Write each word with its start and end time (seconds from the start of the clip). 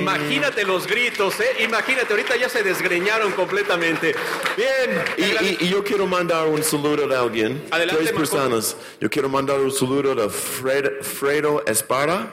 Imagínate 0.00 0.64
los 0.64 0.86
gritos, 0.86 1.38
¿eh? 1.40 1.64
Imagínate, 1.64 2.12
ahorita 2.12 2.36
ya 2.36 2.48
se 2.48 2.62
desgreñaron 2.62 3.32
completamente. 3.32 4.14
Bien. 4.56 5.04
Y, 5.16 5.22
y- 5.44 5.56
y 5.60 5.68
yo 5.68 5.82
quiero 5.84 6.06
mandar 6.06 6.46
un 6.46 6.62
saludo 6.62 7.12
a 7.14 7.20
alguien. 7.20 7.64
Adelante, 7.70 8.02
Tres 8.02 8.14
Marco. 8.14 8.18
personas. 8.18 8.76
Yo 9.00 9.10
quiero 9.10 9.28
mandar 9.28 9.58
un 9.60 9.72
saludo 9.72 10.22
a 10.24 10.28
Fred, 10.30 11.02
Fredo 11.02 11.64
Esparra, 11.66 12.32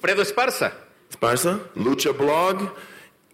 Fredo 0.00 0.22
Esparza. 0.22 0.72
Esparza, 1.10 1.60
Lucha 1.76 2.10
Blog, 2.10 2.72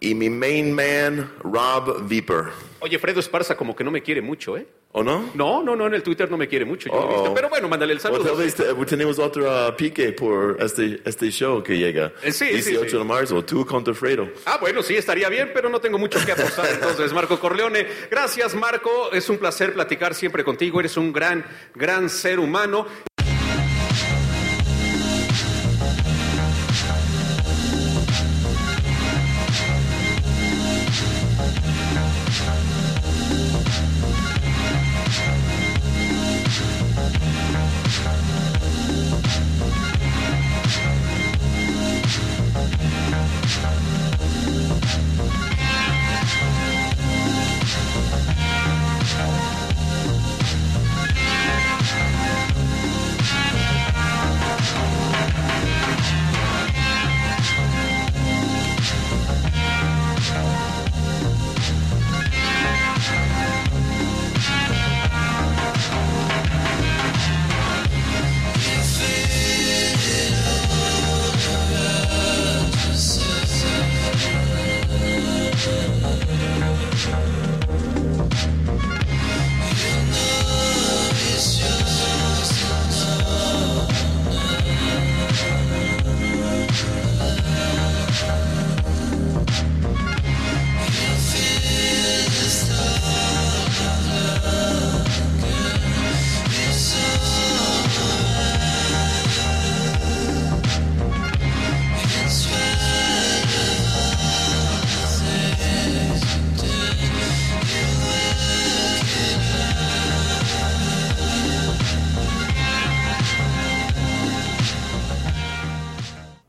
y 0.03 0.15
mi 0.15 0.29
main 0.29 0.73
man, 0.73 1.31
Rob 1.43 2.05
Viper. 2.07 2.45
Oye, 2.79 2.97
Fredo 2.97 3.19
Esparza 3.19 3.55
como 3.55 3.75
que 3.75 3.83
no 3.83 3.91
me 3.91 4.01
quiere 4.01 4.21
mucho, 4.21 4.57
¿eh? 4.57 4.65
¿O 4.93 5.03
no? 5.03 5.29
No, 5.35 5.63
no, 5.63 5.75
no, 5.75 5.85
en 5.87 5.93
el 5.93 6.01
Twitter 6.03 6.29
no 6.29 6.35
me 6.35 6.47
quiere 6.49 6.65
mucho. 6.65 6.89
yo 6.89 6.95
lo 6.95 7.01
he 7.01 7.05
Uh-oh. 7.05 7.13
visto. 7.21 7.33
Pero 7.35 7.47
bueno, 7.49 7.69
mándale 7.69 7.93
el 7.93 7.99
O 7.99 8.01
saludo. 8.01 8.23
tal 8.25 8.35
vez 8.37 8.55
te- 8.55 8.73
tenemos 8.85 9.19
otro 9.19 9.45
uh, 9.69 9.73
pique 9.77 10.11
por 10.11 10.57
este, 10.59 10.99
este 11.05 11.29
show 11.31 11.61
que 11.63 11.77
llega. 11.77 12.11
Eh, 12.23 12.31
sí, 12.33 12.47
sí, 12.47 12.71
18 12.71 12.89
sí. 12.89 12.97
de 12.97 13.03
marzo, 13.03 13.45
tú 13.45 13.63
contra 13.65 13.93
Fredo. 13.93 14.27
Ah, 14.45 14.57
bueno, 14.59 14.81
sí, 14.81 14.95
estaría 14.95 15.29
bien, 15.29 15.51
pero 15.53 15.69
no 15.69 15.79
tengo 15.79 15.97
mucho 15.99 16.19
que 16.25 16.31
apostar. 16.33 16.67
Entonces, 16.73 17.13
Marco 17.13 17.39
Corleone, 17.39 17.85
gracias, 18.09 18.55
Marco. 18.55 19.11
Es 19.13 19.29
un 19.29 19.37
placer 19.37 19.73
platicar 19.73 20.13
siempre 20.15 20.43
contigo. 20.43 20.79
Eres 20.79 20.97
un 20.97 21.13
gran, 21.13 21.45
gran 21.75 22.09
ser 22.09 22.39
humano. 22.39 22.85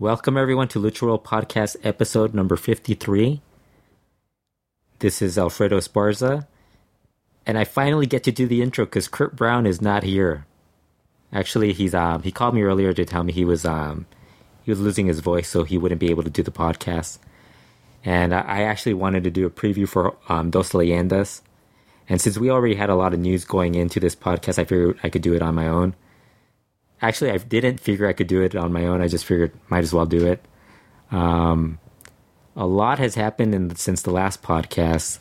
Welcome 0.03 0.37
everyone 0.37 0.67
to 0.67 0.81
Lucha 0.81 1.03
World 1.03 1.23
Podcast 1.23 1.77
episode 1.85 2.35
number 2.35 2.57
53. 2.57 3.41
This 4.99 5.23
is 5.23 5.39
Alfredo 5.39 5.79
Esparza, 5.79 6.49
and 7.47 7.57
I 7.57 7.63
finally 7.63 8.07
get 8.07 8.25
to 8.25 8.33
do 8.33 8.49
the 8.49 8.63
intro 8.63 8.85
because 8.85 9.07
Kurt 9.07 9.37
Brown 9.37 9.65
is 9.65 9.81
not 9.81 10.03
here. 10.03 10.45
Actually, 11.33 11.73
he's 11.73 11.95
um 11.95 12.25
he 12.25 12.33
called 12.33 12.57
me 12.57 12.63
earlier 12.63 12.93
to 12.93 13.05
tell 13.05 13.23
me 13.23 13.33
he 13.33 13.45
was 13.45 13.65
um 13.65 14.07
he 14.65 14.73
was 14.73 14.81
losing 14.81 15.07
his 15.07 15.21
voice, 15.21 15.49
so 15.49 15.63
he 15.63 15.79
wouldn't 15.79 16.01
be 16.01 16.11
able 16.11 16.25
to 16.25 16.31
do 16.31 16.43
the 16.43 16.51
podcast. 16.51 17.19
And 18.05 18.35
I 18.35 18.63
actually 18.63 18.95
wanted 18.95 19.23
to 19.23 19.31
do 19.31 19.47
a 19.47 19.51
preview 19.51 19.89
for 19.89 20.17
um, 20.29 20.51
Dos 20.51 20.73
Leyendas, 20.73 21.43
and 22.09 22.21
since 22.21 22.37
we 22.37 22.51
already 22.51 22.75
had 22.75 22.91
a 22.91 22.97
lot 22.97 23.15
of 23.15 23.21
news 23.21 23.45
going 23.45 23.77
into 23.77 24.01
this 24.01 24.17
podcast, 24.17 24.59
I 24.59 24.65
figured 24.65 24.99
I 25.05 25.11
could 25.11 25.23
do 25.23 25.35
it 25.35 25.43
on 25.43 25.55
my 25.55 25.69
own. 25.69 25.95
Actually, 27.03 27.33
I 27.33 27.39
didn't 27.39 27.81
figure 27.81 28.07
I 28.07 28.13
could 28.13 28.29
do 28.29 28.43
it 28.43 28.55
on 28.55 28.73
my 28.73 28.87
own. 28.87 29.03
I 29.03 29.09
just 29.09 29.25
figured 29.25 29.53
might 29.69 29.83
as 29.83 29.93
well 29.93 30.07
do 30.07 30.27
it. 30.27 30.43
Um, 31.11 31.79
a 32.57 32.67
lot 32.67 32.99
has 32.99 33.17
happened 33.17 33.55
in, 33.55 33.75
since 33.77 34.03
the 34.03 34.13
last 34.13 34.43
podcast. 34.43 35.19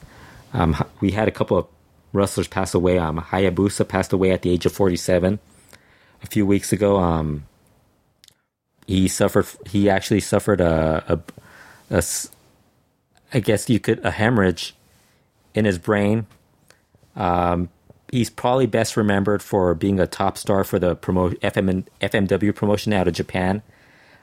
Um, 0.53 0.75
we 0.99 1.11
had 1.11 1.27
a 1.27 1.31
couple 1.31 1.57
of 1.57 1.67
wrestlers 2.13 2.47
pass 2.47 2.73
away. 2.73 2.97
Um, 2.97 3.19
Hayabusa 3.19 3.87
passed 3.87 4.13
away 4.13 4.31
at 4.31 4.43
the 4.43 4.51
age 4.51 4.65
of 4.65 4.73
47 4.73 5.39
a 6.23 6.27
few 6.27 6.45
weeks 6.45 6.71
ago. 6.71 6.97
Um, 6.97 7.45
he 8.85 9.07
suffered. 9.07 9.47
He 9.67 9.89
actually 9.89 10.19
suffered 10.19 10.61
a, 10.61 11.21
I 13.33 13.39
guess 13.39 13.69
you 13.69 13.79
could 13.79 14.03
a 14.05 14.11
hemorrhage 14.11 14.75
in 15.53 15.65
his 15.65 15.77
brain. 15.77 16.27
Um, 17.15 17.69
he's 18.11 18.29
probably 18.29 18.67
best 18.67 18.97
remembered 18.97 19.41
for 19.41 19.73
being 19.73 19.99
a 19.99 20.05
top 20.05 20.37
star 20.37 20.63
for 20.63 20.77
the 20.77 20.95
promo 20.95 21.33
FM 21.39 21.85
FMW 22.01 22.53
promotion 22.53 22.93
out 22.93 23.07
of 23.07 23.13
Japan. 23.13 23.63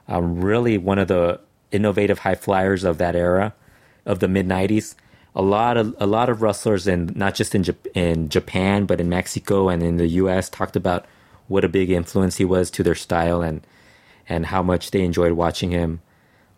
Um, 0.07 0.41
really 0.41 0.79
one 0.79 0.99
of 0.99 1.09
the 1.09 1.41
innovative 1.71 2.21
high 2.21 2.35
flyers 2.35 2.85
of 2.85 2.99
that 2.99 3.17
era 3.17 3.55
of 4.07 4.21
the 4.21 4.29
mid 4.29 4.47
'90s. 4.47 4.95
A 5.35 5.43
lot 5.43 5.77
of 5.77 5.95
a 5.99 6.07
lot 6.07 6.29
of 6.29 6.43
wrestlers, 6.43 6.87
and 6.87 7.15
not 7.17 7.35
just 7.35 7.55
in 7.55 7.65
in 7.95 8.29
Japan, 8.29 8.87
but 8.87 9.01
in 9.01 9.09
Mexico 9.09 9.69
and 9.69 9.83
in 9.83 9.97
the 9.97 10.07
U.S., 10.07 10.49
talked 10.49 10.77
about 10.77 11.07
what 11.49 11.65
a 11.65 11.69
big 11.69 11.91
influence 11.91 12.37
he 12.37 12.45
was 12.45 12.71
to 12.73 12.83
their 12.83 12.95
style 12.95 13.43
and 13.43 13.67
and 14.29 14.47
how 14.47 14.63
much 14.63 14.91
they 14.91 15.03
enjoyed 15.03 15.33
watching 15.33 15.71
him 15.71 16.01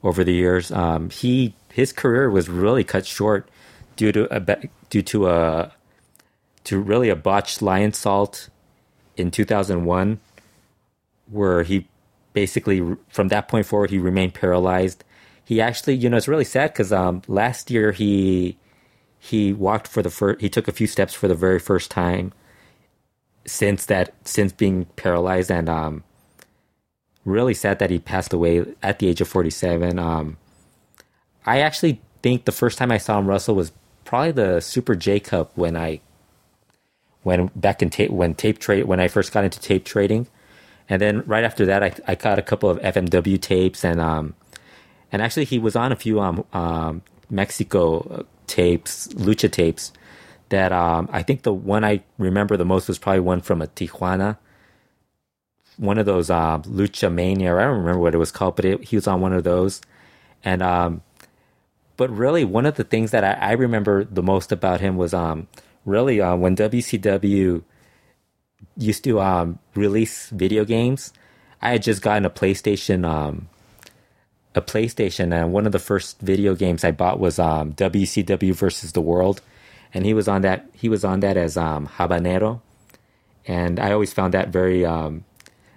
over 0.02 0.24
the 0.24 0.32
years. 0.32 0.72
Um, 0.72 1.10
he 1.10 1.54
his 1.72 1.92
career 1.92 2.30
was 2.30 2.48
really 2.48 2.84
cut 2.84 3.06
short 3.06 3.48
due 3.96 4.12
to 4.12 4.34
a 4.34 4.40
due 4.88 5.02
to 5.02 5.28
a 5.28 5.72
to 6.64 6.78
really 6.78 7.08
a 7.08 7.16
botched 7.16 7.60
lionsault 7.60 8.48
in 9.16 9.30
2001 9.30 10.20
where 11.30 11.62
he 11.62 11.88
basically 12.32 12.96
from 13.08 13.28
that 13.28 13.48
point 13.48 13.66
forward 13.66 13.90
he 13.90 13.98
remained 13.98 14.34
paralyzed. 14.34 15.04
He 15.44 15.60
actually 15.60 15.94
you 15.94 16.08
know 16.08 16.16
it's 16.16 16.28
really 16.28 16.44
sad 16.44 16.72
because 16.72 16.92
um 16.92 17.22
last 17.28 17.70
year 17.70 17.92
he 17.92 18.58
he 19.18 19.52
walked 19.52 19.86
for 19.88 20.02
the 20.02 20.10
first 20.10 20.40
he 20.40 20.48
took 20.48 20.68
a 20.68 20.72
few 20.72 20.86
steps 20.86 21.14
for 21.14 21.28
the 21.28 21.34
very 21.34 21.58
first 21.58 21.90
time 21.90 22.32
since 23.46 23.86
that 23.86 24.14
since 24.24 24.52
being 24.52 24.86
paralyzed. 24.96 25.50
And 25.50 25.68
um 25.68 26.04
really 27.24 27.54
sad 27.54 27.78
that 27.78 27.90
he 27.90 27.98
passed 27.98 28.32
away 28.32 28.64
at 28.82 28.98
the 28.98 29.08
age 29.08 29.20
of 29.20 29.28
47 29.28 29.98
um 29.98 30.38
i 31.44 31.60
actually 31.60 32.00
think 32.22 32.44
the 32.44 32.52
first 32.52 32.78
time 32.78 32.90
i 32.90 32.98
saw 32.98 33.18
him 33.18 33.26
wrestle 33.26 33.54
was 33.54 33.72
probably 34.04 34.32
the 34.32 34.60
super 34.60 34.94
j 34.94 35.20
cup 35.20 35.52
when 35.54 35.76
i 35.76 36.00
when 37.22 37.46
back 37.54 37.82
in 37.82 37.90
tape 37.90 38.10
when 38.10 38.34
tape 38.34 38.58
trade 38.58 38.84
when 38.84 39.00
I 39.00 39.08
first 39.08 39.32
got 39.32 39.44
into 39.44 39.60
tape 39.60 39.84
trading, 39.84 40.26
and 40.88 41.00
then 41.00 41.22
right 41.26 41.44
after 41.44 41.66
that 41.66 41.82
I 41.82 41.94
I 42.06 42.14
caught 42.14 42.38
a 42.38 42.42
couple 42.42 42.70
of 42.70 42.78
FMW 42.80 43.40
tapes 43.40 43.84
and 43.84 44.00
um 44.00 44.34
and 45.12 45.22
actually 45.22 45.44
he 45.44 45.58
was 45.58 45.76
on 45.76 45.92
a 45.92 45.96
few 45.96 46.20
um 46.20 46.44
um 46.52 47.02
Mexico 47.28 48.26
tapes 48.46 49.08
lucha 49.08 49.50
tapes 49.50 49.92
that 50.48 50.72
um 50.72 51.08
I 51.12 51.22
think 51.22 51.42
the 51.42 51.52
one 51.52 51.84
I 51.84 52.02
remember 52.18 52.56
the 52.56 52.64
most 52.64 52.88
was 52.88 52.98
probably 52.98 53.20
one 53.20 53.40
from 53.40 53.62
a 53.62 53.66
Tijuana. 53.66 54.38
One 55.76 55.98
of 55.98 56.06
those 56.06 56.30
um 56.30 56.62
lucha 56.62 57.12
mania 57.12 57.56
I 57.56 57.64
don't 57.64 57.78
remember 57.78 58.00
what 58.00 58.14
it 58.14 58.18
was 58.18 58.32
called 58.32 58.56
but 58.56 58.64
it, 58.64 58.84
he 58.84 58.96
was 58.96 59.06
on 59.06 59.20
one 59.20 59.32
of 59.32 59.44
those. 59.44 59.80
And 60.42 60.62
um 60.62 61.02
but 61.96 62.08
really 62.08 62.44
one 62.44 62.64
of 62.64 62.76
the 62.76 62.84
things 62.84 63.10
that 63.10 63.24
I, 63.24 63.50
I 63.50 63.52
remember 63.52 64.04
the 64.04 64.22
most 64.22 64.52
about 64.52 64.80
him 64.80 64.96
was 64.96 65.12
um 65.12 65.46
really 65.84 66.20
uh, 66.20 66.36
when 66.36 66.56
WCW 66.56 67.62
used 68.76 69.04
to 69.04 69.20
um, 69.20 69.58
release 69.74 70.30
video 70.30 70.64
games. 70.64 71.12
I 71.62 71.70
had 71.70 71.82
just 71.82 72.02
gotten 72.02 72.24
a 72.24 72.30
PlayStation, 72.30 73.06
um, 73.06 73.48
a 74.54 74.62
PlayStation, 74.62 75.32
and 75.34 75.52
one 75.52 75.66
of 75.66 75.72
the 75.72 75.78
first 75.78 76.20
video 76.20 76.54
games 76.54 76.84
I 76.84 76.90
bought 76.90 77.20
was 77.20 77.38
um, 77.38 77.74
WCW 77.74 78.54
versus 78.54 78.92
the 78.92 79.00
World, 79.00 79.42
and 79.92 80.06
he 80.06 80.14
was 80.14 80.28
on 80.28 80.42
that. 80.42 80.66
He 80.72 80.88
was 80.88 81.04
on 81.04 81.20
that 81.20 81.36
as 81.36 81.56
um, 81.56 81.86
Habanero, 81.86 82.60
and 83.46 83.78
I 83.78 83.92
always 83.92 84.12
found 84.12 84.34
that 84.34 84.48
very. 84.48 84.84
Um, 84.84 85.24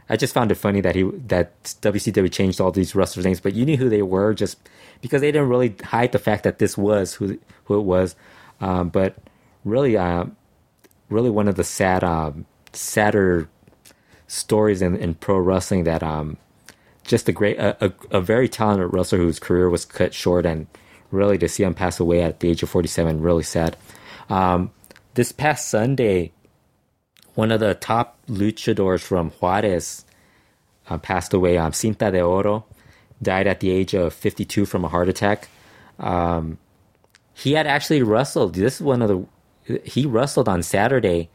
I 0.09 0.17
just 0.17 0.33
found 0.33 0.51
it 0.51 0.55
funny 0.55 0.81
that 0.81 0.95
he 0.95 1.03
that 1.27 1.63
WCW 1.63 2.31
changed 2.31 2.61
all 2.61 2.71
these 2.71 2.95
wrestlers' 2.95 3.25
names, 3.25 3.39
but 3.39 3.53
you 3.53 3.65
knew 3.65 3.77
who 3.77 3.89
they 3.89 4.01
were 4.01 4.33
just 4.33 4.57
because 5.01 5.21
they 5.21 5.31
didn't 5.31 5.49
really 5.49 5.75
hide 5.83 6.11
the 6.11 6.19
fact 6.19 6.43
that 6.43 6.59
this 6.59 6.77
was 6.77 7.15
who 7.15 7.39
who 7.65 7.79
it 7.79 7.83
was. 7.83 8.15
Um, 8.61 8.89
but 8.89 9.17
really, 9.63 9.97
uh, 9.97 10.25
really 11.09 11.29
one 11.29 11.47
of 11.47 11.55
the 11.55 11.63
sad, 11.63 12.03
um, 12.03 12.45
sadder 12.73 13.49
stories 14.27 14.81
in, 14.81 14.95
in 14.95 15.13
pro 15.15 15.37
wrestling 15.37 15.83
that 15.83 16.03
um, 16.03 16.37
just 17.03 17.29
a 17.29 17.31
great, 17.31 17.57
a, 17.59 17.85
a, 17.85 18.17
a, 18.17 18.21
very 18.21 18.47
talented 18.47 18.93
wrestler 18.93 19.19
whose 19.19 19.39
career 19.39 19.69
was 19.69 19.85
cut 19.85 20.13
short, 20.13 20.45
and 20.45 20.67
really 21.11 21.37
to 21.37 21.47
see 21.47 21.63
him 21.63 21.73
pass 21.73 21.99
away 21.99 22.21
at 22.21 22.39
the 22.39 22.49
age 22.49 22.63
of 22.63 22.69
47, 22.69 23.21
really 23.21 23.43
sad. 23.43 23.77
Um, 24.29 24.71
this 25.13 25.31
past 25.31 25.67
Sunday, 25.69 26.31
one 27.35 27.51
of 27.51 27.59
the 27.59 27.75
top 27.75 28.17
luchadors 28.27 29.01
from 29.01 29.31
Juarez 29.31 30.05
uh, 30.89 30.97
passed 30.97 31.33
away. 31.33 31.57
Um, 31.57 31.71
Cinta 31.71 32.11
de 32.11 32.21
Oro 32.21 32.65
died 33.21 33.47
at 33.47 33.59
the 33.59 33.71
age 33.71 33.93
of 33.93 34.13
52 34.13 34.65
from 34.65 34.85
a 34.85 34.87
heart 34.87 35.09
attack. 35.09 35.49
Um, 35.99 36.57
he 37.33 37.53
had 37.53 37.67
actually 37.67 38.03
wrestled. 38.03 38.55
This 38.55 38.75
is 38.75 38.81
one 38.81 39.01
of 39.01 39.07
the. 39.07 39.25
He 39.83 40.05
wrestled 40.05 40.49
on 40.49 40.61
Saturday, 40.63 41.29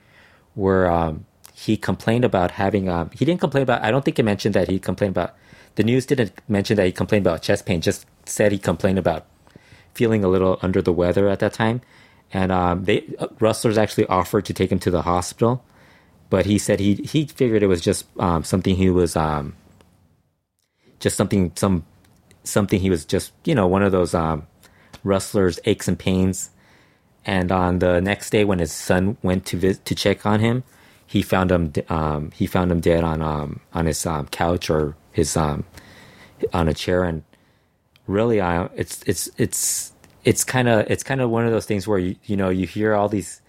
where 0.54 0.90
um, 0.90 1.25
he 1.54 1.76
complained 1.76 2.25
about 2.25 2.52
having. 2.52 2.88
Um, 2.88 3.10
he 3.14 3.25
didn't 3.25 3.40
complain 3.40 3.62
about. 3.62 3.82
I 3.82 3.90
don't 3.90 4.04
think 4.04 4.16
he 4.16 4.22
mentioned 4.22 4.54
that 4.54 4.69
he 4.69 4.78
complained 4.78 5.12
about. 5.12 5.34
The 5.75 5.84
news 5.84 6.06
didn't 6.06 6.32
mention 6.48 6.76
that 6.76 6.86
he 6.86 6.92
complained 6.92 7.26
about 7.26 7.42
chest 7.42 7.66
pain. 7.66 7.80
Just 7.80 8.06
said 8.26 8.52
he 8.52 8.58
complained 8.58 8.98
about 8.98 9.26
feeling 9.94 10.22
a 10.22 10.28
little 10.28 10.58
under 10.62 10.80
the 10.80 10.92
weather 10.92 11.28
at 11.28 11.40
that 11.40 11.52
time, 11.52 11.80
and 12.32 12.52
um, 12.52 12.84
they 12.84 13.04
uh, 13.19 13.26
wrestlers 13.40 13.78
actually 13.78 14.06
offered 14.06 14.44
to 14.44 14.54
take 14.54 14.70
him 14.70 14.78
to 14.78 14.90
the 14.90 15.02
hospital, 15.02 15.64
but 16.30 16.46
he 16.46 16.58
said 16.58 16.80
he 16.80 16.94
he 16.94 17.26
figured 17.26 17.62
it 17.62 17.66
was 17.66 17.80
just 17.80 18.06
um, 18.19 18.44
something 18.44 18.76
he 18.76 18.90
was 18.90 19.16
um, 19.16 19.56
just 21.00 21.16
something 21.16 21.52
some 21.56 21.84
something 22.44 22.80
he 22.80 22.90
was 22.90 23.04
just 23.04 23.32
you 23.44 23.54
know 23.54 23.66
one 23.66 23.82
of 23.82 23.92
those 23.92 24.14
um, 24.14 24.46
wrestlers 25.02 25.58
aches 25.64 25.88
and 25.88 25.98
pains. 25.98 26.50
And 27.25 27.53
on 27.53 27.81
the 27.81 28.00
next 28.00 28.31
day, 28.31 28.44
when 28.44 28.59
his 28.59 28.73
son 28.73 29.17
went 29.23 29.44
to 29.47 29.56
visit, 29.56 29.85
to 29.87 29.94
check 29.94 30.25
on 30.25 30.41
him, 30.41 30.65
he 31.06 31.23
found 31.23 31.50
him 31.50 31.73
um, 31.88 32.31
he 32.32 32.47
found 32.47 32.70
him 32.70 32.81
dead 32.81 33.05
on 33.05 33.23
um, 33.23 33.61
on 33.73 33.87
his 33.87 34.05
um, 34.06 34.26
couch 34.29 34.70
or 34.70 34.97
his 35.12 35.37
um, 35.37 35.65
on 36.53 36.69
a 36.69 36.75
chair. 36.75 37.05
And 37.05 37.23
really, 38.06 38.41
uh, 38.41 38.69
it's 38.75 39.03
it's 39.06 39.31
it's 39.37 39.93
it's 40.25 40.44
kind 40.44 40.69
of 40.69 40.91
it's 40.91 41.03
kind 41.03 41.20
of 41.20 41.31
one 41.31 41.47
of 41.47 41.53
those 41.53 41.67
things 41.67 41.87
where 41.87 41.99
you 41.99 42.17
you 42.25 42.37
know 42.37 42.49
you 42.49 42.67
hear 42.67 42.94
all 42.94 43.09
these 43.09 43.41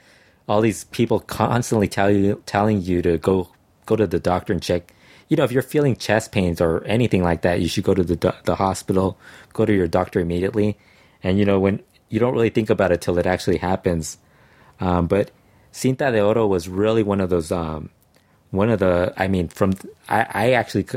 all 0.48 0.62
these 0.62 0.86
people 0.86 1.19
constantly 1.19 1.88
tell 1.88 2.10
you 2.10 2.42
telling 2.45 2.81
you 2.81 3.01
to 3.01 3.18
go 3.18 3.50
go 3.86 3.95
to 3.95 4.07
the 4.07 4.19
doctor 4.19 4.54
and 4.54 4.62
check 4.62 4.94
you 5.30 5.38
know, 5.38 5.44
if 5.44 5.51
you're 5.51 5.62
feeling 5.62 5.95
chest 5.95 6.31
pains 6.31 6.60
or 6.60 6.83
anything 6.86 7.24
like 7.24 7.44
that, 7.44 7.62
you 7.62 7.68
should 7.68 7.83
go 7.83 7.94
to 7.94 8.04
the 8.04 8.36
the 8.44 8.56
hospital, 8.56 9.18
go 9.54 9.63
to 9.63 9.74
your 9.74 9.88
doctor 9.88 10.19
immediately. 10.19 10.77
And 11.24 11.38
you 11.38 11.45
know, 11.45 11.60
when 11.60 11.81
you 12.09 12.19
don't 12.19 12.33
really 12.33 12.50
think 12.50 12.69
about 12.69 12.91
it 12.91 13.01
till 13.01 13.17
it 13.17 13.25
actually 13.25 13.57
happens. 13.57 14.17
Um, 14.79 15.07
but 15.07 15.31
Cinta 15.71 16.11
de 16.11 16.23
Oro 16.23 16.47
was 16.47 16.67
really 16.67 17.03
one 17.03 17.21
of 17.21 17.29
those, 17.29 17.51
um, 17.51 17.89
one 18.51 18.69
of 18.69 18.79
the. 18.79 19.13
I 19.17 19.27
mean, 19.27 19.47
from 19.47 19.73
I, 20.07 20.25
I 20.29 20.51
actually 20.51 20.88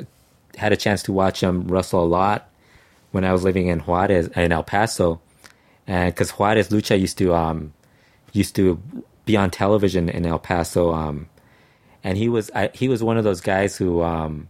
had 0.57 0.73
a 0.73 0.77
chance 0.77 1.03
to 1.05 1.13
watch 1.13 1.43
him 1.43 1.69
wrestle 1.69 2.05
a 2.05 2.07
lot 2.07 2.49
when 3.11 3.25
I 3.25 3.33
was 3.33 3.45
living 3.45 3.69
in 3.69 3.81
Juarez 3.81 4.29
in 4.29 4.53
El 4.53 4.63
Paso, 4.63 5.21
and 5.87 6.13
because 6.15 6.31
Juarez 6.31 6.71
Lucha 6.71 6.99
used 6.99 7.19
to 7.19 7.35
um, 7.35 7.73
used 8.33 8.57
to 8.57 8.81
be 9.25 9.37
on 9.37 9.51
television 9.51 10.09
in 10.09 10.27
El 10.27 10.39
Paso. 10.39 10.93
Um, 10.93 11.29
and 12.03 12.19
he 12.19 12.29
was 12.29 12.51
I, 12.55 12.71
he 12.73 12.89
was 12.89 13.03
one 13.03 13.19
of 13.19 13.25
those 13.25 13.41
guys 13.41 13.77
who 13.77 14.03
um, 14.03 14.49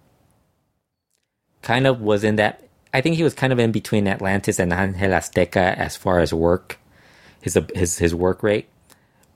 kind 1.62 1.87
of 1.87 2.00
was 2.00 2.25
in 2.25 2.37
that. 2.37 2.69
I 2.93 3.00
think 3.00 3.17
he 3.17 3.23
was 3.23 3.35
kind 3.35 3.53
of 3.53 3.59
in 3.59 3.73
between 3.73 4.06
Atlantis 4.06 4.59
and 4.59 4.73
Angel 4.73 5.11
Azteca 5.11 5.77
as 5.77 5.97
far 5.97 6.21
as 6.21 6.33
work, 6.35 6.79
his 7.41 7.59
his 7.75 7.99
his 7.99 8.15
work 8.15 8.43
rate. 8.43 8.69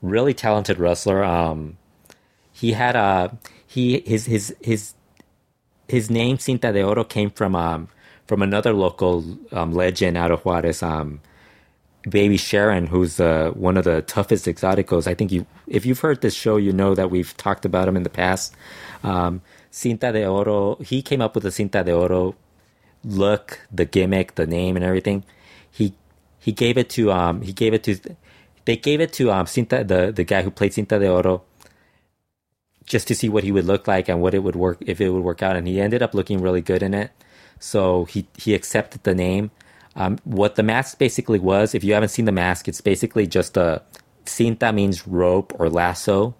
Really 0.01 0.33
talented 0.33 0.77
wrestler. 0.77 1.23
Um, 1.23 1.77
he 2.51 2.73
had 2.73 2.95
a 2.95 3.37
he 3.65 4.01
his 4.05 4.25
his 4.25 4.55
his 4.61 4.93
his 5.87 6.09
name 6.09 6.37
Cinta 6.37 6.71
de 6.71 6.83
Oro 6.83 7.03
came 7.03 7.31
from 7.31 7.55
um 7.55 7.89
from 8.27 8.41
another 8.41 8.73
local 8.73 9.37
um, 9.51 9.71
legend 9.71 10.17
out 10.17 10.31
of 10.31 10.41
Juarez. 10.45 10.83
Um, 10.83 11.21
Baby 12.07 12.37
Sharon, 12.37 12.87
who's 12.87 13.19
uh, 13.19 13.51
one 13.53 13.75
of 13.75 13.83
the 13.83 14.01
toughest 14.01 14.45
exoticos. 14.45 15.07
I 15.07 15.13
think 15.13 15.29
you, 15.31 15.45
if 15.67 15.85
you've 15.85 15.99
heard 15.99 16.21
this 16.21 16.33
show, 16.33 16.55
you 16.55 16.71
know 16.71 16.95
that 16.95 17.11
we've 17.11 17.35
talked 17.35 17.65
about 17.65 17.87
him 17.87 17.97
in 17.97 18.03
the 18.03 18.09
past. 18.09 18.55
Um, 19.03 19.41
Cinta 19.71 20.13
de 20.13 20.25
Oro, 20.25 20.75
he 20.75 21.01
came 21.01 21.21
up 21.21 21.35
with 21.35 21.43
the 21.43 21.49
Cinta 21.49 21.83
de 21.83 21.91
Oro 21.91 22.35
look, 23.03 23.61
the 23.71 23.85
gimmick, 23.85 24.35
the 24.35 24.47
name, 24.47 24.75
and 24.75 24.85
everything. 24.85 25.23
He 25.71 25.93
he 26.39 26.51
gave 26.51 26.77
it 26.77 26.89
to 26.91 27.11
um 27.11 27.41
he 27.41 27.53
gave 27.53 27.73
it 27.73 27.83
to 27.83 27.99
they 28.65 28.77
gave 28.77 29.01
it 29.01 29.13
to 29.13 29.31
um 29.31 29.45
Cinta 29.45 29.87
the 29.87 30.11
the 30.11 30.23
guy 30.23 30.41
who 30.41 30.51
played 30.51 30.73
Cinta 30.73 30.99
de 30.99 31.09
Oro 31.09 31.43
just 32.85 33.07
to 33.09 33.15
see 33.15 33.27
what 33.27 33.43
he 33.43 33.51
would 33.51 33.65
look 33.65 33.87
like 33.87 34.07
and 34.07 34.21
what 34.21 34.33
it 34.33 34.39
would 34.39 34.55
work 34.55 34.77
if 34.81 35.01
it 35.01 35.09
would 35.09 35.23
work 35.23 35.43
out, 35.43 35.55
and 35.55 35.67
he 35.67 35.81
ended 35.81 36.01
up 36.01 36.13
looking 36.13 36.41
really 36.41 36.61
good 36.61 36.83
in 36.83 36.93
it. 36.93 37.11
So 37.59 38.05
he 38.05 38.27
he 38.37 38.53
accepted 38.53 39.03
the 39.03 39.15
name 39.15 39.51
um, 39.97 40.19
what 40.25 40.55
the 40.55 40.63
mask 40.63 40.99
basically 40.99 41.39
was, 41.39 41.73
if 41.73 41.83
you 41.83 41.93
haven't 41.93 42.09
seen 42.09 42.25
the 42.25 42.31
mask, 42.31 42.67
it's 42.67 42.81
basically 42.81 43.25
just 43.25 43.57
a 43.57 43.81
cinta 44.25 44.71
means 44.71 45.07
rope 45.07 45.53
or 45.57 45.71
lasso, 45.71 46.35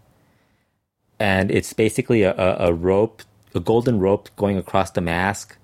and 1.20 1.50
it's 1.50 1.74
basically 1.74 2.22
a, 2.22 2.36
a, 2.36 2.68
a 2.68 2.74
rope, 2.74 3.24
a 3.56 3.60
golden 3.60 4.00
rope 4.00 4.30
going 4.36 4.58
across 4.58 4.92
the 4.92 5.02
mask, 5.02 5.58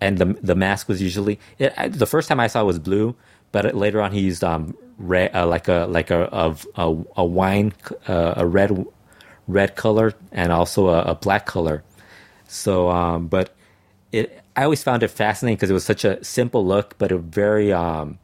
and 0.00 0.18
the 0.18 0.26
the 0.42 0.54
mask 0.54 0.88
was 0.88 1.00
usually 1.02 1.38
it, 1.58 1.74
the 1.92 2.06
first 2.06 2.28
time 2.28 2.40
I 2.40 2.46
saw 2.46 2.62
it 2.62 2.66
was 2.66 2.78
blue, 2.78 3.14
but 3.52 3.74
later 3.74 4.00
on 4.00 4.12
he 4.12 4.20
used 4.20 4.44
um 4.44 4.76
red 4.98 5.34
uh, 5.34 5.46
like 5.46 5.68
a 5.68 5.86
like 5.88 6.10
a 6.10 6.28
a, 6.76 6.96
a 7.16 7.24
wine 7.24 7.72
uh, 8.08 8.34
a 8.36 8.46
red 8.46 8.86
red 9.46 9.76
color 9.76 10.14
and 10.32 10.52
also 10.52 10.88
a, 10.88 11.02
a 11.02 11.14
black 11.14 11.46
color. 11.46 11.82
So 12.48 12.90
um, 12.90 13.28
but 13.28 13.54
it 14.12 14.42
I 14.56 14.64
always 14.64 14.82
found 14.82 15.02
it 15.02 15.08
fascinating 15.08 15.56
because 15.56 15.70
it 15.70 15.74
was 15.74 15.84
such 15.84 16.04
a 16.04 16.22
simple 16.24 16.66
look, 16.66 16.98
but 16.98 17.12
a 17.12 17.18
very 17.18 17.72
um, 17.72 18.18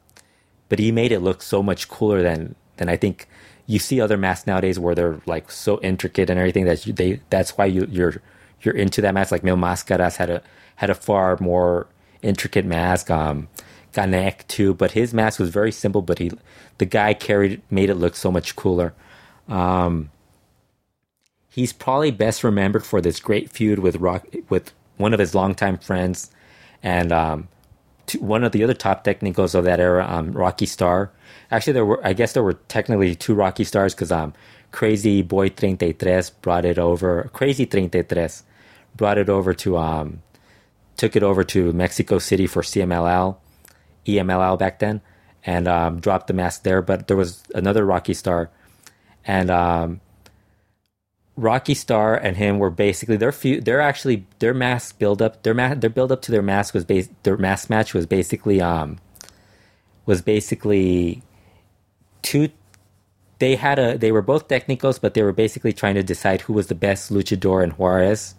but 0.68 0.78
he 0.78 0.92
made 0.92 1.12
it 1.12 1.20
look 1.20 1.42
so 1.42 1.62
much 1.62 1.88
cooler 1.88 2.22
than 2.22 2.54
than 2.76 2.88
I 2.88 2.96
think 2.96 3.28
you 3.66 3.78
see 3.78 4.00
other 4.00 4.16
masks 4.16 4.46
nowadays 4.46 4.78
where 4.78 4.94
they're 4.94 5.20
like 5.26 5.50
so 5.50 5.80
intricate 5.80 6.30
and 6.30 6.38
everything 6.38 6.64
that 6.66 6.86
you, 6.86 6.92
they 6.92 7.20
that's 7.30 7.56
why 7.56 7.66
you 7.66 7.86
you're 7.90 8.20
you're 8.62 8.74
into 8.76 9.00
that 9.02 9.14
mask. 9.14 9.32
Like 9.32 9.44
Mil 9.44 9.56
Mascaras 9.56 10.16
had 10.16 10.30
a 10.30 10.42
had 10.76 10.90
a 10.90 10.94
far 10.94 11.36
more 11.40 11.86
intricate 12.22 12.64
mask. 12.64 13.10
Um, 13.10 13.48
Canek 13.92 14.46
too, 14.46 14.74
but 14.74 14.92
his 14.92 15.14
mask 15.14 15.40
was 15.40 15.48
very 15.48 15.72
simple. 15.72 16.02
But 16.02 16.18
he 16.18 16.30
the 16.78 16.84
guy 16.84 17.14
carried 17.14 17.62
made 17.70 17.90
it 17.90 17.94
look 17.94 18.14
so 18.14 18.30
much 18.30 18.54
cooler. 18.54 18.92
Um, 19.48 20.10
he's 21.48 21.72
probably 21.72 22.10
best 22.10 22.44
remembered 22.44 22.84
for 22.84 23.00
this 23.00 23.18
great 23.20 23.50
feud 23.50 23.78
with 23.78 23.96
Rock 23.96 24.26
with 24.50 24.72
one 24.98 25.12
of 25.14 25.18
his 25.18 25.34
longtime 25.34 25.78
friends, 25.78 26.30
and 26.82 27.10
um, 27.10 27.48
one 28.18 28.44
of 28.44 28.52
the 28.52 28.62
other 28.62 28.74
top 28.74 29.02
technicals 29.02 29.54
of 29.54 29.64
that 29.64 29.80
era, 29.80 30.06
um, 30.08 30.32
Rocky 30.32 30.66
Star. 30.66 31.10
Actually, 31.50 31.72
there 31.72 31.86
were 31.86 32.06
I 32.06 32.12
guess 32.12 32.34
there 32.34 32.42
were 32.42 32.58
technically 32.68 33.14
two 33.14 33.34
Rocky 33.34 33.64
Stars 33.64 33.94
because 33.94 34.12
um, 34.12 34.34
Crazy 34.72 35.22
Boy 35.22 35.48
33 35.48 36.20
brought 36.42 36.66
it 36.66 36.78
over. 36.78 37.30
Crazy 37.32 37.64
33 37.64 38.28
brought 38.94 39.18
it 39.18 39.28
over 39.28 39.54
to 39.54 39.76
um, 39.78 40.22
took 40.96 41.16
it 41.16 41.22
over 41.22 41.44
to 41.44 41.72
Mexico 41.72 42.18
City 42.18 42.46
for 42.46 42.62
CMLL, 42.62 43.36
EMLL 44.06 44.58
back 44.58 44.78
then, 44.78 45.00
and 45.44 45.68
um, 45.68 46.00
dropped 46.00 46.26
the 46.26 46.34
mask 46.34 46.62
there. 46.62 46.82
But 46.82 47.08
there 47.08 47.16
was 47.16 47.42
another 47.54 47.84
Rocky 47.84 48.14
Star, 48.14 48.50
and 49.24 49.50
um, 49.50 50.00
Rocky 51.36 51.74
Star 51.74 52.16
and 52.16 52.36
him 52.36 52.58
were 52.58 52.70
basically 52.70 53.16
their 53.16 53.32
few. 53.32 53.60
They're 53.60 53.80
actually 53.80 54.26
their 54.38 54.54
mask 54.54 54.98
build 54.98 55.20
up. 55.20 55.42
Their 55.42 55.54
ma- 55.54 55.74
their 55.74 55.90
build 55.90 56.10
up 56.10 56.22
to 56.22 56.32
their 56.32 56.42
mask 56.42 56.72
was 56.72 56.84
bas- 56.84 57.10
their 57.24 57.36
mask 57.36 57.68
match 57.68 57.92
was 57.92 58.06
basically 58.06 58.60
um 58.60 58.98
was 60.06 60.22
basically 60.22 61.22
two. 62.22 62.48
They 63.38 63.56
had 63.56 63.78
a 63.78 63.98
they 63.98 64.12
were 64.12 64.22
both 64.22 64.48
technicals, 64.48 64.98
but 64.98 65.12
they 65.12 65.22
were 65.22 65.32
basically 65.32 65.74
trying 65.74 65.96
to 65.96 66.02
decide 66.02 66.42
who 66.42 66.54
was 66.54 66.68
the 66.68 66.74
best 66.74 67.12
luchador 67.12 67.62
in 67.62 67.70
Juarez. 67.72 68.35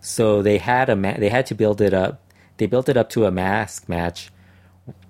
So 0.00 0.42
they 0.42 0.58
had 0.58 0.88
a 0.88 0.96
ma- 0.96 1.18
they 1.18 1.28
had 1.28 1.46
to 1.46 1.54
build 1.54 1.80
it 1.80 1.94
up. 1.94 2.20
They 2.56 2.66
built 2.66 2.88
it 2.88 2.96
up 2.96 3.08
to 3.10 3.26
a 3.26 3.30
mask 3.30 3.88
match 3.88 4.30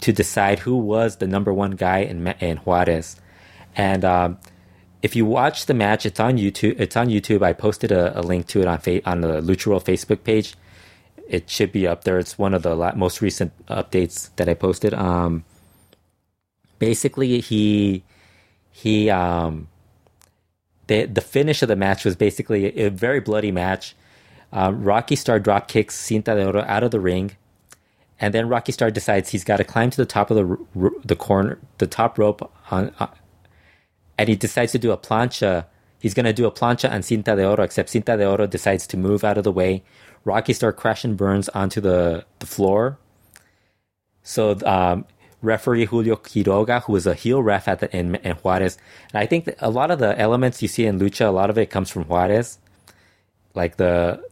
to 0.00 0.12
decide 0.12 0.61
who 0.61 0.76
was 0.76 1.16
the 1.16 1.26
number 1.26 1.52
one 1.52 1.73
guy 1.73 1.99
in 1.99 2.26
in 2.40 2.59
Juarez, 2.59 3.16
and. 3.76 4.04
Um, 4.04 4.38
if 5.02 5.14
you 5.14 5.25
watch 5.25 5.66
the 5.66 5.75
match, 5.75 6.04
it's 6.07 6.18
on 6.18 6.38
YouTube. 6.38 6.78
It's 6.80 6.97
on 6.97 7.09
YouTube. 7.09 7.42
I 7.42 7.52
posted 7.52 7.92
a, 7.92 8.18
a 8.18 8.23
link 8.23 8.47
to 8.49 8.61
it 8.61 8.66
on 8.66 8.78
fa- 8.78 9.09
on 9.09 9.21
the 9.21 9.40
Lucha 9.40 9.68
World 9.68 9.85
Facebook 9.85 10.25
page. 10.25 10.54
It 11.28 11.49
should 11.49 11.73
be 11.73 11.87
up 11.87 12.04
there. 12.04 12.18
It's 12.18 12.38
one 12.38 12.54
of 12.54 12.62
the 12.62 12.75
la- 12.75 12.95
most 12.95 13.21
recent 13.21 13.52
updates 13.66 14.30
that 14.37 14.49
I 14.49 14.54
posted. 14.54 14.95
Um, 14.95 15.45
basically, 16.78 17.40
he 17.40 18.02
he 18.73 19.09
um, 19.11 19.68
the 20.88 21.04
the 21.04 21.21
finish 21.21 21.62
of 21.62 21.68
the 21.68 21.76
match 21.76 22.04
was 22.04 22.16
basically 22.16 22.66
a, 22.66 22.87
a 22.87 22.90
very 22.90 23.21
bloody 23.21 23.52
match. 23.52 23.95
Um, 24.52 24.83
Rocky 24.83 25.17
Star 25.17 25.38
drop 25.38 25.69
kicks 25.69 25.97
Cinta 25.97 26.35
de 26.35 26.47
Oro 26.47 26.64
out 26.67 26.83
of 26.83 26.90
the 26.90 27.00
ring, 27.00 27.37
and 28.19 28.33
then 28.33 28.49
Rocky 28.49 28.73
Star 28.73 28.90
decides 28.90 29.31
he's 29.31 29.45
got 29.45 29.59
to 29.59 29.64
climb 29.64 29.90
to 29.90 29.97
the 29.97 30.07
top 30.07 30.31
of 30.31 30.37
the 30.37 30.67
r- 30.81 30.93
the 31.05 31.17
corner, 31.17 31.59
the 31.78 31.87
top 31.87 32.19
rope, 32.19 32.50
on, 32.71 32.93
uh, 32.99 33.09
and 34.17 34.28
he 34.28 34.37
decides 34.37 34.73
to 34.73 34.78
do 34.78 34.90
a 34.90 34.97
plancha. 34.97 35.67
He's 36.00 36.14
going 36.14 36.26
to 36.26 36.33
do 36.33 36.47
a 36.47 36.52
plancha 36.52 36.90
on 36.90 37.00
Cinta 37.02 37.37
de 37.37 37.47
Oro, 37.47 37.62
except 37.62 37.90
Cinta 37.90 38.17
de 38.17 38.26
Oro 38.26 38.47
decides 38.47 38.87
to 38.87 38.97
move 38.97 39.25
out 39.25 39.37
of 39.37 39.45
the 39.45 39.52
way. 39.52 39.83
Rocky 40.25 40.52
Star 40.52 40.73
crash 40.73 41.05
and 41.05 41.17
burns 41.17 41.49
onto 41.50 41.81
the, 41.81 42.25
the 42.38 42.47
floor. 42.47 42.99
So 44.23 44.59
um, 44.64 45.07
referee 45.43 45.87
Julio 45.87 46.17
Quiroga, 46.17 46.83
who 46.85 46.93
was 46.93 47.07
a 47.07 47.14
heel 47.14 47.43
ref 47.43 47.67
at 47.67 47.81
the 47.81 47.97
in, 47.97 48.14
in 48.17 48.37
Juarez, 48.37 48.78
and 49.12 49.21
I 49.23 49.26
think 49.26 49.49
a 49.59 49.71
lot 49.71 49.90
of 49.90 49.99
the 49.99 50.19
elements 50.19 50.62
you 50.62 50.69
see 50.69 50.87
in 50.87 50.99
lucha, 50.99 51.26
a 51.26 51.31
lot 51.31 51.50
of 51.50 51.59
it 51.59 51.71
comes 51.71 51.90
from 51.90 52.05
Juarez, 52.05 52.59
like 53.55 53.76
the 53.76 54.23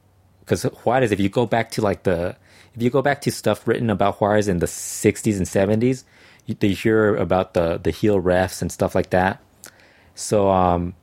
because 0.46 0.62
Juarez, 0.62 1.10
if 1.10 1.18
you 1.18 1.28
go 1.28 1.44
back 1.44 1.72
to 1.72 1.82
like 1.82 2.04
the 2.04 2.36
if 2.74 2.82
you 2.82 2.88
go 2.88 3.02
back 3.02 3.20
to 3.22 3.32
stuff 3.32 3.66
written 3.66 3.90
about 3.90 4.20
Juarez 4.20 4.48
in 4.48 4.58
the 4.58 4.66
60s 4.66 5.36
and 5.38 5.46
70s, 5.82 6.04
you, 6.44 6.54
they 6.54 6.68
hear 6.68 7.16
about 7.16 7.54
the 7.54 7.78
the 7.82 7.90
heel 7.90 8.22
refs 8.22 8.62
and 8.62 8.70
stuff 8.70 8.94
like 8.94 9.10
that. 9.10 9.42
So 10.14 10.50
um, 10.50 10.94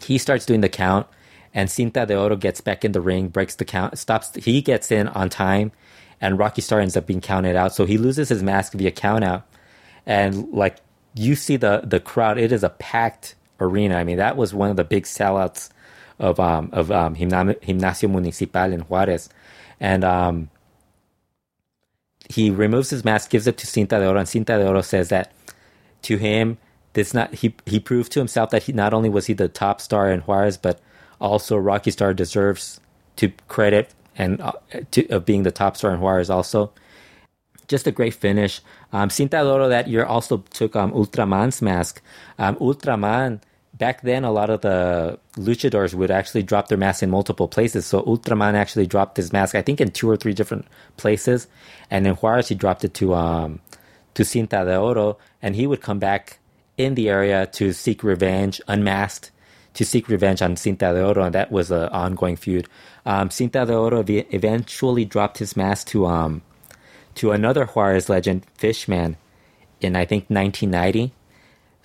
he 0.00 0.18
starts 0.18 0.46
doing 0.46 0.60
the 0.60 0.68
count, 0.68 1.06
and 1.52 1.68
Cinta 1.68 2.06
de 2.06 2.18
Oro 2.18 2.36
gets 2.36 2.60
back 2.60 2.84
in 2.84 2.92
the 2.92 3.00
ring, 3.00 3.28
breaks 3.28 3.56
the 3.56 3.64
count, 3.64 3.98
stops. 3.98 4.34
He 4.36 4.62
gets 4.62 4.92
in 4.92 5.08
on 5.08 5.30
time, 5.30 5.72
and 6.20 6.38
Rocky 6.38 6.62
Star 6.62 6.80
ends 6.80 6.96
up 6.96 7.06
being 7.06 7.20
counted 7.20 7.56
out. 7.56 7.74
So 7.74 7.86
he 7.86 7.98
loses 7.98 8.28
his 8.28 8.42
mask 8.42 8.74
via 8.74 8.92
count 8.92 9.24
out, 9.24 9.46
and 10.06 10.52
like 10.52 10.76
you 11.14 11.34
see 11.34 11.56
the 11.56 11.82
the 11.84 11.98
crowd, 11.98 12.38
it 12.38 12.52
is 12.52 12.62
a 12.62 12.70
packed 12.70 13.34
arena. 13.58 13.96
I 13.96 14.04
mean, 14.04 14.18
that 14.18 14.36
was 14.36 14.54
one 14.54 14.70
of 14.70 14.76
the 14.76 14.84
big 14.84 15.04
sellouts 15.04 15.70
of 16.18 16.38
um 16.40 16.70
of 16.72 16.90
um 16.90 17.14
Gimnasio 17.14 18.10
Municipal 18.10 18.72
in 18.72 18.80
Juarez, 18.80 19.28
and 19.80 20.04
um 20.04 20.50
he 22.28 22.50
removes 22.50 22.90
his 22.90 23.04
mask, 23.04 23.30
gives 23.30 23.46
it 23.46 23.58
to 23.58 23.66
Cinta 23.66 23.98
de 23.98 24.08
Oro, 24.08 24.18
and 24.18 24.28
Cinta 24.28 24.58
de 24.58 24.66
Oro 24.66 24.80
says 24.80 25.10
that 25.10 25.32
to 26.02 26.16
him, 26.16 26.58
this 26.94 27.12
not 27.12 27.34
he 27.34 27.54
he 27.66 27.80
proved 27.80 28.12
to 28.12 28.20
himself 28.20 28.50
that 28.50 28.64
he 28.64 28.72
not 28.72 28.94
only 28.94 29.08
was 29.08 29.26
he 29.26 29.34
the 29.34 29.48
top 29.48 29.80
star 29.80 30.10
in 30.10 30.20
Juarez, 30.20 30.56
but 30.56 30.80
also 31.20 31.56
Rocky 31.56 31.90
Star 31.90 32.14
deserves 32.14 32.80
to 33.16 33.32
credit 33.48 33.94
and 34.16 34.40
uh, 34.40 34.52
to, 34.92 35.06
of 35.08 35.24
being 35.24 35.42
the 35.42 35.50
top 35.50 35.76
star 35.76 35.92
in 35.92 36.00
Juarez 36.00 36.30
also. 36.30 36.72
Just 37.66 37.86
a 37.86 37.90
great 37.90 38.14
finish. 38.14 38.60
Um, 38.92 39.08
Cinta 39.08 39.42
de 39.42 39.50
Oro 39.50 39.68
that 39.68 39.88
year 39.88 40.04
also 40.04 40.38
took 40.50 40.76
um, 40.76 40.92
Ultraman's 40.92 41.62
mask. 41.62 42.02
Um, 42.38 42.56
Ultraman 42.56 43.40
back 43.76 44.02
then 44.02 44.24
a 44.24 44.30
lot 44.30 44.50
of 44.50 44.60
the 44.60 45.18
luchadors 45.36 45.94
would 45.94 46.10
actually 46.10 46.42
drop 46.42 46.68
their 46.68 46.78
mask 46.78 47.02
in 47.02 47.10
multiple 47.10 47.48
places. 47.48 47.84
So 47.86 48.02
Ultraman 48.02 48.54
actually 48.54 48.86
dropped 48.86 49.16
his 49.16 49.32
mask, 49.32 49.54
I 49.54 49.62
think, 49.62 49.80
in 49.80 49.90
two 49.90 50.08
or 50.08 50.16
three 50.16 50.32
different 50.32 50.66
places, 50.96 51.46
and 51.90 52.06
in 52.06 52.14
Juarez 52.14 52.48
he 52.48 52.54
dropped 52.54 52.84
it 52.84 52.94
to 52.94 53.14
um 53.14 53.60
to 54.14 54.22
Cinta 54.22 54.64
de 54.64 54.78
Oro, 54.78 55.18
and 55.42 55.56
he 55.56 55.66
would 55.66 55.82
come 55.82 55.98
back 55.98 56.38
in 56.78 56.94
the 56.94 57.08
area 57.08 57.46
to 57.46 57.72
seek 57.72 58.04
revenge, 58.04 58.60
unmasked, 58.68 59.32
to 59.74 59.84
seek 59.84 60.08
revenge 60.08 60.40
on 60.40 60.54
Cinta 60.54 60.94
de 60.94 61.04
Oro, 61.04 61.24
and 61.24 61.34
that 61.34 61.50
was 61.50 61.70
an 61.70 61.88
ongoing 61.88 62.36
feud. 62.36 62.68
Um, 63.04 63.28
Cinta 63.28 63.66
de 63.66 63.74
Oro 63.74 64.04
eventually 64.06 65.04
dropped 65.04 65.38
his 65.38 65.56
mask 65.56 65.88
to 65.88 66.06
um 66.06 66.42
to 67.16 67.32
another 67.32 67.66
Juarez 67.66 68.08
legend, 68.08 68.44
Fishman, 68.54 69.16
in 69.80 69.96
I 69.96 70.04
think 70.04 70.24
1990 70.28 71.12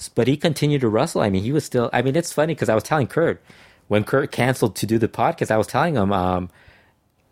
but 0.08 0.27
he 0.27 0.38
continued 0.38 0.82
to 0.82 0.88
wrestle. 0.88 1.22
I 1.22 1.29
mean, 1.29 1.44
he 1.44 1.51
was 1.51 1.65
still. 1.65 1.89
I 1.91 2.01
mean, 2.01 2.15
it's 2.15 2.32
funny 2.32 2.53
because 2.53 2.70
I 2.70 2.75
was 2.75 2.84
telling 2.84 3.08
Kurt 3.08 3.41
when 3.89 4.06
Kurt 4.06 4.32
canceled 4.32 4.75
to 4.77 4.86
do 4.86 4.98
the 4.98 5.10
podcast. 5.10 5.51
I 5.51 5.58
was 5.58 5.68
telling 5.68 5.96
him, 5.96 6.13
um, 6.13 6.50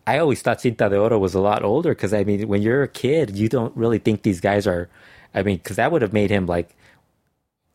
I 0.05 0.17
always 0.17 0.41
thought 0.41 0.59
Cinta 0.59 0.89
de 0.89 0.99
Oro 0.99 1.17
was 1.17 1.33
a 1.33 1.39
lot 1.39 1.63
older 1.63 1.91
because 1.91 2.13
I 2.13 2.25
mean, 2.25 2.47
when 2.47 2.61
you're 2.61 2.83
a 2.83 2.87
kid, 2.87 3.37
you 3.37 3.47
don't 3.47 3.75
really 3.77 3.99
think 3.99 4.23
these 4.23 4.41
guys 4.41 4.67
are. 4.67 4.89
I 5.33 5.43
mean, 5.43 5.57
because 5.57 5.77
that 5.77 5.91
would 5.91 6.01
have 6.01 6.13
made 6.13 6.29
him 6.29 6.45
like 6.45 6.75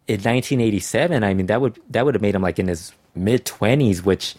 in 0.08 0.16
1987. 0.16 1.24
I 1.24 1.32
mean, 1.32 1.46
that 1.46 1.60
would 1.60 1.80
that 1.88 2.04
would 2.04 2.14
have 2.14 2.22
made 2.22 2.34
him 2.34 2.42
like 2.42 2.58
in 2.58 2.68
his 2.68 2.92
mid 3.14 3.46
20s, 3.46 4.04
which 4.04 4.34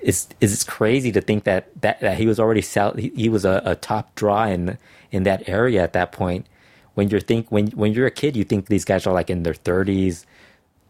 is 0.00 0.28
is 0.40 0.64
crazy 0.64 1.12
to 1.12 1.20
think 1.20 1.44
that 1.44 1.68
that, 1.82 2.00
that 2.00 2.16
he 2.16 2.26
was 2.26 2.40
already 2.40 2.62
sell. 2.62 2.94
He, 2.94 3.12
he 3.14 3.28
was 3.28 3.44
a, 3.44 3.60
a 3.64 3.74
top 3.74 4.14
draw 4.14 4.44
in 4.44 4.78
in 5.10 5.24
that 5.24 5.48
area 5.48 5.82
at 5.82 5.92
that 5.92 6.12
point 6.12 6.46
when 6.94 7.08
you're 7.08 7.20
think 7.20 7.50
when 7.50 7.68
when 7.68 7.92
you're 7.92 8.06
a 8.06 8.10
kid, 8.10 8.36
you 8.36 8.44
think 8.44 8.66
these 8.66 8.84
guys 8.84 9.06
are 9.06 9.14
like 9.14 9.30
in 9.30 9.42
their 9.42 9.54
30s, 9.54 10.24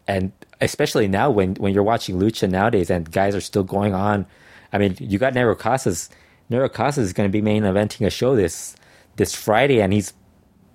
and 0.07 0.31
especially 0.61 1.07
now 1.07 1.29
when 1.29 1.55
when 1.55 1.73
you're 1.73 1.83
watching 1.83 2.19
lucha 2.19 2.49
nowadays 2.49 2.89
and 2.89 3.11
guys 3.11 3.35
are 3.35 3.41
still 3.41 3.63
going 3.63 3.93
on. 3.93 4.25
I 4.71 4.77
mean, 4.79 4.97
you 4.99 5.19
got 5.19 5.33
Negro 5.33 5.57
Casas. 5.57 6.09
Negro 6.49 6.71
Casas 6.71 7.05
is 7.05 7.13
going 7.13 7.29
to 7.29 7.31
be 7.31 7.41
main 7.41 7.63
eventing 7.63 8.05
a 8.05 8.09
show 8.09 8.35
this 8.35 8.75
this 9.15 9.33
Friday, 9.33 9.81
and 9.81 9.93
he's 9.93 10.13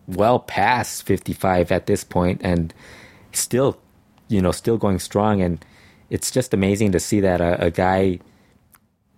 well 0.07 0.39
past 0.39 1.03
55 1.03 1.71
at 1.71 1.87
this 1.87 2.05
point, 2.05 2.41
and 2.43 2.73
still, 3.33 3.79
you 4.29 4.41
know, 4.41 4.53
still 4.53 4.79
going 4.79 4.99
strong. 4.99 5.43
And 5.43 5.65
it's 6.11 6.31
just 6.31 6.55
amazing 6.55 6.93
to 6.93 7.01
see 7.01 7.21
that 7.21 7.41
a, 7.41 7.67
a 7.67 7.71
guy, 7.71 8.21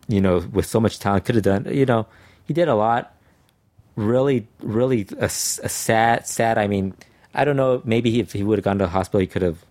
you 0.09 0.21
know, 0.21 0.38
with 0.52 0.67
so 0.67 0.81
much 0.81 0.99
talent 0.99 1.25
could 1.25 1.37
have 1.37 1.45
done. 1.45 1.69
You 1.71 1.87
know, 1.87 2.07
he 2.45 2.55
did 2.55 2.69
a 2.69 2.75
lot 2.75 3.14
really, 4.00 4.49
really 4.61 5.07
a, 5.19 5.26
a, 5.26 5.28
sad, 5.28 6.26
sad. 6.26 6.59
I 6.59 6.66
mean, 6.66 6.95
I 7.35 7.45
don't 7.45 7.57
know. 7.57 7.83
Maybe 7.85 8.21
if 8.21 8.33
he 8.33 8.42
would 8.42 8.59
have 8.59 8.64
gone 8.64 8.78
to 8.78 8.85
the 8.85 8.90
hospital, 8.90 9.21
he 9.21 9.26
could 9.26 9.42
have, 9.42 9.64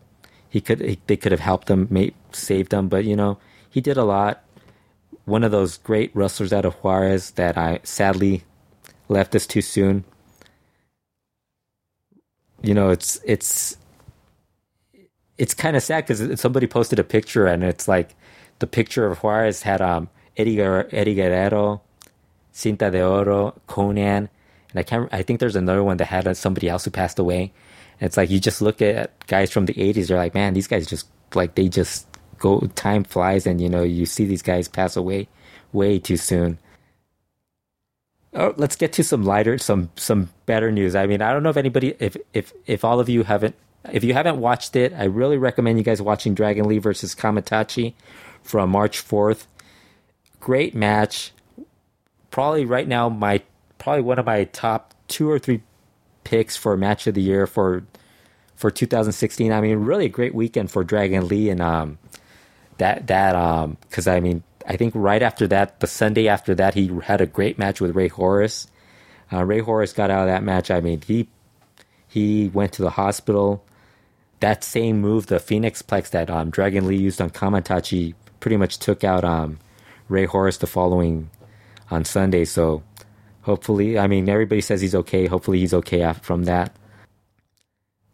he 0.50 0.62
could, 0.62 0.79
he, 0.79 1.00
they 1.07 1.17
could 1.17 1.31
have 1.31 1.41
helped 1.41 1.69
him, 1.69 1.88
may, 1.89 2.13
saved 2.31 2.74
him. 2.74 2.88
But 2.88 3.05
you 3.05 3.15
know, 3.15 3.38
he 3.69 3.81
did 3.81 3.98
a 3.98 4.03
lot. 4.03 4.43
One 5.25 5.43
of 5.43 5.51
those 5.51 5.77
great 5.77 6.15
wrestlers 6.15 6.53
out 6.53 6.65
of 6.65 6.75
Juarez 6.75 7.31
that 7.31 7.57
I 7.57 7.79
sadly 7.83 8.43
left 9.07 9.36
us 9.36 9.45
too 9.45 9.62
soon. 9.62 10.05
You 12.62 12.74
know, 12.74 12.89
it's 12.89 13.19
it's 13.25 13.77
it's 15.38 15.53
kind 15.53 15.77
of 15.77 15.83
sad 15.83 16.05
because 16.05 16.39
somebody 16.39 16.67
posted 16.67 17.00
a 17.00 17.03
picture 17.03 17.45
and 17.45 17.63
it's 17.63 17.88
like 17.88 18.15
the 18.59 18.67
picture 18.67 19.05
of 19.05 19.19
Juarez 19.19 19.62
had 19.63 19.81
um 19.81 20.09
Eddie 20.38 20.59
Eddie 20.62 21.15
Guerrero, 21.15 21.81
Cinta 22.53 22.91
de 22.91 23.06
Oro, 23.06 23.60
Konnan, 23.68 24.29
and 24.72 24.79
I 24.79 24.84
can't. 24.84 25.10
I 25.12 25.24
think 25.24 25.39
there's 25.39 25.56
another 25.56 25.84
one 25.84 25.98
that 25.98 26.06
had 26.06 26.27
uh, 26.27 26.34
somebody 26.34 26.70
else 26.70 26.86
who 26.86 26.91
passed 26.91 27.20
away. 27.20 27.51
And 28.00 28.08
it's 28.08 28.18
like 28.18 28.29
you 28.29 28.39
just 28.39 28.62
look 28.62 28.82
at 28.82 29.25
guys 29.27 29.51
from 29.51 29.65
the 29.65 29.74
'80s. 29.74 30.08
They're 30.08 30.18
like, 30.18 30.34
man, 30.34 30.53
these 30.53 30.68
guys 30.68 30.88
just 30.88 31.08
like 31.34 31.56
they 31.56 31.70
just 31.70 32.08
go. 32.38 32.60
Time 32.75 33.03
flies, 33.03 33.48
and 33.48 33.60
you 33.60 33.70
know 33.70 33.84
you 33.84 34.06
see 34.06 34.25
these 34.25 34.41
guys 34.41 34.68
pass 34.68 34.96
away 34.96 35.27
way 35.72 36.00
too 36.00 36.18
soon. 36.18 36.60
Oh, 38.34 38.53
let's 38.58 38.75
get 38.75 38.94
to 38.94 39.03
some 39.03 39.24
lighter, 39.24 39.58
some 39.58 39.89
some 39.96 40.29
better 40.46 40.72
news. 40.72 40.96
I 40.96 41.08
mean, 41.08 41.22
I 41.22 41.34
don't 41.34 41.44
know 41.44 41.50
if 41.50 41.58
anybody, 41.58 41.96
if 42.00 42.15
if 42.34 42.53
if 42.65 42.86
all 42.86 43.00
of 43.00 43.10
you 43.10 43.24
haven't, 43.24 43.56
if 43.91 44.03
you 44.03 44.13
haven't 44.13 44.38
watched 44.38 44.75
it, 44.75 44.94
I 44.94 45.06
really 45.06 45.38
recommend 45.38 45.79
you 45.79 45.84
guys 45.84 46.01
watching 46.01 46.36
Dragon 46.36 46.68
Lee 46.68 46.77
versus 46.77 47.15
Kamaitachi 47.15 47.94
from 48.44 48.70
March 48.70 49.00
fourth. 49.00 49.48
Great 50.39 50.75
match 50.75 51.34
probably 52.31 52.65
right 52.65 52.88
now 52.88 53.09
my 53.09 53.41
probably 53.77 54.01
one 54.01 54.19
of 54.19 54.25
my 54.25 54.43
top 54.45 54.93
two 55.07 55.29
or 55.29 55.39
three 55.39 55.62
picks 56.24 56.55
for 56.55 56.75
match 56.77 57.07
of 57.07 57.15
the 57.15 57.21
year 57.21 57.48
for 57.48 57.83
for 58.55 58.69
2016. 58.69 59.51
I 59.51 59.62
mean, 59.62 59.79
really 59.79 60.05
a 60.05 60.09
great 60.09 60.36
weekend 60.36 60.69
for 60.69 60.83
Dragon 60.83 61.27
Lee 61.27 61.50
and 61.50 61.62
um 61.62 61.98
that 62.77 63.07
that 63.07 63.36
um 63.36 63.77
because 63.81 64.07
I 64.07 64.19
mean 64.19 64.43
I 64.67 64.77
think 64.77 64.93
right 64.95 65.21
after 65.24 65.48
that 65.48 65.79
the 65.79 65.88
Sunday 65.88 66.27
after 66.27 66.53
that 66.55 66.74
he 66.74 66.91
had 67.03 67.21
a 67.21 67.25
great 67.25 67.57
match 67.57 67.81
with 67.81 67.95
Rey 67.95 68.09
Horus. 68.09 68.67
Uh, 69.31 69.43
Rey 69.43 69.59
Horus 69.59 69.93
got 69.93 70.09
out 70.09 70.21
of 70.21 70.27
that 70.27 70.43
match. 70.43 70.69
I 70.69 70.81
mean 70.81 71.01
he 71.05 71.27
he 72.07 72.50
went 72.50 72.74
to 72.74 72.81
the 72.81 72.91
hospital. 72.91 73.63
That 74.39 74.63
same 74.63 75.01
move, 75.01 75.27
the 75.27 75.39
Phoenix 75.39 75.81
Plex 75.81 76.09
that 76.12 76.29
um, 76.29 76.50
Dragon 76.50 76.88
Lee 76.88 76.95
used 76.95 77.19
on 77.19 77.29
Kamaitachi, 77.29 78.13
pretty 78.39 78.55
much 78.55 78.79
took 78.79 79.03
out 79.03 79.25
um, 79.25 79.59
Rey 80.07 80.25
Horus 80.25 80.57
the 80.57 80.67
following 80.67 81.29
on 81.91 82.05
Sunday. 82.05 82.46
So 82.46 82.84
hopefully, 83.41 83.98
I 83.98 84.08
mean, 84.08 84.29
everybody 84.29 84.62
says 84.62 84.81
he's 84.81 84.96
okay. 84.96 85.27
Hopefully, 85.27 85.60
he's 85.60 85.74
okay 85.74 86.13
from 86.22 86.46
that. 86.46 86.75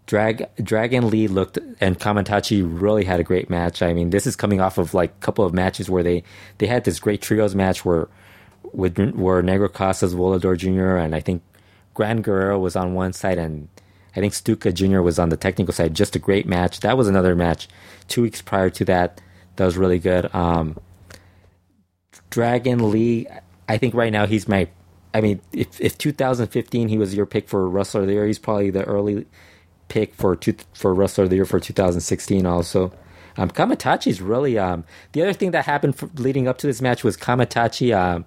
Drag 0.06 0.48
Dragon 0.64 1.10
Lee 1.10 1.28
looked 1.28 1.58
and 1.82 2.00
Kamaitachi 2.00 2.64
really 2.64 3.06
had 3.06 3.20
a 3.20 3.24
great 3.24 3.50
match. 3.50 3.82
I 3.82 3.94
mean, 3.94 4.12
this 4.12 4.28
is 4.28 4.36
coming 4.36 4.62
off 4.62 4.78
of 4.78 4.94
like 4.94 5.12
a 5.12 5.26
couple 5.26 5.46
of 5.46 5.54
matches 5.54 5.90
where 5.90 6.04
they 6.04 6.24
they 6.60 6.68
had 6.68 6.84
this 6.84 7.00
great 7.00 7.22
trios 7.22 7.56
match 7.56 7.84
where 7.84 8.08
with 8.72 8.98
where 9.16 9.42
Negro 9.42 9.72
Casas, 9.72 10.14
Volador 10.14 10.58
Jr. 10.58 10.98
and 10.98 11.16
I 11.16 11.22
think 11.22 11.42
Gran 11.96 12.22
Guerrero 12.22 12.60
was 12.60 12.76
on 12.76 12.94
one 12.94 13.14
side 13.14 13.40
and 13.40 13.68
I 14.16 14.20
think 14.20 14.34
Stuka 14.34 14.72
Jr. 14.72 15.02
was 15.02 15.20
on 15.20 15.30
the 15.30 15.38
technical 15.38 15.74
side. 15.74 15.94
Just 15.94 16.16
a 16.16 16.20
great 16.20 16.46
match. 16.46 16.82
That 16.82 16.98
was 16.98 17.08
another 17.08 17.36
match 17.36 17.68
two 18.08 18.22
weeks 18.22 18.42
prior 18.42 18.70
to 18.70 18.86
that. 18.86 19.20
That 19.56 19.66
was 19.66 19.78
really 19.78 20.00
good. 20.00 20.34
Um, 20.34 20.78
Dragon 22.30 22.92
Lee, 22.92 23.28
I 23.68 23.78
think 23.78 23.94
right 23.94 24.12
now 24.12 24.26
he's 24.26 24.48
my. 24.48 24.68
I 25.14 25.22
mean, 25.22 25.42
if 25.54 25.80
if 25.80 25.98
2015 25.98 26.90
he 26.90 26.98
was 26.98 27.16
your 27.16 27.26
pick 27.26 27.48
for 27.48 27.68
wrestler 27.70 28.02
of 28.02 28.08
the 28.08 28.14
year, 28.14 28.28
he's 28.28 28.40
probably 28.40 28.70
the 28.70 28.84
early 28.84 29.26
pick 29.88 30.14
for 30.16 30.36
two, 30.36 30.56
for 30.74 30.94
wrestler 30.94 31.26
of 31.26 31.30
the 31.30 31.38
year 31.38 31.46
for 31.46 31.60
2016 31.60 32.46
also. 32.46 32.92
Um, 33.38 33.50
Kamaitachi's 33.50 34.22
really 34.22 34.58
um, 34.58 34.86
the 35.12 35.22
other 35.22 35.34
thing 35.34 35.52
that 35.52 35.66
happened 35.66 35.96
for, 35.98 36.10
leading 36.16 36.48
up 36.48 36.58
to 36.60 36.68
this 36.68 36.82
match 36.82 37.04
was 37.04 37.18
Kamaitachi. 37.18 37.96
Um, 37.96 38.26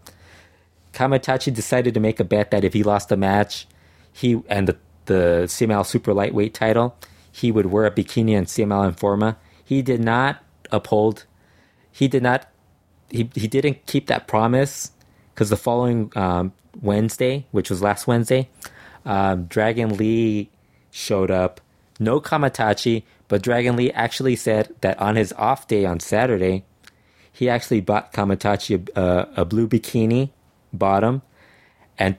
Kamaitachi 0.93 1.53
decided 1.53 1.95
to 1.95 2.01
make 2.01 2.21
a 2.21 2.25
bet 2.25 2.51
that 2.51 2.65
if 2.65 2.73
he 2.73 2.83
lost 2.83 3.09
the 3.09 3.17
match, 3.17 3.67
he 4.13 4.43
and 4.49 4.69
the 4.69 4.77
the 5.07 5.45
CMLL 5.47 5.87
super 5.87 6.13
lightweight 6.13 6.53
title, 6.53 6.97
he 7.33 7.51
would 7.51 7.67
wear 7.67 7.87
a 7.87 7.91
bikini 7.91 8.33
in 8.33 8.45
CMLL 8.45 8.95
Informa. 8.95 9.37
He 9.65 9.81
did 9.83 10.01
not 10.01 10.43
uphold. 10.71 11.25
He 11.91 12.09
did 12.09 12.23
not. 12.23 12.49
He 13.11 13.31
he 13.35 13.49
didn't 13.49 13.87
keep 13.87 14.07
that 14.09 14.27
promise 14.27 14.93
because 15.39 15.51
the 15.51 15.57
following 15.57 16.11
um, 16.17 16.53
Wednesday, 16.83 17.47
which 17.53 17.71
was 17.71 17.81
last 17.81 18.09
Wednesday, 18.09 18.49
um, 19.05 19.45
Dragon 19.45 19.97
Lee 19.97 20.51
showed 20.91 21.31
up. 21.31 21.61
No 22.01 22.21
Kamaitachi, 22.21 23.05
but 23.29 23.41
Dragon 23.41 23.77
Lee 23.77 23.93
actually 23.93 24.35
said 24.35 24.75
that 24.81 24.99
on 24.99 25.15
his 25.15 25.33
off 25.35 25.69
day 25.69 25.85
on 25.85 26.01
Saturday, 26.01 26.65
he 27.33 27.49
actually 27.49 27.81
bought 27.81 28.13
Kamaitachi 28.13 28.89
a, 28.97 29.29
a 29.37 29.45
blue 29.45 29.69
bikini 29.69 30.31
bottom 30.73 31.23
and 32.01 32.17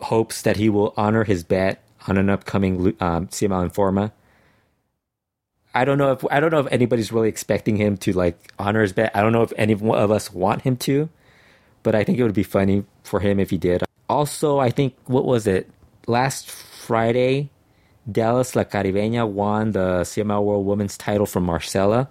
hopes 0.00 0.42
that 0.42 0.56
he 0.56 0.68
will 0.68 0.92
honor 0.96 1.22
his 1.22 1.44
bet 1.44 1.84
on 2.08 2.18
an 2.18 2.28
upcoming 2.28 2.96
um, 2.98 3.28
CMLL 3.28 3.70
Informa. 3.70 4.10
I 5.72 5.84
don't 5.84 5.98
know 5.98 6.10
if 6.10 6.24
I 6.32 6.40
don't 6.40 6.50
know 6.50 6.60
if 6.60 6.72
anybody's 6.72 7.12
really 7.12 7.28
expecting 7.28 7.76
him 7.76 7.96
to 7.98 8.12
like 8.12 8.36
honor 8.58 8.82
his 8.82 8.92
bet. 8.92 9.14
I 9.14 9.20
don't 9.20 9.32
know 9.32 9.42
if 9.42 9.52
any 9.56 9.74
of 9.74 10.10
us 10.10 10.32
want 10.32 10.62
him 10.62 10.76
to, 10.78 11.08
but 11.86 11.94
I 11.94 12.02
think 12.02 12.18
it 12.18 12.24
would 12.24 12.34
be 12.34 12.42
funny 12.42 12.82
for 13.04 13.20
him 13.20 13.38
if 13.38 13.50
he 13.50 13.58
did. 13.58 13.84
Also, 14.08 14.58
I 14.58 14.70
think 14.70 14.96
what 15.06 15.24
was 15.24 15.46
it 15.46 15.70
last 16.08 16.50
Friday? 16.50 17.48
Dalys 18.10 18.56
La 18.56 18.64
Caribeña 18.64 19.24
won 19.28 19.70
the 19.70 20.00
CMLL 20.02 20.42
World 20.42 20.66
Women's 20.66 20.98
title 20.98 21.26
from 21.26 21.44
Marcela. 21.44 22.08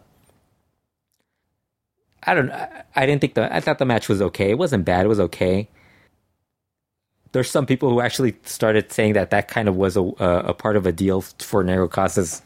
I 2.23 2.33
don't. 2.33 2.49
I 2.95 3.05
didn't 3.05 3.19
think 3.19 3.33
the. 3.33 3.53
I 3.53 3.59
thought 3.59 3.79
the 3.79 3.85
match 3.85 4.07
was 4.07 4.21
okay. 4.21 4.49
It 4.49 4.57
wasn't 4.57 4.85
bad. 4.85 5.05
It 5.05 5.09
was 5.09 5.19
okay. 5.19 5.67
There's 7.33 7.51
some 7.51 7.65
people 7.65 7.89
who 7.89 7.99
actually 7.99 8.37
started 8.45 8.93
saying 8.93 9.11
that 9.13 9.29
that 9.31 9.49
kind 9.49 9.67
of 9.67 9.75
was 9.75 9.97
a 9.97 10.03
a 10.03 10.53
part 10.53 10.77
of 10.77 10.85
a 10.85 10.93
deal 10.93 11.19
for 11.19 11.65
Negro 11.65 11.91
Casas 11.91 12.41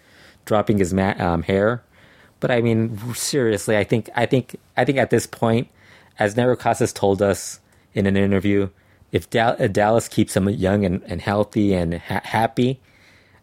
dropping 0.46 0.80
his 0.80 0.96
ma- 0.96 1.20
um, 1.20 1.44
hair. 1.44 1.84
But 2.40 2.50
I 2.50 2.62
mean, 2.62 2.98
seriously, 3.14 3.78
I 3.78 3.84
think 3.84 4.10
I 4.16 4.26
think 4.26 4.56
I 4.76 4.84
think 4.84 4.98
at 4.98 5.12
this 5.12 5.28
point, 5.28 5.68
as 6.20 6.36
Negro 6.36 6.60
Casas 6.60 6.94
told 6.94 7.22
us 7.22 7.60
in 7.94 8.06
an 8.06 8.18
interview, 8.18 8.70
if 9.12 9.30
Dalys 9.30 10.10
keeps 10.10 10.36
him 10.38 10.48
young 10.50 10.86
and, 10.86 11.02
and 11.06 11.22
healthy 11.22 11.74
and 11.74 11.96
ha- 11.96 12.22
happy, 12.24 12.80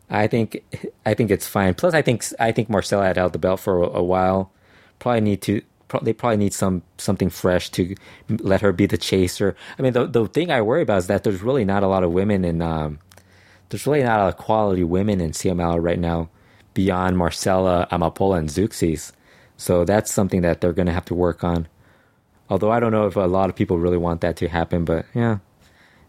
I 0.09 0.29
think 0.29 0.63
I 1.05 1.15
think 1.15 1.31
it's 1.31 1.49
fine. 1.49 1.75
Plus, 1.75 1.95
I 1.95 2.03
think 2.03 2.25
I 2.39 2.53
think 2.53 2.69
Marcela 2.71 3.05
had 3.05 3.17
held 3.17 3.33
the 3.33 3.39
belt 3.39 3.61
for 3.61 3.83
a, 3.83 3.87
a 3.89 4.03
while. 4.03 4.53
Probably 4.99 5.23
need 5.23 5.43
to. 5.43 5.63
Pro- 5.89 6.01
they 6.01 6.13
probably 6.13 6.37
need 6.37 6.55
some 6.55 6.83
something 6.99 7.31
fresh 7.31 7.71
to 7.71 7.97
let 8.29 8.61
her 8.61 8.73
be 8.73 8.87
the 8.87 8.99
chaser. 8.99 9.57
I 9.79 9.83
mean, 9.83 9.93
the 9.95 10.07
the 10.07 10.27
thing 10.29 10.53
I 10.53 10.63
worry 10.63 10.83
about 10.83 10.99
is 10.99 11.07
that 11.09 11.25
there's 11.25 11.43
really 11.43 11.65
not 11.65 11.83
a 11.83 11.89
lot 11.89 12.05
of 12.05 12.13
women 12.13 12.45
in. 12.45 12.63
Um, 12.63 13.01
there's 13.69 13.87
really 13.87 14.05
not 14.05 14.21
a 14.21 14.23
lot 14.25 14.35
of 14.35 14.37
quality 14.37 14.85
women 14.85 15.21
in 15.21 15.33
CMLL 15.33 15.83
right 15.83 15.99
now 15.99 16.29
beyond 16.75 17.19
Marcela, 17.19 17.89
Amapola, 17.91 18.39
and 18.39 18.49
Zeuxis. 18.49 19.11
So 19.57 19.85
that's 19.85 20.13
something 20.13 20.43
that 20.43 20.61
they're 20.61 20.73
going 20.73 20.87
to 20.87 20.93
have 20.93 21.07
to 21.07 21.15
work 21.15 21.43
on. 21.43 21.67
Although 22.49 22.71
I 22.71 22.81
don't 22.81 22.93
know 22.93 23.07
if 23.07 23.17
a 23.17 23.21
lot 23.21 23.51
of 23.51 23.57
people 23.57 23.79
really 23.79 23.97
want 23.97 24.21
that 24.21 24.37
to 24.37 24.49
happen, 24.49 24.85
but 24.85 25.07
yeah, 25.15 25.39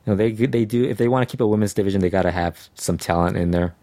you 0.05 0.13
know, 0.13 0.15
they 0.15 0.31
they 0.31 0.65
do. 0.65 0.83
If 0.83 0.97
they 0.97 1.07
want 1.07 1.27
to 1.27 1.31
keep 1.31 1.41
a 1.41 1.47
women's 1.47 1.73
division, 1.73 2.01
they 2.01 2.09
got 2.09 2.23
to 2.23 2.31
have 2.31 2.69
some 2.75 2.97
talent 2.97 3.37
in 3.37 3.51
there 3.51 3.75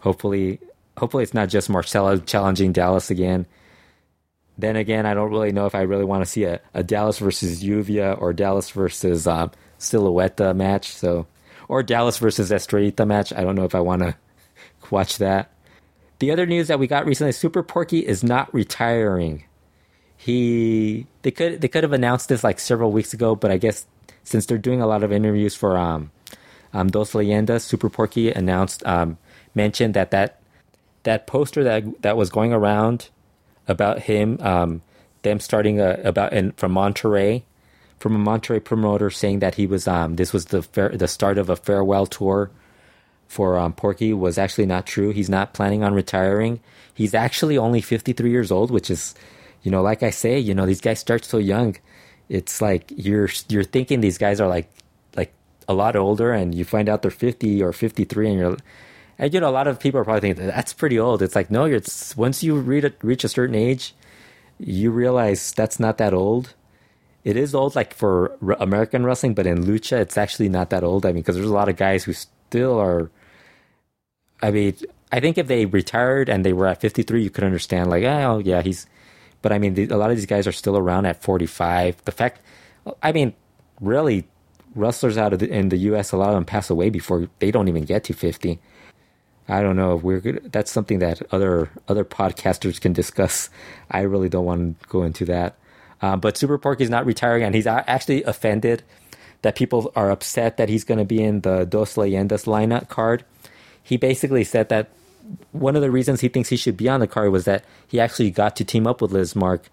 hopefully 0.00 0.58
hopefully 0.98 1.22
it's 1.22 1.34
not 1.34 1.48
just 1.48 1.70
Marcela 1.70 2.18
challenging 2.18 2.72
Dalys 2.72 3.10
again. 3.10 3.46
Then 4.58 4.76
again, 4.76 5.06
I 5.06 5.14
don't 5.14 5.30
really 5.30 5.52
know 5.52 5.64
if 5.64 5.74
I 5.74 5.82
really 5.82 6.04
want 6.04 6.22
to 6.22 6.30
see 6.30 6.44
a, 6.44 6.60
a 6.74 6.84
Dalys 6.84 7.18
versus 7.18 7.62
Lluvia 7.62 8.20
or 8.20 8.34
Dalys 8.34 8.72
versus 8.72 9.26
um, 9.26 9.52
match. 10.58 10.88
So, 10.88 11.26
or 11.68 11.82
Dalys 11.82 12.18
versus 12.18 12.50
Estrellita 12.50 13.06
match. 13.06 13.32
I 13.32 13.42
don't 13.42 13.54
know 13.54 13.64
if 13.64 13.74
I 13.74 13.80
want 13.80 14.02
to 14.02 14.14
watch 14.90 15.16
that. 15.18 15.52
The 16.18 16.30
other 16.30 16.44
news 16.44 16.68
that 16.68 16.78
we 16.78 16.86
got 16.86 17.06
recently: 17.06 17.32
Super 17.32 17.62
Porky 17.62 18.00
is 18.00 18.22
not 18.22 18.52
retiring. 18.52 19.44
He 20.22 21.06
they 21.22 21.30
could 21.30 21.60
they 21.62 21.68
could 21.68 21.82
have 21.82 21.94
announced 21.94 22.28
this 22.28 22.44
like 22.44 22.60
several 22.60 22.92
weeks 22.92 23.14
ago, 23.14 23.34
but 23.34 23.50
I 23.50 23.56
guess 23.56 23.86
since 24.22 24.44
they're 24.44 24.58
doing 24.58 24.82
a 24.82 24.86
lot 24.86 25.02
of 25.02 25.12
interviews 25.12 25.54
for 25.54 25.78
um, 25.78 26.10
um 26.74 26.88
Dos 26.88 27.12
Leyendas, 27.12 27.62
Super 27.62 27.88
Porky 27.88 28.30
announced 28.30 28.84
um 28.86 29.16
mentioned 29.54 29.94
that 29.94 30.10
that 30.10 30.40
that 31.04 31.26
poster 31.26 31.64
that 31.64 32.02
that 32.02 32.16
was 32.18 32.28
going 32.28 32.52
around 32.52 33.08
about 33.66 34.00
him, 34.00 34.36
um, 34.40 34.82
them 35.22 35.40
starting 35.40 35.80
a, 35.80 35.94
about 36.04 36.34
and 36.34 36.54
from 36.56 36.74
Monterrey, 36.74 37.42
from 37.98 38.14
a 38.14 38.30
Monterrey 38.30 38.62
promoter 38.62 39.08
saying 39.08 39.38
that 39.38 39.54
he 39.54 39.66
was 39.66 39.88
um, 39.88 40.16
this 40.16 40.34
was 40.34 40.46
the 40.46 40.62
fair, 40.62 40.90
the 40.90 41.08
start 41.08 41.38
of 41.38 41.48
a 41.48 41.56
farewell 41.56 42.04
tour 42.04 42.50
for 43.30 43.56
um, 43.56 43.72
Porky 43.72 44.12
was 44.12 44.38
actually 44.38 44.66
not 44.66 44.86
true. 44.86 45.10
He's 45.12 45.30
not 45.30 45.54
planning 45.54 45.84
on 45.84 45.94
retiring. 45.94 46.58
He's 46.92 47.14
actually 47.14 47.56
only 47.56 47.80
53 47.80 48.28
years 48.28 48.50
old, 48.50 48.72
which 48.72 48.90
is, 48.90 49.14
you 49.62 49.70
know, 49.70 49.82
like 49.82 50.02
I 50.02 50.10
say, 50.10 50.38
you 50.38 50.54
know, 50.54 50.66
these 50.66 50.80
guys 50.80 50.98
start 50.98 51.24
so 51.24 51.38
young. 51.38 51.76
It's 52.28 52.62
like 52.62 52.92
you're 52.96 53.28
you're 53.48 53.64
thinking 53.64 54.00
these 54.00 54.18
guys 54.18 54.40
are 54.40 54.48
like 54.48 54.70
like 55.16 55.32
a 55.68 55.74
lot 55.74 55.96
older, 55.96 56.32
and 56.32 56.54
you 56.54 56.64
find 56.64 56.88
out 56.88 57.02
they're 57.02 57.10
50 57.10 57.62
or 57.62 57.72
53, 57.72 58.30
and 58.30 58.38
you're 58.38 58.56
and 59.18 59.34
you 59.34 59.40
know, 59.40 59.50
a 59.50 59.52
lot 59.52 59.66
of 59.66 59.78
people 59.78 60.00
are 60.00 60.04
probably 60.04 60.20
thinking 60.20 60.46
that's 60.46 60.72
pretty 60.72 60.98
old. 60.98 61.22
It's 61.22 61.34
like 61.34 61.50
no, 61.50 61.66
you're 61.66 61.82
once 62.16 62.42
you 62.42 62.58
a, 62.58 62.92
reach 63.02 63.24
a 63.24 63.28
certain 63.28 63.54
age, 63.54 63.94
you 64.58 64.90
realize 64.90 65.52
that's 65.52 65.78
not 65.78 65.98
that 65.98 66.14
old. 66.14 66.54
It 67.22 67.36
is 67.36 67.54
old, 67.54 67.76
like 67.76 67.92
for 67.92 68.38
American 68.58 69.04
wrestling, 69.04 69.34
but 69.34 69.46
in 69.46 69.64
lucha, 69.64 70.00
it's 70.00 70.16
actually 70.16 70.48
not 70.48 70.70
that 70.70 70.82
old. 70.82 71.04
I 71.04 71.08
mean, 71.08 71.22
because 71.22 71.36
there's 71.36 71.50
a 71.50 71.52
lot 71.52 71.68
of 71.68 71.76
guys 71.76 72.04
who 72.04 72.14
still 72.14 72.78
are. 72.78 73.10
I 74.40 74.50
mean, 74.50 74.74
I 75.12 75.20
think 75.20 75.36
if 75.36 75.46
they 75.46 75.66
retired 75.66 76.30
and 76.30 76.44
they 76.44 76.54
were 76.54 76.66
at 76.66 76.80
53, 76.80 77.22
you 77.22 77.28
could 77.28 77.44
understand, 77.44 77.90
like, 77.90 78.04
oh 78.04 78.38
yeah, 78.38 78.62
he's. 78.62 78.86
But 79.42 79.52
I 79.52 79.58
mean, 79.58 79.74
the, 79.74 79.86
a 79.86 79.96
lot 79.96 80.10
of 80.10 80.16
these 80.16 80.26
guys 80.26 80.46
are 80.46 80.52
still 80.52 80.76
around 80.76 81.06
at 81.06 81.22
45. 81.22 82.04
The 82.04 82.12
fact, 82.12 82.40
I 83.02 83.12
mean, 83.12 83.34
really, 83.80 84.26
wrestlers 84.74 85.16
out 85.16 85.32
of 85.32 85.38
the, 85.38 85.48
in 85.48 85.70
the 85.70 85.76
U.S. 85.78 86.12
a 86.12 86.16
lot 86.16 86.28
of 86.28 86.34
them 86.34 86.44
pass 86.44 86.70
away 86.70 86.90
before 86.90 87.28
they 87.38 87.50
don't 87.50 87.68
even 87.68 87.84
get 87.84 88.04
to 88.04 88.12
50. 88.12 88.58
I 89.48 89.62
don't 89.62 89.76
know. 89.76 89.96
if 89.96 90.02
We're 90.02 90.20
good. 90.20 90.52
That's 90.52 90.70
something 90.70 91.00
that 91.00 91.22
other 91.32 91.70
other 91.88 92.04
podcasters 92.04 92.80
can 92.80 92.92
discuss. 92.92 93.50
I 93.90 94.02
really 94.02 94.28
don't 94.28 94.44
want 94.44 94.80
to 94.80 94.88
go 94.88 95.02
into 95.02 95.24
that. 95.26 95.56
Um, 96.02 96.20
but 96.20 96.36
Super 96.36 96.56
Porky 96.56 96.84
is 96.84 96.90
not 96.90 97.04
retiring, 97.04 97.42
and 97.42 97.54
he's 97.54 97.66
actually 97.66 98.22
offended 98.22 98.82
that 99.42 99.54
people 99.54 99.92
are 99.96 100.10
upset 100.10 100.56
that 100.56 100.68
he's 100.68 100.84
going 100.84 100.98
to 100.98 101.04
be 101.04 101.22
in 101.22 101.40
the 101.40 101.64
Dos 101.64 101.96
Leyendas 101.96 102.46
lineup 102.46 102.88
card. 102.88 103.24
He 103.82 103.96
basically 103.96 104.44
said 104.44 104.68
that 104.68 104.90
one 105.52 105.76
of 105.76 105.82
the 105.82 105.90
reasons 105.90 106.20
he 106.20 106.28
thinks 106.28 106.48
he 106.48 106.56
should 106.56 106.76
be 106.76 106.88
on 106.88 107.00
the 107.00 107.06
card 107.06 107.30
was 107.30 107.44
that 107.44 107.64
he 107.86 108.00
actually 108.00 108.30
got 108.30 108.56
to 108.56 108.64
team 108.64 108.86
up 108.86 109.00
with 109.00 109.12
Lizmark, 109.12 109.64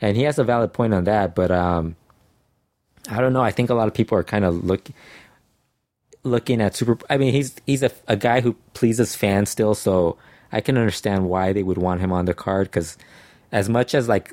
and 0.00 0.16
he 0.16 0.24
has 0.24 0.38
a 0.38 0.44
valid 0.44 0.72
point 0.72 0.94
on 0.94 1.04
that. 1.04 1.34
But 1.34 1.50
um, 1.50 1.96
I 3.08 3.20
don't 3.20 3.32
know. 3.32 3.42
I 3.42 3.50
think 3.50 3.70
a 3.70 3.74
lot 3.74 3.88
of 3.88 3.94
people 3.94 4.18
are 4.18 4.24
kind 4.24 4.44
of 4.44 4.64
looking 4.64 4.94
looking 6.24 6.60
at 6.60 6.74
super. 6.74 6.98
I 7.08 7.18
mean, 7.18 7.32
he's 7.32 7.54
he's 7.66 7.82
a, 7.82 7.90
a 8.08 8.16
guy 8.16 8.40
who 8.40 8.54
pleases 8.72 9.14
fans 9.14 9.50
still, 9.50 9.74
so 9.74 10.16
I 10.50 10.60
can 10.60 10.76
understand 10.76 11.28
why 11.28 11.52
they 11.52 11.62
would 11.62 11.78
want 11.78 12.00
him 12.00 12.12
on 12.12 12.24
the 12.24 12.34
card. 12.34 12.68
Because 12.68 12.96
as 13.52 13.68
much 13.68 13.94
as 13.94 14.08
like 14.08 14.32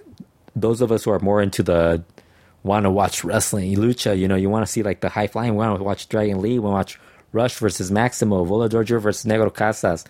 those 0.55 0.81
of 0.81 0.91
us 0.91 1.03
who 1.03 1.11
are 1.11 1.19
more 1.19 1.41
into 1.41 1.63
the 1.63 2.03
want 2.63 2.83
to 2.85 2.91
watch 2.91 3.23
wrestling, 3.23 3.75
lucha, 3.75 4.17
you 4.17 4.27
know, 4.27 4.35
you 4.35 4.49
want 4.49 4.65
to 4.65 4.71
see 4.71 4.83
like 4.83 5.01
the 5.01 5.09
high 5.09 5.27
flying. 5.27 5.55
Want 5.55 5.77
to 5.77 5.83
watch 5.83 6.09
Dragon 6.09 6.41
Lee. 6.41 6.59
Want 6.59 6.73
to 6.73 6.77
watch 6.77 6.99
Rush 7.33 7.57
versus 7.57 7.91
Maximo, 7.91 8.45
Volador 8.45 8.99
versus 8.99 9.29
Negro 9.29 9.53
Casas. 9.53 10.05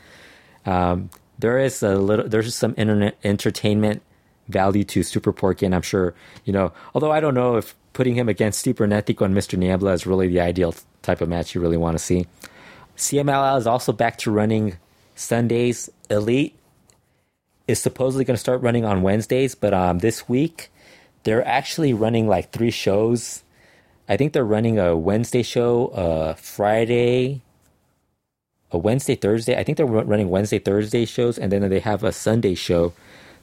Um, 0.65 1.10
there 1.39 1.58
is 1.58 1.82
a 1.84 1.95
little. 1.95 2.28
There's 2.28 2.54
some 2.54 2.76
internet 2.78 3.17
entertainment 3.24 4.02
value 4.47 4.84
to 4.86 5.04
Super 5.04 5.34
Porky, 5.34 5.65
and 5.65 5.74
I'm 5.74 5.82
sure 5.82 6.13
you 6.45 6.54
know. 6.54 6.74
Although 6.93 7.12
I 7.12 7.19
don't 7.19 7.34
know 7.34 7.58
if 7.58 7.76
putting 7.93 8.15
him 8.15 8.30
against 8.30 8.65
Cibernetico 8.65 9.26
and 9.26 9.36
Mr. 9.36 9.58
Niebla 9.58 9.93
is 9.93 10.06
really 10.06 10.28
the 10.28 10.39
ideal 10.39 10.74
type 11.02 11.21
of 11.21 11.30
match 11.30 11.54
you 11.56 11.62
really 11.62 11.78
want 11.78 11.97
to 11.97 12.04
see. 12.04 12.26
CMLL 12.97 13.58
is 13.58 13.67
also 13.67 13.91
back 13.91 14.17
to 14.19 14.32
running 14.32 14.78
Sundays. 15.15 15.89
Elite 16.10 16.56
is 17.67 17.80
supposedly 17.80 18.24
going 18.24 18.36
to 18.36 18.39
start 18.39 18.62
running 18.62 18.86
on 18.86 19.02
Wednesdays, 19.02 19.56
but 19.56 19.74
um, 19.74 20.00
this 20.00 20.30
week 20.30 20.71
they're 21.24 21.45
actually 21.45 21.93
running 21.93 22.28
like 22.28 22.52
three 22.52 22.71
shows. 22.71 23.43
I 24.08 24.17
think 24.17 24.34
they're 24.34 24.45
running 24.45 24.80
a 24.80 24.95
Wednesday 24.95 25.43
show, 25.43 25.88
a 25.93 26.36
Friday, 26.36 27.41
a 28.71 28.77
Wednesday, 28.77 29.15
Thursday. 29.15 29.57
I 29.57 29.63
think 29.63 29.77
they're 29.77 29.86
running 29.86 30.29
Wednesday, 30.29 30.60
Thursday 30.60 31.05
shows, 31.05 31.38
and 31.38 31.51
then 31.51 31.67
they 31.69 31.79
have 31.79 32.03
a 32.03 32.12
Sunday 32.12 32.55
show. 32.55 32.93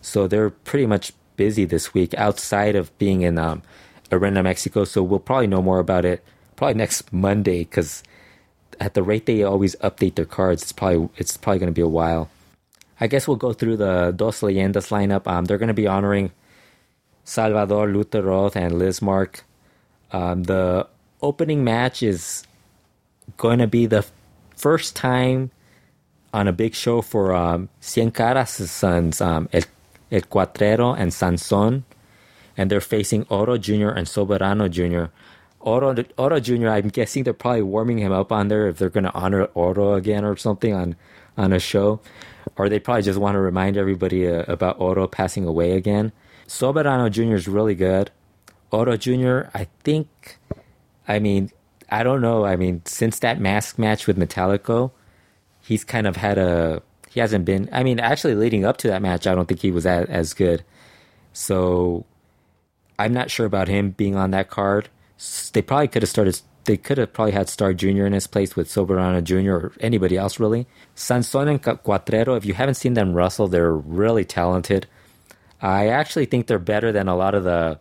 So 0.01 0.27
they're 0.27 0.51
pretty 0.51 0.87
much 0.87 1.13
busy 1.37 1.65
this 1.65 1.95
week 1.95 2.15
outside 2.15 2.77
of 2.77 2.97
being 2.99 3.23
in 3.23 3.39
um, 3.39 3.63
Arena 4.11 4.43
Mexico. 4.43 4.85
So 4.85 5.03
we'll 5.03 5.19
probably 5.19 5.47
know 5.47 5.63
more 5.63 5.79
about 5.79 6.05
it 6.05 6.25
probably 6.57 6.75
next 6.75 7.13
Monday 7.13 7.61
because 7.61 8.03
at 8.81 8.95
the 8.95 9.03
rate 9.03 9.27
they 9.27 9.43
always 9.43 9.77
update 9.77 10.15
their 10.15 10.25
cards, 10.25 10.63
it's 10.63 10.73
probably 10.73 11.09
it's 11.17 11.37
probably 11.37 11.59
going 11.59 11.73
to 11.73 11.79
be 11.79 11.83
a 11.83 11.89
while. 11.89 12.31
I 13.01 13.07
guess 13.07 13.29
we'll 13.29 13.37
go 13.37 13.53
through 13.53 13.77
the 13.77 14.13
Dos 14.15 14.41
Leyendas 14.41 14.91
lineup. 14.91 15.27
Um, 15.27 15.45
they're 15.45 15.59
going 15.59 15.69
to 15.69 15.75
be 15.75 15.87
honoring 15.87 16.33
Salvador 17.25 17.87
Lutteroth 17.87 18.57
and 18.57 18.75
Lizmark. 18.75 19.43
Um, 20.11 20.45
the 20.45 20.89
opening 21.23 21.63
match 21.63 22.03
is 22.03 22.45
going 23.37 23.59
to 23.59 23.67
be 23.67 23.87
the 23.87 24.05
first 24.59 24.97
time 24.97 25.51
on 26.35 26.49
a 26.49 26.53
big 26.53 26.75
show 26.75 27.01
for 27.01 27.33
um, 27.35 27.69
Cien 27.81 28.13
Caras' 28.13 28.69
sons, 28.69 29.21
um, 29.21 29.49
El, 29.53 29.63
El 30.11 30.23
Cuatrero 30.23 30.99
and 30.99 31.15
Sanson, 31.15 31.85
and 32.57 32.71
they're 32.71 32.81
facing 32.81 33.25
Oro 33.31 33.57
Jr. 33.57 33.89
and 33.89 34.07
Soberano 34.07 34.69
Jr. 34.69 35.11
Oro, 35.61 35.95
Oro 36.17 36.41
Jr., 36.41 36.69
I'm 36.69 36.89
guessing 36.89 37.25
they're 37.25 37.33
probably 37.33 37.63
warming 37.63 37.99
him 37.99 38.13
up 38.13 38.31
on 38.31 38.49
there 38.49 38.69
if 38.69 38.79
they're 38.79 38.91
going 38.91 39.05
to 39.05 39.15
honor 39.15 39.45
Oro 39.55 39.95
again 39.95 40.25
or 40.25 40.37
something 40.37 40.75
on, 40.75 40.97
on 41.37 41.53
a 41.53 41.59
show. 41.59 42.01
Or 42.57 42.69
they 42.69 42.79
probably 42.79 43.03
just 43.03 43.19
want 43.19 43.35
to 43.35 43.41
remind 43.41 43.77
everybody 43.77 44.27
uh, 44.27 44.45
about 44.49 44.81
Oro 44.81 45.07
passing 45.07 45.47
away 45.47 45.73
again. 45.73 46.13
Soberano 46.47 47.11
Jr. 47.11 47.35
is 47.35 47.49
really 47.49 47.75
good. 47.75 48.11
Oro 48.71 48.97
Jr., 48.97 49.43
I 49.55 49.67
think, 49.83 50.39
I 51.07 51.19
mean, 51.19 51.51
I 51.91 52.03
don't 52.03 52.21
know. 52.21 52.45
I 52.45 52.57
mean, 52.57 52.83
since 52.85 53.19
that 53.21 53.41
mask 53.41 53.79
match 53.79 54.07
with 54.07 54.19
Metallico, 54.19 54.93
he's 55.63 55.85
kind 55.85 56.07
of 56.07 56.17
had 56.17 56.39
a. 56.39 56.83
He 57.11 57.21
hasn't 57.21 57.45
been. 57.45 57.69
I 57.73 57.83
mean, 57.83 58.01
actually, 58.01 58.35
leading 58.35 58.65
up 58.65 58.77
to 58.79 58.89
that 58.89 59.03
match, 59.03 59.27
I 59.27 59.35
don't 59.35 59.47
think 59.47 59.61
he 59.61 59.71
was 59.71 59.87
as, 59.87 60.07
as 60.09 60.35
good. 60.35 60.65
So, 61.33 62.05
I'm 62.99 63.13
not 63.13 63.31
sure 63.31 63.47
about 63.47 63.69
him 63.69 63.91
being 63.91 64.17
on 64.17 64.31
that 64.33 64.51
card. 64.51 64.89
They 65.53 65.63
probably 65.63 65.89
could 65.89 66.03
have 66.03 66.11
started. 66.11 66.41
They 66.65 66.77
could 66.77 66.99
have 66.99 67.15
probably 67.15 67.33
had 67.33 67.49
Star 67.49 67.73
Jr. 67.73 68.05
in 68.05 68.13
his 68.13 68.27
place 68.27 68.55
with 68.55 68.69
Soberano 68.69 69.25
Jr. 69.25 69.53
or 69.53 69.73
anybody 69.81 70.19
else 70.19 70.39
really. 70.39 70.67
Sanson 70.95 71.49
and 71.49 71.63
Cuatrero, 71.63 72.37
if 72.37 72.45
you 72.45 72.53
haven't 72.53 72.75
seen 72.75 72.93
them 72.93 73.15
wrestle, 73.15 73.49
they're 73.49 73.73
really 73.73 74.27
talented. 74.27 74.87
I 75.63 75.89
actually 75.89 76.27
think 76.27 76.47
they're 76.47 76.59
better 76.59 76.93
than 76.93 77.09
a 77.09 77.17
lot 77.17 77.35
of 77.35 77.45
the, 77.45 77.81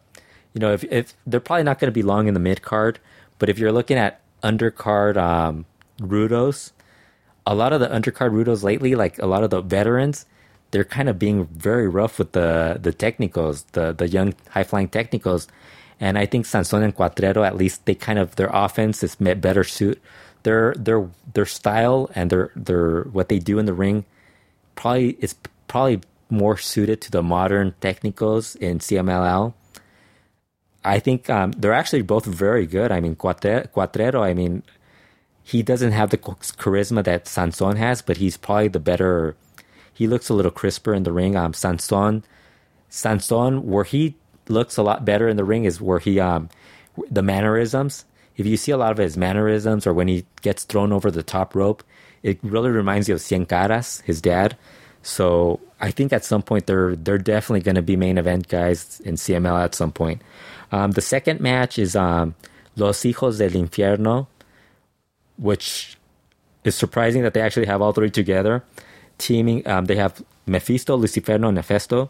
you 0.53 0.61
know, 0.61 0.71
if, 0.71 0.85
if 0.85 1.13
they're 1.27 1.41
probably 1.41 1.63
not 1.63 1.79
going 1.79 1.89
to 1.89 1.93
be 1.93 2.01
long 2.01 2.29
in 2.29 2.33
the 2.33 2.39
mid 2.39 2.61
card, 2.61 2.99
but 3.39 3.49
if 3.49 3.59
you're 3.59 3.71
looking 3.71 3.97
at 3.97 4.21
undercard 4.43 5.17
um, 5.17 5.65
Rudos, 5.99 6.71
a 7.45 7.55
lot 7.55 7.73
of 7.73 7.79
the 7.79 7.87
undercard 7.87 8.31
Rudos 8.31 8.63
lately, 8.63 8.95
like 8.95 9.17
a 9.19 9.25
lot 9.25 9.43
of 9.43 9.49
the 9.49 9.61
veterans, 9.61 10.25
they're 10.71 10.83
kind 10.83 11.09
of 11.09 11.17
being 11.17 11.45
very 11.47 11.87
rough 11.87 12.19
with 12.19 12.33
the 12.33 12.77
the 12.81 12.91
technicals, 12.93 13.63
the 13.71 13.93
the 13.93 14.07
young 14.07 14.33
high 14.49 14.63
flying 14.63 14.89
technicals. 14.89 15.47
And 15.99 16.17
I 16.17 16.27
think 16.27 16.45
Sanson 16.45 16.83
and 16.83 16.95
Cuatrero, 16.95 17.45
at 17.45 17.57
least 17.57 17.85
they 17.85 17.95
kind 17.95 18.19
of 18.19 18.35
their 18.35 18.51
offense 18.53 19.01
is 19.01 19.15
better 19.15 19.63
suit 19.63 20.01
their 20.47 20.73
their 20.77 21.09
their 21.33 21.45
style 21.45 22.09
and 22.15 22.29
their 22.29 22.51
their 22.55 23.03
what 23.11 23.27
they 23.27 23.37
do 23.37 23.59
in 23.59 23.65
the 23.65 23.73
ring 23.73 24.05
probably 24.75 25.17
is 25.19 25.35
probably 25.67 25.99
more 26.29 26.57
suited 26.57 27.01
to 27.01 27.11
the 27.11 27.21
modern 27.21 27.75
technicals 27.81 28.55
in 28.55 28.79
CMLL. 28.79 29.53
I 30.87 30.99
think 30.99 31.29
um, 31.29 31.51
they're 31.51 31.73
actually 31.73 32.01
both 32.01 32.25
very 32.25 32.65
good. 32.65 32.91
I 32.91 33.01
mean, 33.01 33.15
Cuatrero, 33.15 34.21
I 34.21 34.33
mean, 34.33 34.63
he 35.43 35.61
doesn't 35.61 35.91
have 35.91 36.09
the 36.09 36.17
charisma 36.17 37.03
that 37.03 37.27
Sanson 37.27 37.75
has, 37.75 38.01
but 38.01 38.17
he's 38.17 38.37
probably 38.37 38.69
the 38.69 38.79
better. 38.79 39.35
He 39.93 40.07
looks 40.07 40.29
a 40.29 40.33
little 40.33 40.51
crisper 40.51 40.93
in 40.93 41.03
the 41.03 41.11
ring. 41.11 41.35
Um, 41.35 41.53
Sanson, 41.53 42.23
Sanson, 42.89 43.67
where 43.67 43.83
he 43.83 44.15
looks 44.47 44.77
a 44.77 44.83
lot 44.83 45.03
better 45.03 45.27
in 45.27 45.37
the 45.37 45.43
ring 45.43 45.65
is 45.65 45.81
where 45.81 45.99
he 45.99 46.19
um, 46.19 46.49
the 47.11 47.21
mannerisms. 47.21 48.05
If 48.37 48.45
you 48.45 48.55
see 48.55 48.71
a 48.71 48.77
lot 48.77 48.91
of 48.91 48.97
his 48.97 49.17
mannerisms, 49.17 49.87
or 49.87 49.93
when 49.93 50.07
he 50.07 50.25
gets 50.41 50.63
thrown 50.63 50.93
over 50.93 51.09
the 51.09 51.23
top 51.23 51.55
rope, 51.55 51.83
it 52.23 52.39
really 52.43 52.69
reminds 52.69 53.09
you 53.09 53.15
of 53.15 53.21
Cien 53.21 53.47
Caras, 53.47 54.01
his 54.01 54.21
dad. 54.21 54.55
So 55.07 55.61
I 55.79 55.89
think 55.89 56.11
at 56.11 56.25
some 56.25 56.41
point 56.41 56.67
they're 56.67 56.93
they're 56.97 57.17
definitely 57.17 57.61
going 57.61 57.79
to 57.79 57.81
be 57.81 57.95
main 57.95 58.17
event 58.17 58.49
guys 58.49 58.99
in 59.05 59.15
CMLL 59.15 59.63
at 59.63 59.73
some 59.73 59.93
point. 59.93 60.21
Um, 60.73 60.91
the 60.91 61.01
second 61.01 61.39
match 61.39 61.79
is 61.79 61.95
um, 61.95 62.35
Los 62.75 62.99
Hijos 63.03 63.37
del 63.37 63.51
Infierno, 63.51 64.27
which 65.37 65.97
is 66.65 66.75
surprising 66.75 67.23
that 67.23 67.33
they 67.33 67.39
actually 67.39 67.67
have 67.67 67.81
all 67.81 67.93
three 67.93 68.11
together. 68.11 68.65
Teaming, 69.17 69.65
um, 69.65 69.85
they 69.85 69.95
have 69.95 70.21
Mephisto, 70.45 70.97
Luciferno, 70.97 71.47
and 71.47 71.57
Ephesto 71.57 72.09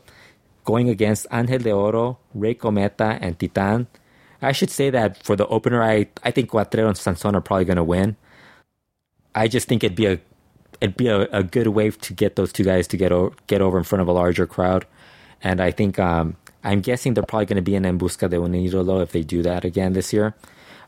going 0.66 0.90
against 0.90 1.28
Angel 1.32 1.60
de 1.60 1.72
Oro, 1.72 2.18
Rey 2.34 2.56
Cometa, 2.56 3.20
and 3.22 3.38
Titan. 3.40 3.86
I 4.42 4.52
should 4.54 4.72
say 4.72 4.90
that 4.90 5.24
for 5.24 5.36
the 5.36 5.46
opener, 5.48 5.84
I, 5.84 6.08
I 6.24 6.32
think 6.32 6.50
Cuatrero 6.50 6.88
and 6.88 6.98
Sanson 6.98 7.36
are 7.36 7.42
probably 7.42 7.66
going 7.66 7.78
to 7.78 7.84
win. 7.84 8.18
I 9.36 9.48
just 9.48 9.68
think 9.68 9.84
it'd 9.84 9.96
be 9.96 10.08
a 10.08 10.20
it'd 10.82 10.98
be 10.98 11.08
a, 11.08 11.22
a 11.32 11.44
good 11.44 11.68
way 11.68 11.90
to 11.92 12.14
get 12.14 12.36
those 12.36 12.54
two 12.54 12.64
guys 12.64 12.88
to 12.88 12.98
get 12.98 13.12
o- 13.12 13.34
get 13.48 13.62
over 13.62 13.78
in 13.78 13.84
front 13.84 14.02
of 14.02 14.08
a 14.08 14.12
larger 14.12 14.46
crowd, 14.46 14.86
and 15.42 15.62
I 15.62 15.72
think 15.72 16.00
um, 16.00 16.36
I'm 16.64 16.82
guessing 16.82 17.14
they're 17.14 17.24
probably 17.24 17.46
going 17.46 17.58
to 17.58 17.62
be 17.62 17.76
in 17.76 17.86
En 17.86 17.98
Busca 17.98 18.30
de 18.30 18.42
un 18.42 18.54
if 19.02 19.12
they 19.12 19.24
do 19.24 19.42
that 19.44 19.64
again 19.64 19.94
this 19.94 20.12
year. 20.12 20.36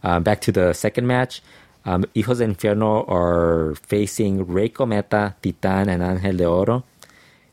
Um, 0.03 0.23
back 0.23 0.41
to 0.41 0.51
the 0.51 0.73
second 0.73 1.07
match. 1.07 1.41
Um, 1.85 2.03
Hijos 2.15 2.39
de 2.39 2.45
Infierno 2.45 3.09
are 3.09 3.75
facing 3.75 4.45
Rey 4.45 4.69
Cometa, 4.69 5.35
Titan, 5.41 5.89
and 5.89 6.03
Angel 6.03 6.37
de 6.37 6.45
Oro. 6.45 6.83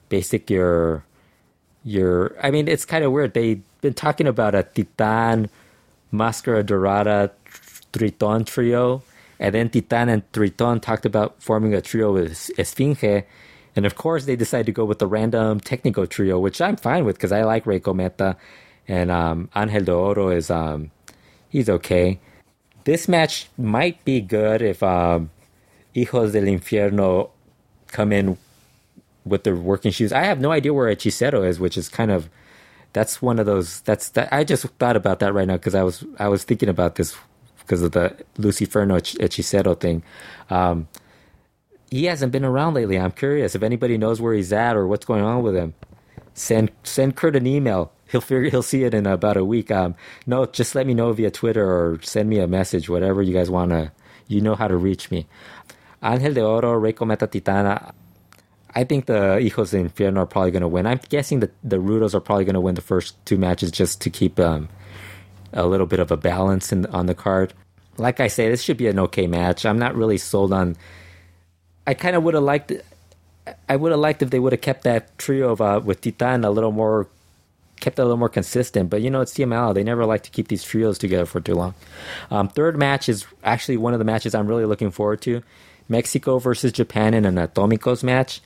Basic, 0.08 0.50
your, 0.50 1.04
your. 1.84 2.36
I 2.42 2.50
mean, 2.50 2.68
it's 2.68 2.84
kind 2.84 3.04
of 3.04 3.12
weird. 3.12 3.34
They've 3.34 3.62
been 3.80 3.94
talking 3.94 4.26
about 4.26 4.54
a 4.54 4.62
Titan, 4.62 5.48
Mascara 6.12 6.62
Dorada, 6.62 7.30
Triton 7.92 8.44
trio, 8.44 9.02
and 9.38 9.54
then 9.54 9.68
Titan 9.70 10.08
and 10.08 10.32
Triton 10.32 10.80
talked 10.80 11.06
about 11.06 11.42
forming 11.42 11.74
a 11.74 11.80
trio 11.80 12.12
with 12.12 12.50
Esfinge, 12.56 13.24
and 13.76 13.84
of 13.84 13.94
course, 13.94 14.24
they 14.24 14.36
decided 14.36 14.66
to 14.66 14.72
go 14.72 14.86
with 14.86 14.98
the 14.98 15.06
random 15.06 15.60
technical 15.60 16.06
trio, 16.06 16.38
which 16.38 16.62
I'm 16.62 16.76
fine 16.76 17.04
with 17.04 17.16
because 17.16 17.30
I 17.30 17.42
like 17.42 17.66
Rey 17.66 17.78
Cometa. 17.78 18.36
And 18.88 19.10
um, 19.10 19.50
Angel 19.54 19.84
de 19.84 19.92
Oro 19.92 20.28
is, 20.30 20.50
um, 20.50 20.90
he's 21.50 21.68
okay. 21.68 22.18
This 22.84 23.06
match 23.06 23.48
might 23.58 24.02
be 24.04 24.20
good 24.22 24.62
if 24.62 24.82
um, 24.82 25.30
Hijos 25.94 26.32
del 26.32 26.44
Infierno 26.44 27.30
come 27.88 28.12
in 28.12 28.38
with 29.26 29.44
their 29.44 29.56
working 29.56 29.90
shoes. 29.90 30.12
I 30.12 30.24
have 30.24 30.40
no 30.40 30.52
idea 30.52 30.72
where 30.72 30.88
Hechicero 30.94 31.46
is, 31.46 31.60
which 31.60 31.76
is 31.76 31.88
kind 31.88 32.10
of 32.10 32.30
that's 32.92 33.20
one 33.20 33.38
of 33.38 33.44
those. 33.44 33.80
That's 33.80 34.08
that. 34.10 34.32
I 34.32 34.44
just 34.44 34.64
thought 34.78 34.96
about 34.96 35.18
that 35.18 35.34
right 35.34 35.46
now 35.46 35.56
because 35.56 35.74
I 35.74 35.82
was 35.82 36.04
I 36.18 36.28
was 36.28 36.44
thinking 36.44 36.68
about 36.68 36.94
this 36.94 37.14
because 37.66 37.82
of 37.82 37.92
the 37.92 38.16
Lucy 38.38 38.66
Luciferno 38.66 39.00
Hechicero 39.18 39.78
thing. 39.78 40.02
Um, 40.48 40.88
he 41.90 42.04
hasn't 42.04 42.32
been 42.32 42.44
around 42.44 42.74
lately. 42.74 42.98
I'm 42.98 43.12
curious 43.12 43.54
if 43.54 43.62
anybody 43.62 43.98
knows 43.98 44.20
where 44.20 44.34
he's 44.34 44.52
at 44.52 44.76
or 44.76 44.86
what's 44.86 45.04
going 45.04 45.22
on 45.22 45.42
with 45.42 45.56
him. 45.56 45.74
Send 46.34 46.70
send 46.82 47.16
Kurt 47.16 47.36
an 47.36 47.46
email. 47.46 47.92
He'll 48.08 48.20
figure 48.20 48.50
he'll 48.50 48.62
see 48.62 48.84
it 48.84 48.94
in 48.94 49.06
about 49.06 49.36
a 49.36 49.44
week. 49.44 49.70
Um, 49.70 49.94
no, 50.26 50.46
just 50.46 50.74
let 50.74 50.86
me 50.86 50.94
know 50.94 51.12
via 51.12 51.30
Twitter 51.30 51.64
or 51.64 52.00
send 52.02 52.28
me 52.28 52.38
a 52.38 52.46
message, 52.46 52.88
whatever 52.88 53.22
you 53.22 53.32
guys 53.32 53.50
wanna. 53.50 53.92
You 54.28 54.40
know 54.40 54.54
how 54.54 54.68
to 54.68 54.76
reach 54.76 55.10
me. 55.10 55.26
Angel 56.02 56.34
de 56.34 56.44
Oro, 56.44 56.72
Rey 56.72 56.92
Cometa 56.92 57.26
Titana. 57.28 57.92
I 58.74 58.84
think 58.84 59.06
the 59.06 59.38
Hijos 59.40 59.70
de 59.70 59.82
Infierno 59.82 60.18
are 60.18 60.26
probably 60.26 60.50
going 60.50 60.62
to 60.62 60.68
win. 60.68 60.86
I'm 60.86 61.00
guessing 61.08 61.40
that 61.40 61.54
the 61.64 61.78
Rudos 61.78 62.12
are 62.12 62.20
probably 62.20 62.44
going 62.44 62.54
to 62.54 62.60
win 62.60 62.74
the 62.74 62.82
first 62.82 63.16
two 63.24 63.38
matches 63.38 63.70
just 63.70 64.02
to 64.02 64.10
keep 64.10 64.38
um, 64.38 64.68
a 65.56 65.66
little 65.66 65.86
bit 65.86 65.98
of 65.98 66.12
a 66.12 66.16
balance 66.16 66.70
in, 66.72 66.86
on 66.86 67.06
the 67.06 67.14
card. 67.14 67.52
Like 67.98 68.20
I 68.20 68.28
say, 68.28 68.48
this 68.48 68.62
should 68.62 68.76
be 68.76 68.86
an 68.86 68.98
okay 69.00 69.26
match. 69.26 69.66
I'm 69.66 69.78
not 69.78 69.96
really 69.96 70.18
sold 70.18 70.52
on 70.52 70.76
I 71.86 71.94
kind 71.94 72.16
of 72.16 72.22
would 72.24 72.34
have 72.34 72.42
liked. 72.42 72.72
I 73.68 73.76
would 73.76 73.92
have 73.92 74.00
liked 74.00 74.22
if 74.22 74.30
they 74.30 74.40
would 74.40 74.52
have 74.52 74.60
kept 74.60 74.82
that 74.84 75.16
trio 75.18 75.52
of 75.52 75.60
uh, 75.60 75.80
with 75.82 76.00
Titan 76.00 76.44
a 76.44 76.50
little 76.50 76.72
more, 76.72 77.06
kept 77.80 77.98
it 77.98 78.02
a 78.02 78.04
little 78.04 78.16
more 78.16 78.28
consistent. 78.28 78.90
But 78.90 79.02
you 79.02 79.10
know, 79.10 79.20
it's 79.20 79.34
CMLL. 79.34 79.74
They 79.74 79.84
never 79.84 80.04
like 80.04 80.24
to 80.24 80.30
keep 80.30 80.48
these 80.48 80.64
trios 80.64 80.98
together 80.98 81.26
for 81.26 81.40
too 81.40 81.54
long. 81.54 81.74
Um, 82.30 82.48
third 82.48 82.76
match 82.76 83.08
is 83.08 83.24
actually 83.44 83.76
one 83.76 83.92
of 83.92 84.00
the 84.00 84.04
matches 84.04 84.34
I'm 84.34 84.48
really 84.48 84.64
looking 84.64 84.90
forward 84.90 85.20
to. 85.22 85.42
Mexico 85.88 86.40
versus 86.40 86.72
Japan 86.72 87.14
in 87.14 87.24
an 87.24 87.36
Atomicos 87.36 88.02
match. 88.02 88.40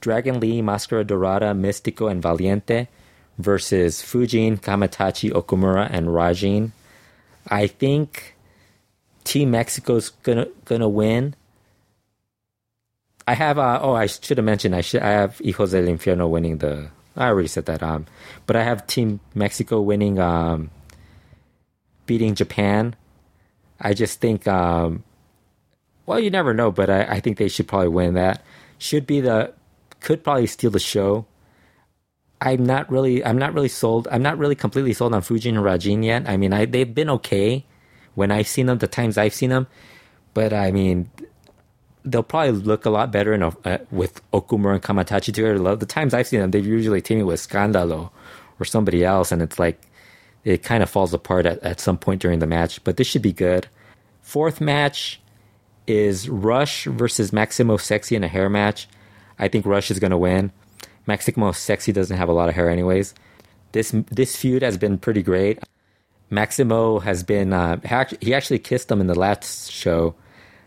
Dragon 0.00 0.40
Lee, 0.40 0.62
Mascara 0.62 1.04
Dorada, 1.04 1.52
Mystico, 1.52 2.10
and 2.10 2.22
Valiente 2.22 2.88
versus 3.42 4.02
Fujin, 4.02 4.60
Kamaitachi, 4.60 5.32
Okumura, 5.32 5.88
and 5.90 6.08
Rajin. 6.08 6.72
I 7.48 7.66
think 7.66 8.36
Team 9.24 9.50
Mexico's 9.50 10.10
gonna 10.10 10.46
gonna 10.64 10.88
win. 10.88 11.34
I 13.26 13.34
have. 13.34 13.58
Uh, 13.58 13.78
oh, 13.82 13.94
I 13.94 14.06
should 14.06 14.38
have 14.38 14.44
mentioned. 14.44 14.74
I 14.74 14.80
should. 14.80 15.02
I 15.02 15.10
have 15.10 15.38
Hijos 15.38 15.70
del 15.72 15.84
Infierno 15.84 16.28
winning 16.28 16.58
the. 16.58 16.90
I 17.16 17.28
already 17.28 17.48
said 17.48 17.66
that. 17.66 17.82
Um, 17.82 18.06
but 18.46 18.56
I 18.56 18.62
have 18.62 18.86
Team 18.86 19.20
Mexico 19.34 19.80
winning. 19.80 20.18
Um, 20.18 20.70
beating 22.06 22.34
Japan. 22.34 22.96
I 23.80 23.94
just 23.94 24.20
think. 24.20 24.48
Um, 24.48 25.04
well, 26.06 26.18
you 26.18 26.30
never 26.30 26.52
know, 26.52 26.72
but 26.72 26.90
I, 26.90 27.02
I 27.02 27.20
think 27.20 27.38
they 27.38 27.46
should 27.48 27.68
probably 27.68 27.88
win 27.88 28.14
that. 28.14 28.42
Should 28.78 29.06
be 29.06 29.20
the. 29.20 29.54
Could 30.00 30.24
probably 30.24 30.48
steal 30.48 30.72
the 30.72 30.80
show. 30.80 31.26
I'm 32.40 32.64
not 32.64 32.90
really. 32.90 33.24
I'm 33.24 33.38
not 33.38 33.52
really 33.52 33.68
sold. 33.68 34.08
I'm 34.10 34.22
not 34.22 34.38
really 34.38 34.54
completely 34.54 34.94
sold 34.94 35.14
on 35.14 35.22
Fujin 35.22 35.50
and 35.50 35.58
Rajin 35.58 36.04
yet. 36.04 36.28
I 36.28 36.36
mean, 36.36 36.52
I 36.52 36.64
they've 36.64 36.94
been 36.94 37.10
okay 37.10 37.66
when 38.14 38.30
I've 38.30 38.48
seen 38.48 38.66
them. 38.66 38.78
The 38.78 38.86
times 38.86 39.18
I've 39.18 39.34
seen 39.34 39.50
them, 39.50 39.66
but 40.32 40.52
I 40.52 40.70
mean, 40.70 41.10
they'll 42.04 42.22
probably 42.22 42.52
look 42.52 42.86
a 42.86 42.90
lot 42.90 43.12
better 43.12 43.34
in 43.34 43.42
a, 43.42 43.48
uh, 43.64 43.78
with 43.90 44.22
Okumura 44.32 44.74
and 44.74 44.82
Kamaitachi 44.82 45.34
together. 45.34 45.76
The 45.76 45.86
times 45.86 46.14
I've 46.14 46.26
seen 46.26 46.40
them, 46.40 46.50
they've 46.50 46.66
usually 46.66 47.02
teamed 47.02 47.24
with 47.24 47.40
Scandalo 47.40 48.10
or 48.58 48.64
somebody 48.64 49.04
else, 49.04 49.32
and 49.32 49.42
it's 49.42 49.58
like 49.58 49.80
it 50.44 50.62
kind 50.62 50.82
of 50.82 50.88
falls 50.88 51.12
apart 51.12 51.44
at, 51.46 51.62
at 51.62 51.80
some 51.80 51.98
point 51.98 52.22
during 52.22 52.38
the 52.38 52.46
match. 52.46 52.82
But 52.84 52.96
this 52.96 53.06
should 53.06 53.22
be 53.22 53.32
good. 53.32 53.68
Fourth 54.22 54.60
match 54.60 55.20
is 55.86 56.28
Rush 56.28 56.84
versus 56.84 57.32
Maximo 57.32 57.76
Sexy 57.76 58.16
in 58.16 58.24
a 58.24 58.28
hair 58.28 58.48
match. 58.48 58.88
I 59.38 59.48
think 59.48 59.66
Rush 59.66 59.90
is 59.90 59.98
going 59.98 60.10
to 60.10 60.18
win. 60.18 60.52
Maximo 61.06 61.52
Sexy 61.52 61.92
doesn't 61.92 62.16
have 62.16 62.28
a 62.28 62.32
lot 62.32 62.48
of 62.48 62.54
hair, 62.54 62.70
anyways. 62.70 63.14
This 63.72 63.94
this 64.10 64.36
feud 64.36 64.62
has 64.62 64.76
been 64.76 64.98
pretty 64.98 65.22
great. 65.22 65.58
Maximo 66.30 67.00
has 67.00 67.22
been 67.22 67.52
uh, 67.52 67.80
he 68.20 68.34
actually 68.34 68.58
kissed 68.58 68.90
him 68.90 69.00
in 69.00 69.06
the 69.06 69.18
last 69.18 69.70
show 69.70 70.14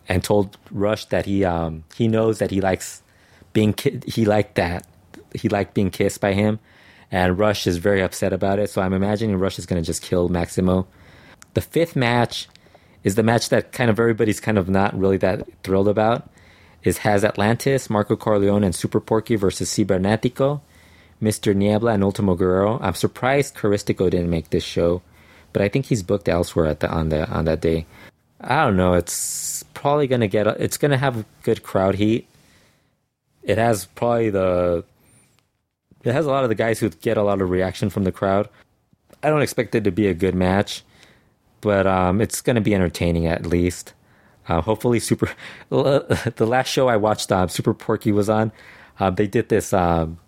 and 0.09 0.23
told 0.23 0.57
Rush 0.71 1.05
that 1.05 1.25
he 1.25 1.45
um, 1.45 1.83
he 1.95 2.07
knows 2.07 2.39
that 2.39 2.51
he 2.51 2.61
likes 2.61 3.01
being 3.53 3.73
ki- 3.73 4.01
he 4.05 4.25
liked 4.25 4.55
that 4.55 4.85
he 5.33 5.49
liked 5.49 5.73
being 5.73 5.89
kissed 5.89 6.21
by 6.21 6.33
him, 6.33 6.59
and 7.11 7.39
Rush 7.39 7.67
is 7.67 7.77
very 7.77 8.01
upset 8.01 8.33
about 8.33 8.59
it. 8.59 8.69
So 8.69 8.81
I'm 8.81 8.93
imagining 8.93 9.37
Rush 9.37 9.59
is 9.59 9.65
going 9.65 9.81
to 9.81 9.85
just 9.85 10.01
kill 10.01 10.29
Maximo. 10.29 10.87
The 11.53 11.61
fifth 11.61 11.95
match 11.95 12.49
is 13.03 13.15
the 13.15 13.23
match 13.23 13.49
that 13.49 13.71
kind 13.71 13.89
of 13.89 13.99
everybody's 13.99 14.39
kind 14.39 14.57
of 14.57 14.69
not 14.69 14.97
really 14.97 15.17
that 15.17 15.47
thrilled 15.63 15.87
about. 15.87 16.29
Is 16.83 16.99
has 16.99 17.23
Atlantis, 17.23 17.89
Marco 17.89 18.15
Corleone, 18.15 18.63
and 18.63 18.75
Super 18.75 18.99
Porky 18.99 19.35
versus 19.35 19.69
Cibernetico, 19.69 20.61
Mr. 21.21 21.55
Niebla, 21.55 21.93
and 21.93 22.03
Ultimo 22.03 22.35
Guerrero. 22.35 22.79
I'm 22.81 22.93
surprised 22.93 23.55
Caristico 23.55 24.09
didn't 24.09 24.29
make 24.29 24.49
this 24.49 24.63
show, 24.63 25.01
but 25.53 25.61
I 25.61 25.69
think 25.69 25.85
he's 25.85 26.03
booked 26.03 26.27
elsewhere 26.27 26.65
at 26.65 26.81
the 26.81 26.89
on 26.89 27.09
the 27.09 27.29
on 27.29 27.45
that 27.45 27.61
day. 27.61 27.85
I 28.41 28.65
don't 28.65 28.75
know. 28.75 28.93
It's 28.93 29.63
probably 29.73 30.07
gonna 30.07 30.27
get. 30.27 30.47
It's 30.47 30.77
gonna 30.77 30.97
have 30.97 31.25
good 31.43 31.63
crowd 31.63 31.95
heat. 31.95 32.27
It 33.43 33.57
has 33.57 33.85
probably 33.85 34.29
the. 34.29 34.83
It 36.03 36.13
has 36.13 36.25
a 36.25 36.29
lot 36.29 36.43
of 36.43 36.49
the 36.49 36.55
guys 36.55 36.79
who 36.79 36.89
get 36.89 37.17
a 37.17 37.23
lot 37.23 37.41
of 37.41 37.49
reaction 37.49 37.89
from 37.89 38.03
the 38.03 38.11
crowd. 38.11 38.49
I 39.23 39.29
don't 39.29 39.41
expect 39.41 39.73
it 39.73 39.85
to 39.85 39.91
be 39.91 40.07
a 40.07 40.13
good 40.13 40.35
match 40.35 40.83
but 41.63 41.87
um, 41.87 42.19
it's 42.19 42.41
to 42.55 42.61
be 42.61 42.75
entertaining 42.75 43.25
at 43.25 43.45
least. 43.45 43.93
Uh, 44.47 44.61
hopefully, 44.61 44.99
super. 44.99 45.31
the 45.69 46.45
last 46.47 46.67
show 46.67 46.87
I 46.87 46.97
watched, 46.97 47.31
uh, 47.31 47.47
Super 47.47 47.73
Porky 47.73 48.11
was 48.11 48.29
on. 48.29 48.51
Uh, 48.99 49.09
they 49.09 49.27
did 49.27 49.49
this. 49.49 49.73
Um, 49.73 50.19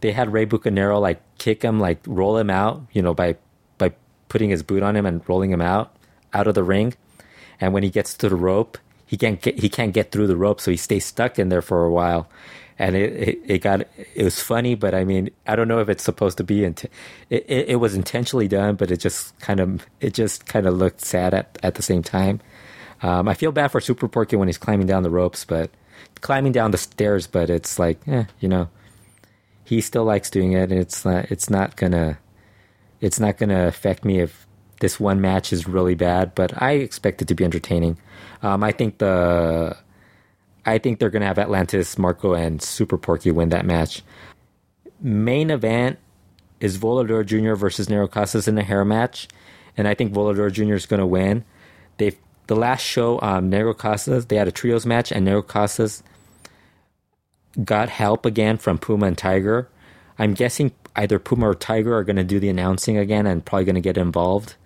they 0.00 0.12
had 0.12 0.32
Rey 0.32 0.46
Bucanero 0.46 1.00
like 1.00 1.20
kick 1.38 1.62
him, 1.62 1.80
like 1.80 2.00
roll 2.06 2.36
him 2.36 2.50
out, 2.50 2.82
you 2.92 3.02
know, 3.02 3.14
by 3.14 3.36
by 3.78 3.92
putting 4.28 4.50
his 4.50 4.62
boot 4.62 4.82
on 4.82 4.96
him 4.96 5.06
and 5.06 5.26
rolling 5.28 5.50
him 5.50 5.60
out 5.60 5.96
out 6.32 6.46
of 6.46 6.54
the 6.54 6.62
ring. 6.62 6.94
And 7.60 7.72
when 7.72 7.82
he 7.82 7.90
gets 7.90 8.14
to 8.14 8.28
the 8.28 8.36
rope, 8.36 8.78
he 9.06 9.16
can't 9.16 9.40
get 9.40 9.58
he 9.58 9.68
can't 9.68 9.92
get 9.92 10.12
through 10.12 10.26
the 10.28 10.36
rope, 10.36 10.60
so 10.60 10.70
he 10.70 10.76
stays 10.76 11.04
stuck 11.04 11.38
in 11.38 11.48
there 11.48 11.62
for 11.62 11.84
a 11.84 11.90
while 11.90 12.28
and 12.78 12.94
it, 12.94 13.12
it, 13.12 13.38
it, 13.44 13.58
got 13.58 13.80
it 14.14 14.22
was 14.22 14.40
funny, 14.40 14.74
but 14.74 14.94
I 14.94 15.04
mean 15.04 15.30
I 15.46 15.56
don't 15.56 15.68
know 15.68 15.80
if 15.80 15.88
it's 15.88 16.04
supposed 16.04 16.38
to 16.38 16.44
be. 16.44 16.64
Int- 16.64 16.84
it, 16.84 17.44
it, 17.48 17.68
it 17.70 17.76
was 17.76 17.94
intentionally 17.94 18.48
done, 18.48 18.76
but 18.76 18.90
it 18.90 18.98
just 18.98 19.38
kind 19.40 19.60
of 19.60 19.84
it 20.00 20.14
just 20.14 20.46
kind 20.46 20.66
of 20.66 20.74
looked 20.74 21.00
sad 21.00 21.34
at 21.34 21.58
at 21.62 21.74
the 21.74 21.82
same 21.82 22.02
time. 22.02 22.40
Um, 23.02 23.28
I 23.28 23.34
feel 23.34 23.52
bad 23.52 23.68
for 23.68 23.80
Super 23.80 24.08
Porky 24.08 24.36
when 24.36 24.48
he's 24.48 24.58
climbing 24.58 24.86
down 24.86 25.02
the 25.02 25.10
ropes, 25.10 25.44
but 25.44 25.70
climbing 26.20 26.52
down 26.52 26.70
the 26.70 26.78
stairs. 26.78 27.26
But 27.26 27.50
it's 27.50 27.78
like, 27.78 28.00
eh, 28.08 28.24
you 28.40 28.48
know, 28.48 28.68
he 29.64 29.80
still 29.80 30.04
likes 30.04 30.30
doing 30.30 30.52
it, 30.52 30.70
and 30.70 30.80
it's 30.80 31.04
not 31.04 31.30
it's 31.30 31.50
not 31.50 31.76
gonna 31.76 32.18
it's 33.00 33.20
not 33.20 33.36
gonna 33.36 33.66
affect 33.66 34.04
me 34.04 34.20
if 34.20 34.46
this 34.80 34.98
one 34.98 35.20
match 35.20 35.52
is 35.52 35.68
really 35.68 35.94
bad. 35.94 36.34
But 36.34 36.60
I 36.60 36.72
expect 36.72 37.22
it 37.22 37.28
to 37.28 37.34
be 37.34 37.44
entertaining. 37.44 37.98
Um, 38.42 38.64
I 38.64 38.72
think 38.72 38.98
the 38.98 39.76
I 40.64 40.78
think 40.78 40.98
they're 40.98 41.10
to 41.22 41.26
have 41.26 41.38
Atlantis, 41.38 41.98
Marco, 41.98 42.34
and 42.34 42.60
Super 42.60 42.98
Porky 42.98 43.30
win 43.30 43.48
that 43.50 43.64
match. 43.64 44.02
Main 45.00 45.50
event 45.50 45.98
is 46.60 46.76
Volador 46.76 47.24
Jr. 47.24 47.54
versus 47.54 47.86
Negro 47.86 48.10
Casas 48.10 48.48
in 48.48 48.58
a 48.58 48.64
hair 48.64 48.84
match, 48.84 49.28
and 49.76 49.86
I 49.86 49.94
think 49.94 50.12
Volador 50.12 50.52
Jr. 50.52 50.74
is 50.74 50.86
to 51.00 51.06
win. 51.06 51.44
They 51.98 52.16
the 52.48 52.56
last 52.56 52.82
show, 52.82 53.20
um, 53.20 53.50
Negro 53.50 53.76
Casas, 53.76 54.26
they 54.26 54.36
had 54.36 54.48
a 54.48 54.52
trios 54.52 54.84
match, 54.84 55.12
and 55.12 55.26
Negro 55.26 55.46
Casas 55.46 56.02
got 57.62 57.88
help 57.88 58.26
again 58.26 58.56
from 58.56 58.78
Puma 58.78 59.06
and 59.06 59.18
Tiger. 59.18 59.68
I'm 60.18 60.34
guessing 60.34 60.72
either 60.96 61.18
Puma 61.18 61.50
or 61.50 61.54
Tiger 61.54 61.96
are 61.96 62.04
going 62.04 62.16
to 62.16 62.24
do 62.24 62.40
the 62.40 62.48
announcing 62.48 62.96
again 62.96 63.26
and 63.26 63.44
probably 63.44 63.66
going 63.66 63.74
to 63.76 63.80
get 63.80 63.96
involved 63.96 64.56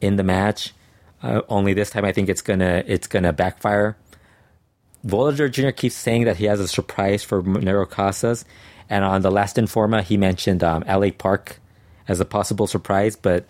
in 0.00 0.16
the 0.16 0.22
match. 0.22 0.74
Uh, 1.22 1.40
only 1.48 1.72
this 1.72 1.90
time, 1.90 2.04
I 2.04 2.12
think 2.12 2.28
it's 2.28 2.42
gonna 2.42 2.82
it's 2.86 3.06
gonna 3.06 3.32
backfire. 3.32 3.96
Volador 5.06 5.50
Jr. 5.50 5.70
keeps 5.70 5.94
saying 5.94 6.24
that 6.24 6.36
he 6.36 6.46
has 6.46 6.58
a 6.58 6.66
surprise 6.66 7.22
for 7.22 7.42
Negro 7.42 7.88
Casas, 7.88 8.44
and 8.90 9.04
on 9.04 9.22
the 9.22 9.30
last 9.30 9.56
Informa, 9.56 10.02
he 10.02 10.16
mentioned 10.16 10.64
um, 10.64 10.82
LA 10.88 11.10
Park 11.10 11.60
as 12.08 12.18
a 12.18 12.24
possible 12.24 12.66
surprise, 12.66 13.14
but 13.14 13.46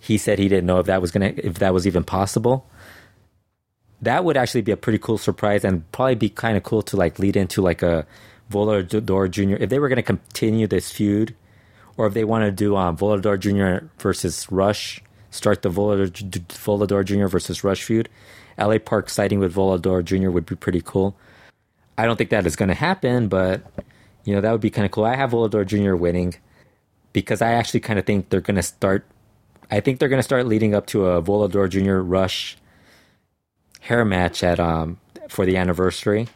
he 0.00 0.18
said 0.18 0.38
he 0.38 0.48
didn't 0.48 0.66
know 0.66 0.78
if 0.78 0.86
that 0.86 1.00
was 1.00 1.10
gonna 1.10 1.32
if 1.36 1.58
that 1.58 1.74
was 1.74 1.86
even 1.86 2.04
possible. 2.04 2.66
That 4.00 4.24
would 4.24 4.36
actually 4.36 4.62
be 4.62 4.72
a 4.72 4.76
pretty 4.76 4.98
cool 4.98 5.18
surprise, 5.18 5.64
and 5.64 5.90
probably 5.92 6.14
be 6.14 6.28
kind 6.28 6.56
of 6.56 6.62
cool 6.62 6.82
to 6.82 6.96
like 6.96 7.18
lead 7.18 7.36
into 7.36 7.62
like 7.62 7.82
a 7.82 8.06
Volador 8.50 9.30
Jr. 9.30 9.62
If 9.62 9.70
they 9.70 9.78
were 9.78 9.88
gonna 9.88 10.02
continue 10.02 10.66
this 10.66 10.90
feud, 10.90 11.34
or 11.96 12.06
if 12.06 12.14
they 12.14 12.24
want 12.24 12.44
to 12.44 12.52
do 12.52 12.76
um, 12.76 12.96
Volador 12.96 13.38
Jr. 13.38 13.86
versus 13.98 14.46
Rush, 14.50 15.02
start 15.30 15.62
the 15.62 15.70
Volador, 15.70 16.10
Volador 16.10 17.04
Jr. 17.04 17.26
versus 17.26 17.64
Rush 17.64 17.82
feud 17.82 18.08
LA 18.58 18.78
Park 18.78 19.08
siding 19.08 19.38
with 19.38 19.54
Volador 19.54 20.04
Jr. 20.04 20.30
would 20.30 20.44
be 20.44 20.56
pretty 20.56 20.82
cool. 20.84 21.16
I 21.96 22.04
don't 22.04 22.16
think 22.16 22.30
that 22.30 22.46
is 22.46 22.56
going 22.56 22.68
to 22.68 22.74
happen, 22.74 23.28
but 23.28 23.62
you 24.24 24.34
know 24.34 24.40
that 24.40 24.50
would 24.52 24.60
be 24.60 24.70
kind 24.70 24.84
of 24.84 24.90
cool. 24.90 25.04
I 25.04 25.16
have 25.16 25.30
Volador 25.30 25.66
Jr. 25.66 25.94
winning 25.94 26.34
because 27.12 27.40
I 27.40 27.52
actually 27.52 27.80
kind 27.80 27.98
of 27.98 28.04
think 28.04 28.28
they're 28.28 28.40
going 28.40 28.56
to 28.56 28.62
start. 28.62 29.06
I 29.70 29.80
think 29.80 29.98
they're 29.98 30.08
going 30.08 30.18
to 30.18 30.24
start 30.24 30.46
leading 30.46 30.74
up 30.74 30.86
to 30.88 31.06
a 31.06 31.22
Volador 31.22 31.68
Jr. 31.68 31.96
Rush 31.96 32.56
hair 33.80 34.04
match 34.04 34.42
at 34.42 34.60
um 34.60 34.98
for 35.28 35.46
the 35.46 35.56
anniversary, 35.56 36.28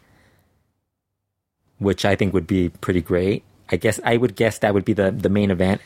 which 1.79 2.05
I 2.05 2.15
think 2.15 2.33
would 2.35 2.47
be 2.47 2.69
pretty 2.69 3.01
great. 3.01 3.43
I 3.71 3.77
guess 3.77 3.99
I 4.05 4.17
would 4.17 4.37
guess 4.37 4.59
that 4.59 4.75
would 4.75 4.85
be 4.85 4.93
the 4.93 5.11
the 5.11 5.29
main 5.29 5.51
event, 5.51 5.81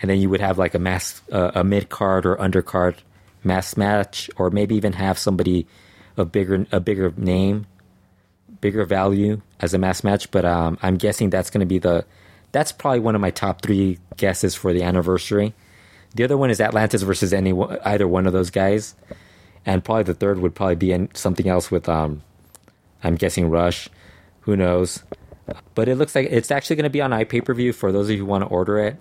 and 0.00 0.10
then 0.10 0.18
you 0.18 0.30
would 0.30 0.40
have 0.40 0.58
like 0.58 0.74
a 0.74 0.78
mass 0.78 1.20
uh, 1.30 1.52
a 1.54 1.64
mid 1.64 1.88
card 1.88 2.26
or 2.26 2.36
undercard 2.36 2.96
mass 3.44 3.76
match, 3.76 4.30
or 4.36 4.50
maybe 4.50 4.74
even 4.74 4.94
have 4.94 5.18
somebody 5.18 5.66
a 6.16 6.24
bigger 6.24 6.66
a 6.72 6.80
bigger 6.80 7.12
name, 7.16 7.66
bigger 8.60 8.84
value 8.84 9.42
as 9.60 9.74
a 9.74 9.78
mass 9.78 10.02
match. 10.02 10.30
But 10.30 10.44
um, 10.44 10.78
I'm 10.82 10.96
guessing 10.96 11.30
that's 11.30 11.50
going 11.50 11.60
to 11.60 11.66
be 11.66 11.78
the 11.78 12.04
that's 12.52 12.72
probably 12.72 13.00
one 13.00 13.14
of 13.14 13.20
my 13.20 13.30
top 13.30 13.60
three 13.60 13.98
guesses 14.16 14.54
for 14.54 14.72
the 14.72 14.82
anniversary. 14.82 15.54
The 16.16 16.24
other 16.24 16.38
one 16.38 16.48
is 16.48 16.62
Atlantis 16.62 17.02
versus 17.02 17.34
any 17.34 17.52
either 17.84 18.08
one 18.08 18.26
of 18.26 18.32
those 18.32 18.48
guys, 18.48 18.94
and 19.66 19.84
probably 19.84 20.04
the 20.04 20.14
third 20.14 20.38
would 20.38 20.54
probably 20.54 20.76
be 20.76 20.90
in 20.90 21.10
something 21.14 21.46
else 21.46 21.70
with 21.70 21.90
um, 21.90 22.22
I'm 23.04 23.16
guessing 23.16 23.50
Rush. 23.50 23.90
Who 24.40 24.56
knows? 24.56 25.02
But 25.74 25.88
it 25.88 25.96
looks 25.96 26.14
like 26.14 26.28
it's 26.30 26.50
actually 26.50 26.76
going 26.76 26.84
to 26.84 26.90
be 26.90 27.02
on 27.02 27.10
iPay-per-view 27.10 27.74
for 27.74 27.92
those 27.92 28.06
of 28.06 28.12
you 28.12 28.20
who 28.20 28.24
want 28.24 28.44
to 28.44 28.48
order 28.48 28.78
it. 28.78 28.96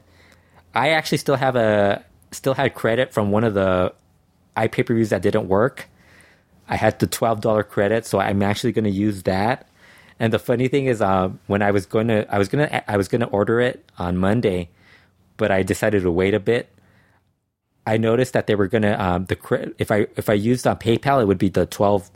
I 0.74 0.90
actually 0.90 1.20
still 1.20 1.38
have 1.38 1.56
a 1.56 2.04
still 2.32 2.54
had 2.54 2.76
credit 2.76 3.14
from 3.14 3.32
one 3.32 3.46
of 3.46 3.54
the 3.54 3.94
iPay-per-views 4.58 5.10
that 5.10 5.22
didn't 5.22 5.48
work. 5.48 5.88
I 6.68 6.76
had 6.76 7.00
the 7.00 7.08
twelve 7.08 7.40
dollar 7.40 7.64
credit, 7.64 8.06
so 8.06 8.20
I'm 8.20 8.44
actually 8.44 8.74
going 8.74 8.86
to 8.86 8.92
use 8.92 9.24
that. 9.24 9.70
And 10.20 10.34
the 10.34 10.40
funny 10.40 10.68
thing 10.68 10.88
is, 10.88 11.02
uh, 11.02 11.30
when 11.48 11.62
I 11.62 11.72
was 11.72 11.86
going 11.86 12.10
to, 12.10 12.28
I 12.34 12.38
was 12.40 12.50
gonna, 12.50 12.84
I 12.90 12.98
was 12.98 13.08
gonna 13.08 13.28
order 13.28 13.62
it 13.62 13.90
on 13.98 14.18
Monday, 14.18 14.68
but 15.38 15.50
I 15.50 15.64
decided 15.64 16.04
to 16.04 16.12
wait 16.12 16.34
a 16.34 16.42
bit. 16.42 16.70
I 17.88 17.98
noticed 17.98 18.34
that 18.34 18.48
they 18.48 18.56
were 18.56 18.68
gonna 18.68 18.96
um, 19.00 19.26
the 19.26 19.74
if 19.78 19.92
I 19.92 20.08
if 20.16 20.30
I 20.30 20.34
used 20.34 20.66
on 20.68 20.78
PayPal, 20.78 21.22
it 21.22 21.26
would 21.26 21.38
be 21.38 21.50
the 21.50 21.66
twelve, 21.66 22.10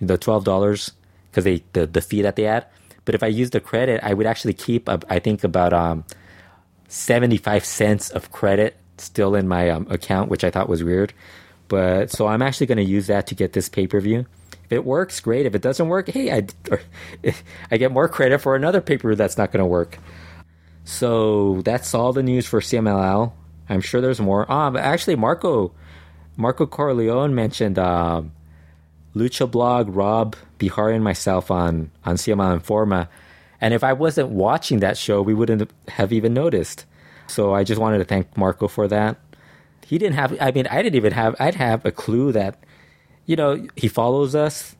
the 0.00 0.18
twelve 0.18 0.44
dollars 0.44 0.92
because 1.30 1.44
they 1.44 1.62
the 1.72 1.86
the 1.86 2.00
fee 2.00 2.22
that 2.22 2.36
they 2.36 2.46
add. 2.46 2.66
But 3.04 3.14
if 3.14 3.22
I 3.22 3.26
used 3.28 3.52
the 3.52 3.60
credit, 3.60 4.00
I 4.02 4.14
would 4.14 4.26
actually 4.26 4.54
keep 4.54 4.88
I 4.88 5.18
think 5.18 5.44
about 5.44 5.72
um, 5.72 6.04
seventy 6.88 7.36
five 7.36 7.64
cents 7.64 8.10
of 8.10 8.32
credit 8.32 8.76
still 8.98 9.34
in 9.34 9.48
my 9.48 9.70
um, 9.70 9.86
account, 9.90 10.30
which 10.30 10.44
I 10.44 10.50
thought 10.50 10.68
was 10.68 10.84
weird. 10.84 11.12
But 11.68 12.10
so 12.10 12.26
I'm 12.26 12.42
actually 12.42 12.66
going 12.66 12.78
to 12.78 12.84
use 12.84 13.06
that 13.06 13.26
to 13.28 13.34
get 13.34 13.52
this 13.52 13.68
pay 13.68 13.86
per 13.86 14.00
view. 14.00 14.26
If 14.64 14.72
it 14.72 14.84
works, 14.84 15.20
great. 15.20 15.46
If 15.46 15.54
it 15.54 15.62
doesn't 15.62 15.88
work, 15.88 16.08
hey, 16.08 16.32
I, 16.32 16.46
I 17.70 17.76
get 17.76 17.92
more 17.92 18.08
credit 18.08 18.40
for 18.40 18.56
another 18.56 18.80
pay 18.80 18.98
per 18.98 19.08
view 19.08 19.16
that's 19.16 19.38
not 19.38 19.52
going 19.52 19.62
to 19.62 19.66
work. 19.66 19.98
So 20.84 21.62
that's 21.62 21.94
all 21.94 22.12
the 22.12 22.22
news 22.22 22.46
for 22.46 22.60
CMLL. 22.60 23.32
I'm 23.70 23.80
sure 23.80 24.02
there's 24.02 24.20
more. 24.20 24.50
Um, 24.52 24.76
actually, 24.76 25.16
Marco 25.16 25.72
Marco 26.36 26.66
Corleone 26.66 27.34
mentioned 27.34 27.78
um, 27.78 28.32
Lucha 29.14 29.50
Blog, 29.50 29.88
Rob 29.94 30.36
Bihar, 30.58 30.94
and 30.94 31.02
myself 31.02 31.50
on 31.50 31.90
on 32.04 32.16
CMLL 32.16 32.60
Informa. 32.60 33.08
And 33.62 33.72
if 33.72 33.82
I 33.82 33.94
wasn't 33.94 34.28
watching 34.28 34.80
that 34.80 34.98
show, 34.98 35.22
we 35.22 35.32
wouldn't 35.32 35.70
have 35.88 36.12
even 36.12 36.34
noticed. 36.34 36.84
So 37.26 37.54
I 37.54 37.64
just 37.64 37.80
wanted 37.80 37.98
to 37.98 38.04
thank 38.04 38.36
Marco 38.36 38.68
for 38.68 38.88
that 38.88 39.18
he 39.90 39.98
didn't 39.98 40.14
have. 40.14 40.36
I 40.40 40.52
mean, 40.52 40.68
I 40.68 40.82
didn't 40.82 40.94
even 40.94 41.12
have. 41.12 41.34
I'd 41.40 41.56
have 41.56 41.84
a 41.84 41.90
clue 41.90 42.30
that, 42.30 42.62
you 43.26 43.34
know, 43.34 43.66
he 43.74 43.88
follows 43.88 44.36
us. 44.36 44.76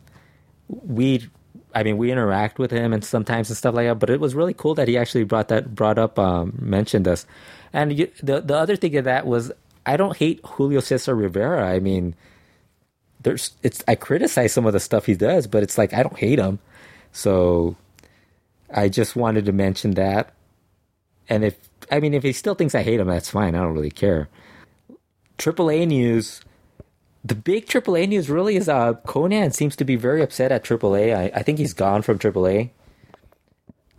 we, 0.69 1.29
I 1.75 1.83
mean, 1.83 1.99
we 1.99 2.13
interact 2.13 2.61
with 2.61 2.71
him 2.71 2.93
and 2.93 3.05
sometimes 3.05 3.51
and 3.51 3.57
stuff 3.57 3.75
like 3.75 3.89
that. 3.89 3.99
But 3.99 4.09
it 4.09 4.21
was 4.21 4.37
really 4.37 4.55
cool 4.55 4.77
that 4.77 4.87
he 4.87 4.97
actually 4.97 5.25
brought 5.25 5.49
that 5.49 5.75
brought 5.75 5.99
up, 5.99 6.17
um, 6.17 6.57
mentioned 6.61 7.09
us. 7.09 7.27
And 7.73 7.97
you, 7.97 8.11
the 8.23 8.41
the 8.41 8.57
other 8.57 8.77
thing 8.77 8.97
of 8.97 9.05
that 9.05 9.27
was 9.27 9.53
I 9.87 9.97
don't 9.97 10.17
hate 10.17 10.41
Julio 10.45 10.81
Cesar 10.81 11.15
Rivera. 11.15 11.69
I 11.69 11.81
mean, 11.81 12.15
there's 13.23 13.53
it's 13.63 13.83
I 13.87 13.95
criticize 13.95 14.53
some 14.53 14.67
of 14.67 14.73
the 14.73 14.81
stuff 14.81 15.07
he 15.07 15.15
does, 15.15 15.47
but 15.47 15.63
it's 15.63 15.79
like 15.79 15.95
I 15.95 16.03
don't 16.03 16.19
hate 16.19 16.39
him. 16.39 16.59
So 17.13 17.77
I 18.73 18.89
just 18.89 19.17
wanted 19.17 19.47
to 19.47 19.53
mention 19.53 19.93
that. 19.93 20.33
And 21.29 21.45
if 21.45 21.57
I 21.91 22.01
mean 22.01 22.15
if 22.15 22.23
he 22.23 22.33
still 22.33 22.55
thinks 22.55 22.75
I 22.75 22.83
hate 22.83 23.01
him, 23.01 23.09
that's 23.09 23.31
fine. 23.31 23.55
I 23.55 23.61
don't 23.61 23.75
really 23.75 23.91
care. 23.91 24.29
AAA 25.39 25.87
news. 25.87 26.41
The 27.25 27.35
big 27.35 27.67
AAA 27.67 28.09
news 28.09 28.31
really 28.31 28.57
is 28.57 28.69
uh 28.69 28.95
Konnan 29.07 29.55
seems 29.55 29.77
to 29.77 29.85
be 29.85 29.97
very 29.97 30.23
upset 30.23 30.53
at 30.53 30.65
AAA. 30.65 31.15
I, 31.17 31.31
I 31.35 31.43
think 31.43 31.59
he's 31.59 31.75
gone 31.75 32.03
from 32.03 32.19
AAA. 32.19 32.71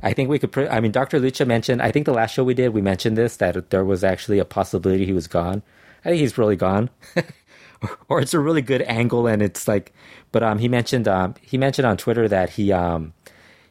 I 0.03 0.13
think 0.13 0.29
we 0.29 0.39
could. 0.39 0.51
Pre- 0.51 0.67
I 0.67 0.79
mean, 0.79 0.91
Dr. 0.91 1.19
Lucha 1.19 1.45
mentioned. 1.45 1.81
I 1.81 1.91
think 1.91 2.05
the 2.05 2.13
last 2.13 2.33
show 2.33 2.43
we 2.43 2.53
did, 2.53 2.69
we 2.69 2.81
mentioned 2.81 3.17
this 3.17 3.37
that 3.37 3.69
there 3.69 3.85
was 3.85 4.03
actually 4.03 4.39
a 4.39 4.45
possibility 4.45 5.05
he 5.05 5.13
was 5.13 5.27
gone. 5.27 5.61
I 6.03 6.09
think 6.09 6.19
he's 6.19 6.37
really 6.37 6.55
gone, 6.55 6.89
or 8.09 8.19
it's 8.19 8.33
a 8.33 8.39
really 8.39 8.61
good 8.61 8.81
angle, 8.83 9.27
and 9.27 9.41
it's 9.41 9.67
like. 9.67 9.93
But 10.31 10.43
um, 10.43 10.59
he 10.59 10.67
mentioned 10.67 11.07
um, 11.07 11.35
he 11.41 11.57
mentioned 11.57 11.85
on 11.85 11.97
Twitter 11.97 12.27
that 12.27 12.51
he 12.51 12.71
um, 12.71 13.13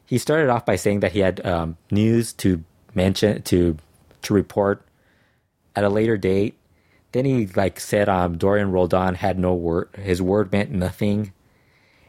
he 0.05 0.19
started 0.19 0.51
off 0.51 0.67
by 0.67 0.77
saying 0.77 1.01
that 1.01 1.13
he 1.13 1.21
had 1.21 1.45
um, 1.45 1.77
news 1.91 2.33
to 2.35 2.63
mention 2.95 3.43
to 3.43 3.77
to 4.23 4.35
report 4.35 4.85
at 5.75 5.85
a 5.85 5.89
later 5.89 6.17
date. 6.17 6.57
Then 7.13 7.25
he 7.25 7.47
like 7.47 7.81
said 7.81 8.09
um, 8.09 8.39
Dorian 8.39 8.71
Roldan 8.71 9.17
had 9.17 9.39
no 9.39 9.55
word. 9.55 9.89
His 9.97 10.23
word 10.23 10.53
meant 10.53 10.71
nothing. 10.71 11.33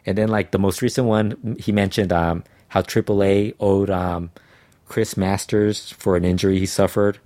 And 0.06 0.18
then 0.18 0.30
like 0.30 0.52
the 0.52 0.60
most 0.60 0.82
recent 0.82 1.08
one, 1.08 1.58
he 1.60 1.72
mentioned 1.72 2.12
um, 2.12 2.44
how 2.72 2.82
AAA 2.82 3.54
owed 3.60 3.90
um, 3.90 4.32
Chris 4.88 5.18
Masters 5.18 5.92
for 5.92 6.16
an 6.16 6.24
injury 6.24 6.58
he 6.58 6.66
suffered, 6.66 7.20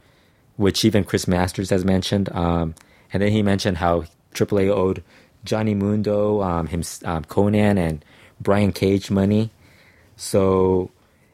which 0.56 0.84
even 0.84 1.04
Chris 1.04 1.28
Masters 1.28 1.70
has 1.70 1.86
mentioned. 1.86 2.30
Um, 2.32 2.74
and 3.14 3.22
then 3.22 3.32
he 3.32 3.44
mentioned 3.44 3.78
how 3.78 4.06
AAA 4.34 4.72
owed 4.72 5.04
Johnny 5.44 5.76
Mundo, 5.76 6.42
um, 6.42 6.66
him, 6.66 6.82
um, 7.04 7.24
Konnan, 7.26 7.78
and 7.78 8.04
Brian 8.42 8.72
Cage 8.72 9.12
money. 9.12 9.52
So 10.16 10.90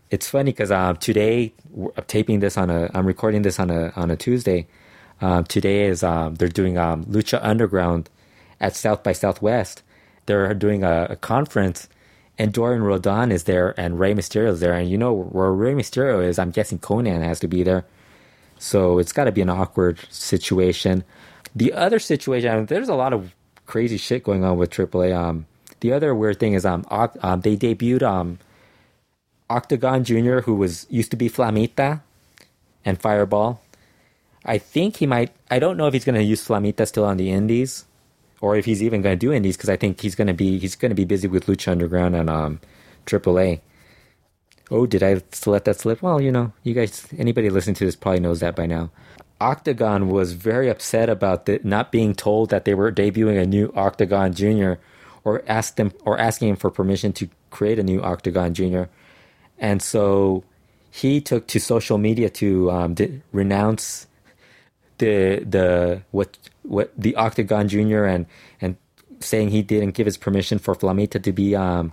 it's 0.10 0.30
funny 0.30 0.52
because 0.52 0.72
um, 0.72 0.98
today 0.98 1.54
I'm 1.74 2.04
taping 2.08 2.42
this 2.42 2.58
on 2.58 2.70
a, 2.70 2.92
I'm 2.94 3.06
recording 3.06 3.44
this 3.44 3.62
on 3.62 3.70
a 3.70 3.94
on 3.96 4.12
a 4.12 4.18
Tuesday. 4.18 4.68
Um, 5.22 5.46
today 5.46 5.86
is 5.86 6.04
um, 6.04 6.36
they're 6.36 6.50
doing 6.50 6.78
um, 6.78 7.06
Lucha 7.06 7.40
Underground 7.42 8.10
at 8.60 8.76
South 8.76 9.04
by 9.04 9.14
Southwest. 9.14 9.84
They're 10.26 10.54
doing 10.54 10.84
a, 10.84 11.08
a 11.12 11.16
conference 11.16 11.88
and 12.38 12.54
Dorian 12.54 12.84
Roldan 12.84 13.32
is 13.32 13.44
there, 13.44 13.80
and 13.80 14.00
Rey 14.00 14.14
Mysterio 14.14 14.50
is 14.50 14.60
there, 14.60 14.74
and 14.74 14.90
you 14.90 14.98
know 14.98 15.14
where 15.14 15.52
Rey 15.52 15.74
Mysterio 15.74 16.24
is. 16.26 16.40
I'm 16.40 16.52
guessing 16.52 16.80
Konnan 16.80 17.24
has 17.24 17.40
to 17.42 17.48
be 17.48 17.64
there, 17.64 17.86
so 18.58 19.00
it's 19.00 19.14
got 19.14 19.26
to 19.26 19.32
be 19.32 19.42
an 19.42 19.50
awkward 19.50 20.00
situation. 20.10 21.04
The 21.56 21.74
other 21.74 22.00
situation, 22.00 22.50
I 22.50 22.56
mean, 22.56 22.66
there's 22.68 22.90
a 22.90 22.96
lot 22.96 23.14
of 23.14 23.36
crazy 23.66 23.98
shit 23.98 24.24
going 24.24 24.44
on 24.44 24.58
with 24.58 24.70
AAA. 24.70 25.16
Um, 25.16 25.46
the 25.82 25.94
other 25.94 26.16
weird 26.16 26.40
thing 26.40 26.54
is 26.54 26.66
um, 26.66 26.86
um 26.90 27.42
they 27.42 27.58
debuted 27.58 28.04
um 28.04 28.40
Octagon 29.50 30.04
Jr., 30.04 30.40
who 30.40 30.56
was 30.56 30.88
used 30.90 31.12
to 31.12 31.18
be 31.18 31.30
Flamita 31.30 32.02
and 32.86 33.00
Fireball. 33.00 33.62
I 34.46 34.58
think 34.58 34.98
he 34.98 35.06
might. 35.06 35.32
I 35.52 35.60
don't 35.60 35.78
know 35.78 35.88
if 35.88 35.94
he's 35.94 36.06
going 36.06 36.16
to 36.16 36.24
use 36.24 36.46
Flamita 36.46 36.88
still 36.88 37.06
on 37.06 37.18
the 37.18 37.30
Indies 37.30 37.86
or 38.42 38.56
if 38.56 38.66
he's 38.66 38.84
even 38.84 39.02
going 39.02 39.18
to 39.18 39.26
do 39.26 39.32
indies 39.32 39.56
because 39.56 39.70
I 39.70 39.78
think 39.78 40.02
he's 40.02 40.16
going 40.16 40.28
to 40.28 40.34
be 40.34 40.58
he's 40.58 40.76
going 40.76 40.90
to 40.90 40.96
be 40.96 41.06
busy 41.06 41.28
with 41.28 41.46
Lucha 41.46 41.72
Underground 41.72 42.16
and 42.16 42.30
um, 42.30 42.60
AAA. 43.06 43.62
Oh, 44.72 44.86
did 44.86 45.04
I 45.04 45.22
let 45.46 45.66
that 45.66 45.80
slip? 45.80 46.02
Well, 46.02 46.22
you 46.22 46.32
know, 46.32 46.54
you 46.64 46.74
guys, 46.74 47.06
anybody 47.18 47.50
listening 47.50 47.76
to 47.76 47.86
this 47.86 47.96
probably 47.96 48.22
knows 48.22 48.40
that 48.40 48.56
by 48.56 48.66
now. 48.66 48.90
Octagon 49.40 50.08
was 50.08 50.34
very 50.34 50.70
upset 50.70 51.10
about 51.10 51.46
the, 51.46 51.60
not 51.64 51.92
being 51.92 52.14
told 52.14 52.52
that 52.52 52.64
they 52.64 52.74
were 52.74 52.92
debuting 52.92 53.42
a 53.42 53.46
new 53.46 53.74
Octagon 53.76 54.34
Junior, 54.34 54.80
or 55.24 55.44
asked 55.48 55.78
them 55.78 55.92
or 56.06 56.18
asking 56.18 56.50
him 56.50 56.56
for 56.56 56.72
permission 56.72 57.12
to 57.14 57.30
create 57.50 57.80
a 57.80 57.84
new 57.84 58.02
Octagon 58.02 58.54
Junior, 58.54 58.90
and 59.60 59.82
so 59.82 60.44
he 60.90 61.22
took 61.22 61.48
to 61.48 61.60
social 61.60 61.98
media 61.98 62.30
to 62.30 62.72
um, 62.72 62.96
renounce 63.32 64.08
the 65.02 65.44
the 65.44 66.02
what 66.12 66.38
what 66.62 66.94
the 66.96 67.16
Octagon 67.16 67.68
Junior 67.68 68.06
and 68.06 68.26
and 68.62 68.78
saying 69.20 69.50
he 69.50 69.62
didn't 69.62 69.92
give 69.92 70.06
his 70.06 70.16
permission 70.16 70.60
for 70.60 70.76
Flamita 70.76 71.22
to 71.22 71.34
be 71.34 71.56
um 71.56 71.92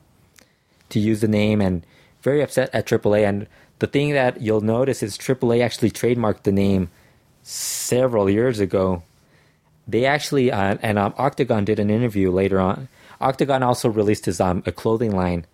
to 0.90 1.00
use 1.00 1.20
the 1.20 1.28
name 1.28 1.60
and 1.60 1.84
very 2.22 2.42
upset 2.42 2.70
at 2.72 2.86
AAA 2.86 3.26
and 3.26 3.46
the 3.78 3.86
thing 3.86 4.12
that 4.12 4.40
you'll 4.40 4.60
notice 4.60 5.02
is 5.02 5.16
AAA 5.16 5.64
actually 5.64 5.90
trademarked 5.90 6.42
the 6.42 6.52
name 6.52 6.90
several 7.42 8.28
years 8.28 8.60
ago. 8.60 9.02
They 9.86 10.04
actually 10.04 10.52
uh, 10.52 10.76
and 10.82 10.98
um, 10.98 11.14
Octagon 11.16 11.64
did 11.64 11.78
an 11.78 11.88
interview 11.90 12.30
later 12.30 12.60
on. 12.60 12.88
Octagon 13.20 13.62
also 13.62 13.88
released 13.88 14.26
his 14.26 14.40
um 14.40 14.62
a 14.66 14.72
clothing 14.72 15.16
line, 15.16 15.46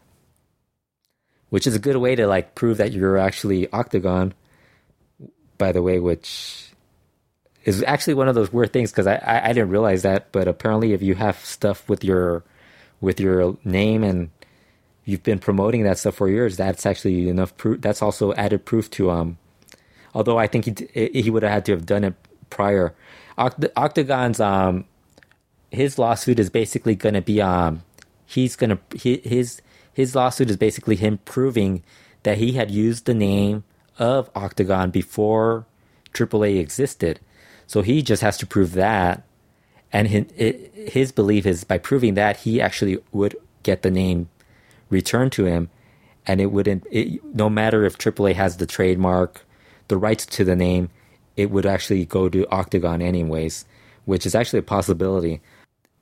which 1.51 1.69
is 1.69 1.77
a 1.77 1.79
good 1.87 1.97
way 1.97 2.17
to 2.17 2.27
like 2.27 2.57
prove 2.57 2.79
that 2.79 2.90
you're 2.90 3.17
actually 3.17 3.71
Octagon. 3.71 4.35
By 5.57 5.71
the 5.71 5.83
way, 5.83 6.01
which 6.01 6.74
is 7.64 7.83
actually 7.85 8.14
one 8.14 8.29
of 8.29 8.35
those 8.35 8.53
weird 8.53 8.72
things 8.72 8.90
because 8.90 9.07
I, 9.07 9.16
I, 9.16 9.44
I 9.46 9.48
didn't 9.48 9.70
realize 9.70 10.03
that, 10.03 10.31
but 10.33 10.46
apparently 10.46 10.92
if 10.92 11.03
you 11.03 11.14
have 11.14 11.37
stuff 11.44 11.88
with 11.88 12.05
your 12.05 12.44
with 13.00 13.20
your 13.20 13.57
name 13.64 14.05
and 14.05 14.31
you've 15.05 15.22
been 15.22 15.38
promoting 15.38 15.83
that 15.85 15.98
stuff 15.98 16.14
for 16.16 16.29
years, 16.29 16.57
that's 16.57 16.87
actually 16.87 17.29
enough 17.29 17.57
proof. 17.57 17.81
That's 17.81 18.03
also 18.03 18.33
added 18.35 18.64
proof 18.64 18.90
to 18.92 19.11
um. 19.11 19.38
Although 20.14 20.38
I 20.38 20.46
think 20.46 20.79
he 20.94 21.11
he 21.12 21.31
would 21.31 21.42
have 21.42 21.53
had 21.53 21.64
to 21.66 21.72
have 21.72 21.87
done 21.87 22.05
it 22.05 22.14
prior. 22.50 22.94
Oct- 23.37 23.72
Octagon's 23.77 24.40
um, 24.40 24.85
his 25.70 25.98
lawsuit 25.98 26.38
is 26.38 26.50
basically 26.50 26.94
going 26.94 27.14
to 27.14 27.22
be 27.22 27.42
um, 27.42 27.83
he's 28.27 28.57
going 28.57 28.79
to 28.79 28.98
his 28.98 29.61
his 29.92 30.14
lawsuit 30.14 30.50
is 30.50 30.57
basically 30.57 30.96
him 30.96 31.18
proving 31.24 31.83
that 32.22 32.38
he 32.38 32.53
had 32.53 32.70
used 32.70 33.07
the 33.07 33.14
name 33.14 33.64
of 33.98 34.31
Octagon 34.35 34.90
before 34.90 35.66
AAA 36.12 36.59
existed. 36.61 37.20
So 37.66 37.83
he 37.83 38.03
just 38.03 38.22
has 38.22 38.37
to 38.38 38.46
prove 38.46 38.72
that. 38.72 39.24
And 39.92 40.09
his, 40.09 41.12
belief 41.12 41.46
is 41.46 41.62
by 41.62 41.79
proving 41.79 42.14
that, 42.14 42.38
he 42.38 42.61
actually 42.61 42.98
would 43.12 43.37
get 43.62 43.83
the 43.83 43.90
name 43.92 44.29
returned 44.90 45.33
to 45.33 45.44
him. 45.44 45.70
And 46.27 46.40
it 46.40 46.46
wouldn't, 46.46 46.85
it, 46.90 47.22
no 47.35 47.48
matter 47.48 47.85
if 47.85 47.96
AAA 47.96 48.35
has 48.35 48.57
the 48.57 48.66
trademark, 48.66 49.44
the 49.88 49.96
rights 49.96 50.27
to 50.27 50.44
the 50.44 50.57
name, 50.57 50.90
it 51.37 51.50
would 51.50 51.66
actually 51.66 52.05
go 52.07 52.29
to 52.29 52.48
Octagon 52.50 53.03
anyways, 53.03 53.66
which 54.05 54.27
is 54.27 54.35
actually 54.35 54.61
a 54.61 54.62
possibility. 54.62 55.40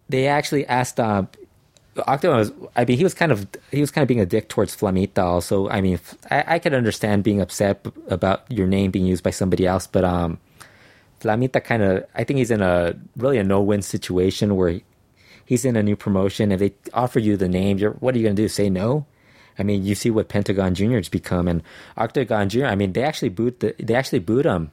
They 0.08 0.26
actually 0.26 0.66
asked, 0.66 0.98
uh, 0.98 1.24
Octagon 2.06 2.38
was, 2.38 2.52
I 2.74 2.84
mean, 2.86 2.96
he 2.96 3.04
was 3.04 3.14
kind 3.14 3.32
of, 3.32 3.46
he 3.70 3.80
was 3.80 3.90
kind 3.90 4.02
of 4.02 4.08
being 4.08 4.20
a 4.20 4.26
dick 4.26 4.48
towards 4.48 4.74
Flamita 4.74 5.22
also. 5.22 5.68
I 5.68 5.80
mean, 5.80 6.00
I, 6.30 6.44
I 6.46 6.58
could 6.58 6.72
understand 6.72 7.24
being 7.24 7.40
upset 7.40 7.86
about 8.08 8.50
your 8.50 8.66
name 8.66 8.90
being 8.90 9.06
used 9.06 9.22
by 9.22 9.30
somebody 9.30 9.66
else, 9.66 9.86
but, 9.86 10.04
um, 10.04 10.38
Flamita 11.22 11.62
kind 11.62 11.82
of, 11.82 12.04
I 12.14 12.24
think 12.24 12.38
he's 12.38 12.50
in 12.50 12.62
a 12.62 12.94
really 13.16 13.38
a 13.38 13.44
no-win 13.44 13.82
situation 13.82 14.56
where 14.56 14.70
he, 14.70 14.84
he's 15.44 15.64
in 15.64 15.76
a 15.76 15.82
new 15.82 15.96
promotion. 15.96 16.52
If 16.52 16.60
they 16.60 16.72
offer 16.92 17.18
you 17.18 17.36
the 17.36 17.48
name, 17.48 17.78
you're, 17.78 17.92
what 17.92 18.14
are 18.14 18.18
you 18.18 18.24
going 18.24 18.36
to 18.36 18.42
do? 18.42 18.48
Say 18.48 18.68
no? 18.68 19.06
I 19.58 19.62
mean, 19.62 19.84
you 19.84 19.94
see 19.94 20.10
what 20.10 20.28
Pentagon 20.28 20.74
Junior's 20.74 21.08
become, 21.08 21.46
and 21.46 21.62
Octagon 21.96 22.48
Junior. 22.48 22.68
I 22.68 22.74
mean, 22.74 22.92
they 22.94 23.02
actually 23.02 23.28
boot 23.28 23.60
the, 23.60 23.74
they 23.78 23.94
actually 23.94 24.18
boot 24.20 24.46
him. 24.46 24.72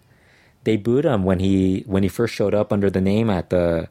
They 0.63 0.77
boot 0.77 1.05
him 1.05 1.23
when 1.23 1.39
he 1.39 1.83
when 1.85 2.03
he 2.03 2.09
first 2.09 2.33
showed 2.33 2.53
up 2.53 2.71
under 2.71 2.89
the 2.89 3.01
name 3.01 3.29
at 3.29 3.49
the 3.49 3.89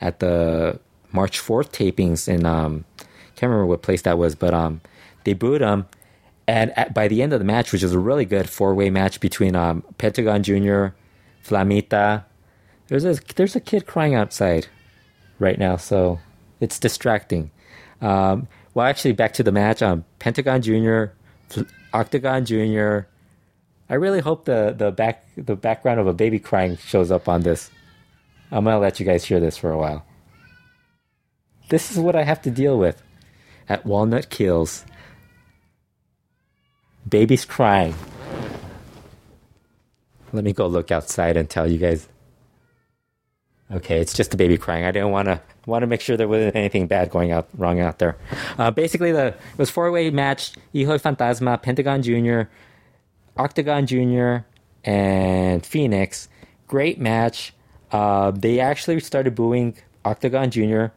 at 0.00 0.20
the 0.20 0.80
March 1.12 1.38
fourth 1.38 1.72
tapings 1.72 2.28
in 2.28 2.44
um 2.44 2.84
can't 3.36 3.50
remember 3.50 3.66
what 3.66 3.82
place 3.82 4.02
that 4.02 4.18
was, 4.18 4.34
but 4.34 4.52
um 4.54 4.80
they 5.24 5.32
boot 5.32 5.62
him, 5.62 5.86
and 6.46 6.76
at, 6.78 6.94
by 6.94 7.08
the 7.08 7.22
end 7.22 7.32
of 7.32 7.38
the 7.38 7.44
match, 7.44 7.72
which 7.72 7.82
was 7.82 7.92
a 7.92 7.98
really 7.98 8.24
good 8.24 8.48
four 8.48 8.74
way 8.74 8.90
match 8.90 9.20
between 9.20 9.54
um 9.54 9.82
Pentagon 9.98 10.42
Junior, 10.42 10.94
Flamita. 11.46 12.24
There's 12.88 13.04
a 13.04 13.14
there's 13.34 13.56
a 13.56 13.60
kid 13.60 13.86
crying 13.86 14.14
outside 14.14 14.68
right 15.38 15.58
now, 15.58 15.76
so 15.76 16.20
it's 16.60 16.78
distracting. 16.78 17.50
Um, 18.00 18.48
well, 18.74 18.86
actually, 18.86 19.12
back 19.12 19.32
to 19.34 19.42
the 19.42 19.52
match. 19.52 19.82
Um, 19.82 20.04
Pentagon 20.18 20.62
Junior, 20.62 21.14
Octagon 21.92 22.44
Junior. 22.44 23.08
I 23.88 23.94
really 23.94 24.20
hope 24.20 24.44
the 24.44 24.74
the 24.76 24.90
back 24.90 25.26
the 25.36 25.56
background 25.56 26.00
of 26.00 26.06
a 26.06 26.12
baby 26.12 26.38
crying 26.38 26.76
shows 26.76 27.10
up 27.10 27.28
on 27.28 27.42
this. 27.42 27.70
I'm 28.50 28.64
gonna 28.64 28.78
let 28.78 29.00
you 29.00 29.06
guys 29.06 29.24
hear 29.24 29.40
this 29.40 29.56
for 29.56 29.70
a 29.70 29.78
while. 29.78 30.04
This 31.68 31.90
is 31.90 31.98
what 31.98 32.14
I 32.14 32.22
have 32.22 32.42
to 32.42 32.50
deal 32.50 32.78
with 32.78 33.02
at 33.68 33.84
Walnut 33.84 34.30
Kills. 34.30 34.84
Babies 37.08 37.44
crying. 37.44 37.94
Let 40.36 40.44
me 40.44 40.52
go 40.52 40.66
look 40.66 40.90
outside 40.92 41.36
and 41.36 41.48
tell 41.48 41.66
you 41.70 41.78
guys. 41.78 42.08
Okay, 43.72 44.00
it's 44.00 44.14
just 44.14 44.32
a 44.32 44.36
baby 44.36 44.58
crying. 44.58 44.84
I 44.84 44.92
didn't 44.92 45.10
want 45.10 45.26
to 45.26 45.40
want 45.66 45.82
to 45.82 45.88
make 45.88 46.00
sure 46.00 46.16
there 46.16 46.28
wasn't 46.28 46.54
anything 46.54 46.86
bad 46.86 47.10
going 47.10 47.32
out 47.32 47.48
wrong 47.56 47.80
out 47.80 47.98
there. 47.98 48.16
Uh, 48.58 48.70
basically, 48.70 49.10
the 49.10 49.28
it 49.28 49.58
was 49.58 49.70
four 49.70 49.90
way 49.90 50.10
match: 50.10 50.52
Hijo 50.72 50.98
Fantasma, 50.98 51.60
Pentagon 51.60 52.02
Junior, 52.02 52.48
Octagon 53.36 53.86
Junior, 53.86 54.46
and 54.84 55.66
Phoenix. 55.66 56.28
Great 56.68 57.00
match. 57.00 57.54
Uh, 57.90 58.30
they 58.30 58.60
actually 58.60 59.00
started 59.00 59.34
booing 59.34 59.76
Octagon 60.04 60.50
Junior 60.50 60.92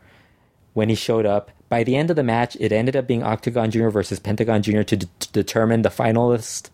when 0.74 0.90
he 0.90 0.96
showed 0.96 1.26
up. 1.26 1.52
By 1.70 1.84
the 1.84 1.96
end 1.96 2.10
of 2.10 2.16
the 2.16 2.24
match, 2.24 2.58
it 2.60 2.72
ended 2.72 2.96
up 2.96 3.08
being 3.08 3.24
Octagon 3.24 3.72
Junior 3.72 3.90
versus 3.92 4.20
Pentagon 4.20 4.62
Junior 4.64 4.84
to, 4.84 4.98
d- 4.98 5.08
to 5.20 5.32
determine 5.32 5.84
the 5.84 5.90
finalist, 5.90 6.70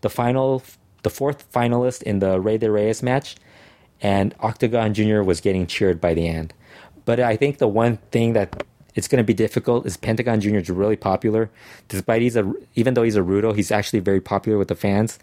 the 0.00 0.08
final, 0.08 0.62
the 1.08 1.14
fourth 1.14 1.50
finalist 1.50 2.02
in 2.02 2.18
the 2.18 2.38
Rey 2.38 2.58
de 2.58 2.70
Reyes 2.70 3.02
match 3.02 3.36
and 4.02 4.34
Octagon 4.40 4.92
Jr. 4.92 5.22
was 5.22 5.40
getting 5.40 5.66
cheered 5.66 6.02
by 6.02 6.12
the 6.12 6.28
end. 6.28 6.52
But 7.06 7.18
I 7.18 7.34
think 7.34 7.56
the 7.56 7.66
one 7.66 7.96
thing 8.12 8.34
that 8.34 8.62
it's 8.94 9.08
going 9.08 9.18
to 9.18 9.24
be 9.24 9.32
difficult 9.32 9.86
is 9.86 9.96
Pentagon 9.96 10.42
Jr. 10.42 10.56
is 10.56 10.68
really 10.68 10.96
popular. 10.96 11.50
Despite 11.88 12.20
he's 12.20 12.36
a 12.36 12.52
even 12.74 12.92
though 12.92 13.04
he's 13.04 13.16
a 13.16 13.20
Rudo, 13.20 13.56
he's 13.56 13.70
actually 13.70 14.00
very 14.00 14.20
popular 14.20 14.58
with 14.58 14.68
the 14.68 14.74
fans. 14.74 15.18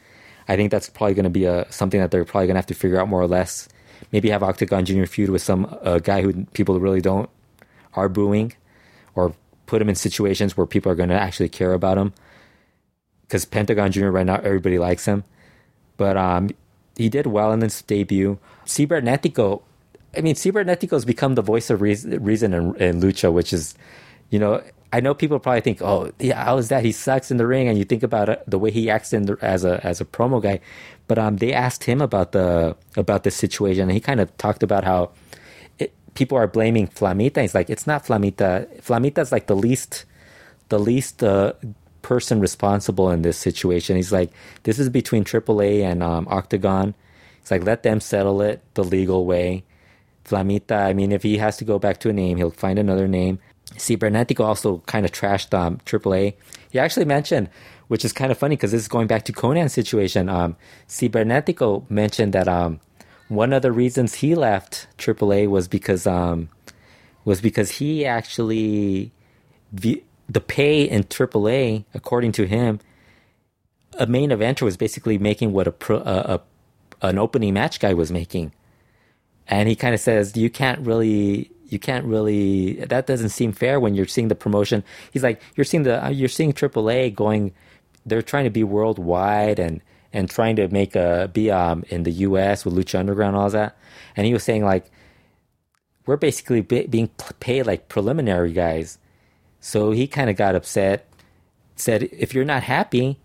I 0.47 0.55
think 0.55 0.71
that's 0.71 0.89
probably 0.89 1.13
going 1.13 1.25
to 1.25 1.29
be 1.29 1.45
a 1.45 1.71
something 1.71 1.99
that 1.99 2.09
they're 2.09 2.25
probably 2.25 2.47
going 2.47 2.55
to 2.55 2.59
have 2.59 2.65
to 2.67 2.73
figure 2.73 2.99
out 2.99 3.07
more 3.07 3.21
or 3.21 3.27
less. 3.27 3.69
Maybe 4.11 4.31
have 4.31 4.41
Octagon 4.41 4.85
Jr. 4.85 5.05
feud 5.05 5.29
with 5.29 5.43
some 5.43 5.77
uh, 5.83 5.99
guy 5.99 6.23
who 6.23 6.45
people 6.53 6.79
really 6.79 7.01
don't 7.01 7.29
are 7.93 8.09
booing, 8.09 8.53
or 9.13 9.35
put 9.67 9.83
him 9.83 9.89
in 9.89 9.95
situations 9.95 10.57
where 10.57 10.65
people 10.65 10.91
are 10.91 10.95
going 10.95 11.09
to 11.09 11.21
actually 11.21 11.49
care 11.49 11.73
about 11.73 11.99
him. 11.99 12.11
Because 13.21 13.45
Pentagon 13.45 13.91
Jr. 13.91 14.07
right 14.07 14.25
now 14.25 14.37
everybody 14.37 14.79
likes 14.79 15.05
him, 15.05 15.23
but 15.97 16.17
um, 16.17 16.49
he 16.95 17.09
did 17.09 17.27
well 17.27 17.51
in 17.51 17.61
his 17.61 17.81
debut. 17.81 18.39
Cibernetico, 18.65 19.61
I 20.15 20.21
mean, 20.21 20.35
Cibernetico 20.35 20.91
has 20.91 21.05
become 21.05 21.35
the 21.35 21.41
voice 21.41 21.69
of 21.69 21.81
reason, 21.81 22.23
reason 22.23 22.53
in, 22.53 22.75
in, 22.75 23.01
Lucha, 23.01 23.31
which 23.31 23.53
is, 23.53 23.75
you 24.29 24.39
know, 24.39 24.61
I 24.93 25.01
know 25.01 25.13
people 25.13 25.39
probably 25.39 25.61
think, 25.61 25.81
oh, 25.81 26.11
yeah, 26.19 26.43
how 26.43 26.57
is 26.57 26.69
that? 26.69 26.85
He 26.85 26.93
sucks 26.93 27.29
in 27.29 27.37
the 27.37 27.45
ring, 27.45 27.67
and 27.67 27.77
you 27.77 27.83
think 27.83 28.01
about 28.01 28.29
it, 28.29 28.43
the 28.47 28.57
way 28.57 28.71
he 28.71 28.89
acts 28.89 29.11
in 29.11 29.25
the, 29.25 29.37
as 29.41 29.65
a 29.65 29.85
as 29.85 29.99
a 29.99 30.05
promo 30.05 30.41
guy. 30.41 30.61
But 31.07 31.19
um, 31.19 31.37
they 31.37 31.51
asked 31.51 31.83
him 31.83 32.01
about 32.01 32.31
the 32.31 32.77
about 32.95 33.23
this 33.23 33.35
situation, 33.35 33.83
and 33.83 33.91
he 33.91 33.99
kind 33.99 34.21
of 34.21 34.35
talked 34.37 34.63
about 34.63 34.85
how 34.85 35.11
it, 35.79 35.93
people 36.13 36.37
are 36.37 36.47
blaming 36.47 36.87
Flamita. 36.87 37.41
He's 37.41 37.53
like, 37.53 37.69
it's 37.69 37.85
not 37.85 38.05
Flamita. 38.05 38.81
Flamita's 38.81 39.33
like 39.33 39.47
the 39.47 39.55
least 39.55 40.05
the 40.69 40.79
least 40.79 41.23
uh, 41.23 41.53
person 42.05 42.39
responsible 42.39 43.09
in 43.09 43.23
this 43.23 43.35
situation. 43.35 43.95
He's 43.95 44.11
like, 44.11 44.29
this 44.61 44.77
is 44.77 44.89
between 44.89 45.23
AAA 45.23 45.81
and 45.81 46.03
um, 46.03 46.27
Octagon. 46.29 46.93
It's 47.41 47.49
like, 47.49 47.63
let 47.63 47.81
them 47.81 47.99
settle 47.99 48.43
it 48.43 48.61
the 48.75 48.83
legal 48.83 49.25
way. 49.25 49.63
Flamita, 50.23 50.85
I 50.85 50.93
mean, 50.93 51.11
if 51.11 51.23
he 51.23 51.39
has 51.39 51.57
to 51.57 51.65
go 51.65 51.79
back 51.79 51.99
to 52.01 52.09
a 52.09 52.13
name, 52.13 52.37
he'll 52.37 52.51
find 52.51 52.77
another 52.77 53.07
name. 53.07 53.39
Cibernetico 53.73 54.41
also 54.41 54.83
kind 54.85 55.03
of 55.03 55.11
trashed 55.11 55.57
um, 55.57 55.79
AAA. 55.79 56.35
He 56.69 56.77
actually 56.77 57.05
mentioned, 57.05 57.49
which 57.87 58.05
is 58.05 58.13
kind 58.13 58.31
of 58.31 58.37
funny 58.37 58.55
because 58.55 58.71
this 58.71 58.81
is 58.83 58.87
going 58.87 59.07
back 59.07 59.25
to 59.25 59.33
Konnan's 59.33 59.73
situation. 59.73 60.29
Um, 60.29 60.57
Cibernetico 60.87 61.89
mentioned 61.89 62.33
that 62.33 62.47
um, 62.47 62.79
one 63.29 63.51
of 63.51 63.63
the 63.63 63.71
reasons 63.71 64.13
he 64.13 64.35
left 64.35 64.87
AAA 64.99 65.49
was 65.49 65.67
because 65.67 66.05
um, 66.05 66.49
was 67.23 67.41
because 67.41 67.71
he 67.71 68.05
actually 68.05 69.11
the 70.27 70.41
pay 70.41 70.83
in 70.83 71.03
AAA, 71.03 71.85
according 71.93 72.31
to 72.33 72.45
him, 72.45 72.79
a 73.97 74.07
main 74.07 74.29
eventer 74.29 74.63
was 74.63 74.77
basically 74.77 75.17
making 75.17 75.53
what 75.53 75.67
a, 75.67 75.71
pro, 75.71 75.97
a, 75.97 76.01
a 76.01 76.41
an 77.01 77.17
opening 77.17 77.53
match 77.53 77.79
guy 77.79 77.93
was 77.93 78.11
making, 78.11 78.51
and 79.47 79.69
he 79.69 79.75
kind 79.75 79.93
of 79.93 79.99
says 79.99 80.35
you 80.35 80.49
can't 80.49 80.85
really 80.85 81.51
you 81.67 81.79
can't 81.79 82.05
really 82.05 82.73
that 82.85 83.05
doesn't 83.05 83.29
seem 83.29 83.51
fair 83.51 83.79
when 83.79 83.95
you're 83.95 84.07
seeing 84.07 84.27
the 84.27 84.35
promotion. 84.35 84.83
He's 85.11 85.23
like 85.23 85.41
you're 85.55 85.65
seeing 85.65 85.83
the 85.83 86.09
you're 86.11 86.29
seeing 86.29 86.53
AAA 86.53 87.13
going, 87.13 87.53
they're 88.05 88.21
trying 88.21 88.45
to 88.45 88.49
be 88.49 88.63
worldwide 88.63 89.59
and 89.59 89.81
and 90.11 90.29
trying 90.29 90.55
to 90.55 90.67
make 90.69 90.95
a 90.95 91.29
be 91.31 91.51
um 91.51 91.83
in 91.89 92.03
the 92.03 92.11
U.S. 92.11 92.65
with 92.65 92.73
Lucha 92.73 92.99
Underground 92.99 93.35
and 93.35 93.43
all 93.43 93.49
that, 93.51 93.77
and 94.15 94.25
he 94.25 94.33
was 94.33 94.43
saying 94.43 94.63
like 94.65 94.89
we're 96.05 96.17
basically 96.17 96.61
be, 96.61 96.87
being 96.87 97.09
paid 97.39 97.65
like 97.67 97.87
preliminary 97.89 98.53
guys 98.53 98.97
so 99.65 99.89
he 99.89 100.05
kind 100.05 100.29
of 100.29 100.35
got 100.35 100.53
upset, 100.53 101.07
said, 101.75 102.03
if 102.11 102.35
you're 102.35 102.45
not 102.45 102.61
happy 102.61 103.17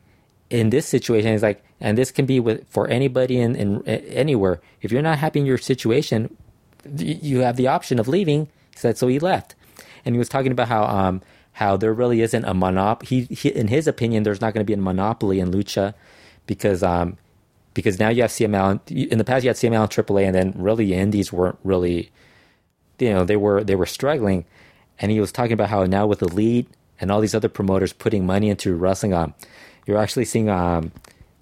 in 0.48 0.70
this 0.70 0.86
situation, 0.86 1.32
he's 1.32 1.42
like, 1.42 1.62
and 1.78 1.98
this 1.98 2.10
can 2.10 2.24
be 2.24 2.40
with 2.40 2.66
for 2.70 2.88
anybody 2.88 3.38
in, 3.38 3.54
in 3.54 3.86
anywhere. 3.86 4.58
If 4.80 4.90
you're 4.90 5.02
not 5.02 5.18
happy 5.18 5.40
in 5.40 5.44
your 5.44 5.58
situation, 5.58 6.34
you 6.96 7.40
have 7.40 7.56
the 7.56 7.66
option 7.66 7.98
of 7.98 8.08
leaving. 8.08 8.46
He 8.70 8.78
said, 8.78 8.96
so 8.96 9.06
he 9.06 9.18
left. 9.18 9.54
And 10.06 10.14
he 10.14 10.18
was 10.18 10.30
talking 10.30 10.50
about 10.50 10.68
how 10.68 10.84
um, 10.84 11.20
how 11.52 11.76
there 11.76 11.92
really 11.92 12.22
isn't 12.22 12.44
a 12.46 12.54
monopoly. 12.54 13.06
He, 13.06 13.34
he, 13.34 13.50
in 13.50 13.68
his 13.68 13.86
opinion, 13.86 14.22
there's 14.22 14.40
not 14.40 14.54
going 14.54 14.64
to 14.64 14.66
be 14.66 14.72
a 14.72 14.78
monopoly 14.78 15.40
in 15.40 15.50
lucha 15.50 15.92
because 16.46 16.82
um, 16.82 17.18
because 17.74 17.98
now 17.98 18.08
you 18.08 18.22
have 18.22 18.30
CMLL. 18.30 18.80
In 18.90 19.18
the 19.18 19.24
past, 19.24 19.44
you 19.44 19.50
had 19.50 19.56
CMLL 19.56 19.82
and 19.82 20.06
AAA, 20.06 20.24
and 20.24 20.34
then 20.34 20.54
really 20.56 20.94
indies 20.94 21.34
weren't 21.34 21.58
really, 21.64 22.10
you 22.98 23.10
know, 23.10 23.24
they 23.24 23.36
were 23.36 23.62
they 23.62 23.74
were 23.74 23.84
struggling 23.84 24.46
and 25.00 25.10
he 25.10 25.20
was 25.20 25.32
talking 25.32 25.52
about 25.52 25.70
how 25.70 25.84
now 25.84 26.06
with 26.06 26.22
Elite 26.22 26.68
and 27.00 27.10
all 27.10 27.20
these 27.20 27.34
other 27.34 27.48
promoters 27.48 27.92
putting 27.92 28.26
money 28.26 28.50
into 28.50 28.74
wrestling, 28.74 29.14
um, 29.14 29.34
you're 29.86 29.98
actually 29.98 30.26
seeing 30.26 30.50
um, 30.50 30.92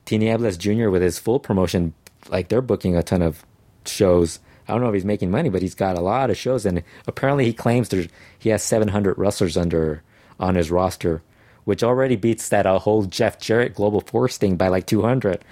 Tinieblas 0.07 0.57
Jr. 0.57 0.91
with 0.91 1.03
his 1.03 1.19
full 1.19 1.41
promotion, 1.41 1.93
like 2.31 2.49
they're 2.49 2.63
booking 2.63 2.97
a 2.97 3.03
ton 3.03 3.21
of 3.21 3.45
shows. 3.85 4.39
I 4.69 4.73
don't 4.73 4.83
know 4.83 4.89
if 4.89 4.95
he's 4.95 5.05
making 5.05 5.31
money, 5.31 5.49
but 5.49 5.61
he's 5.61 5.75
got 5.75 5.99
a 5.99 6.01
lot 6.01 6.31
of 6.31 6.37
shows, 6.37 6.65
and 6.65 6.85
apparently 7.07 7.47
he 7.47 7.53
claims 7.53 7.89
there's 7.89 8.09
he 8.39 8.51
has 8.51 8.63
700 8.63 9.19
wrestlers 9.19 9.57
under 9.57 10.03
on 10.39 10.55
his 10.55 10.71
roster, 10.71 11.23
which 11.65 11.83
already 11.83 12.17
beats 12.17 12.51
that 12.51 12.67
uh, 12.67 12.79
whole 12.79 13.05
Jeff 13.05 13.41
Jarrett 13.41 13.75
Global 13.75 14.03
Force 14.03 14.39
thing 14.39 14.57
by 14.57 14.69
like 14.69 14.87
200. 14.87 15.45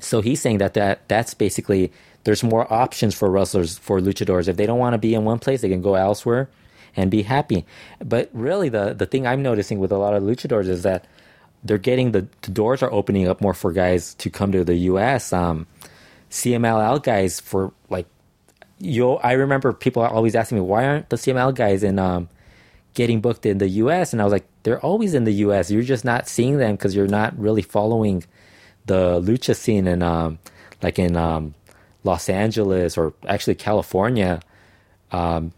So 0.00 0.20
he's 0.20 0.40
saying 0.40 0.58
that 0.58 0.74
that 0.74 1.06
that's 1.06 1.34
basically 1.34 1.92
there's 2.24 2.42
more 2.42 2.70
options 2.72 3.14
for 3.14 3.30
wrestlers 3.30 3.78
for 3.78 4.00
luchadors. 4.00 4.48
If 4.48 4.56
they 4.56 4.66
don't 4.66 4.78
want 4.78 4.94
to 4.94 4.98
be 4.98 5.14
in 5.14 5.24
one 5.24 5.38
place, 5.38 5.60
they 5.60 5.68
can 5.68 5.82
go 5.82 5.94
elsewhere 5.94 6.48
and 6.96 7.10
be 7.10 7.22
happy. 7.22 7.64
But 8.04 8.30
really, 8.32 8.68
the 8.68 8.94
the 8.94 9.06
thing 9.06 9.26
I'm 9.26 9.42
noticing 9.42 9.78
with 9.78 9.92
a 9.92 9.98
lot 9.98 10.14
of 10.14 10.22
luchadors 10.22 10.68
is 10.68 10.82
that 10.82 11.06
they're 11.62 11.78
getting 11.78 12.12
the, 12.12 12.26
the 12.42 12.50
doors 12.50 12.82
are 12.82 12.92
opening 12.92 13.28
up 13.28 13.40
more 13.40 13.54
for 13.54 13.72
guys 13.72 14.14
to 14.14 14.30
come 14.30 14.52
to 14.52 14.64
the 14.64 14.74
U.S. 14.74 15.32
Um, 15.32 15.66
CMLL 16.30 17.02
guys 17.02 17.40
for 17.40 17.72
like 17.88 18.06
yo. 18.78 19.16
I 19.16 19.32
remember 19.32 19.72
people 19.72 20.02
are 20.02 20.10
always 20.10 20.34
asking 20.34 20.58
me 20.58 20.62
why 20.62 20.86
aren't 20.86 21.10
the 21.10 21.16
CMLL 21.16 21.54
guys 21.54 21.82
in 21.82 21.98
um, 21.98 22.28
getting 22.94 23.20
booked 23.20 23.46
in 23.46 23.58
the 23.58 23.68
U.S. 23.68 24.12
and 24.12 24.20
I 24.20 24.24
was 24.24 24.32
like 24.32 24.46
they're 24.62 24.80
always 24.80 25.14
in 25.14 25.24
the 25.24 25.32
U.S. 25.32 25.70
You're 25.70 25.82
just 25.82 26.04
not 26.04 26.28
seeing 26.28 26.58
them 26.58 26.76
because 26.76 26.94
you're 26.94 27.06
not 27.06 27.38
really 27.38 27.62
following 27.62 28.24
the 28.86 29.20
lucha 29.20 29.54
scene 29.54 29.86
in 29.86 30.02
um, 30.02 30.38
like 30.82 30.98
in 30.98 31.16
um, 31.16 31.54
Los 32.04 32.28
Angeles 32.28 32.96
or 32.96 33.12
actually 33.26 33.54
California. 33.54 34.40
Um, 35.12 35.52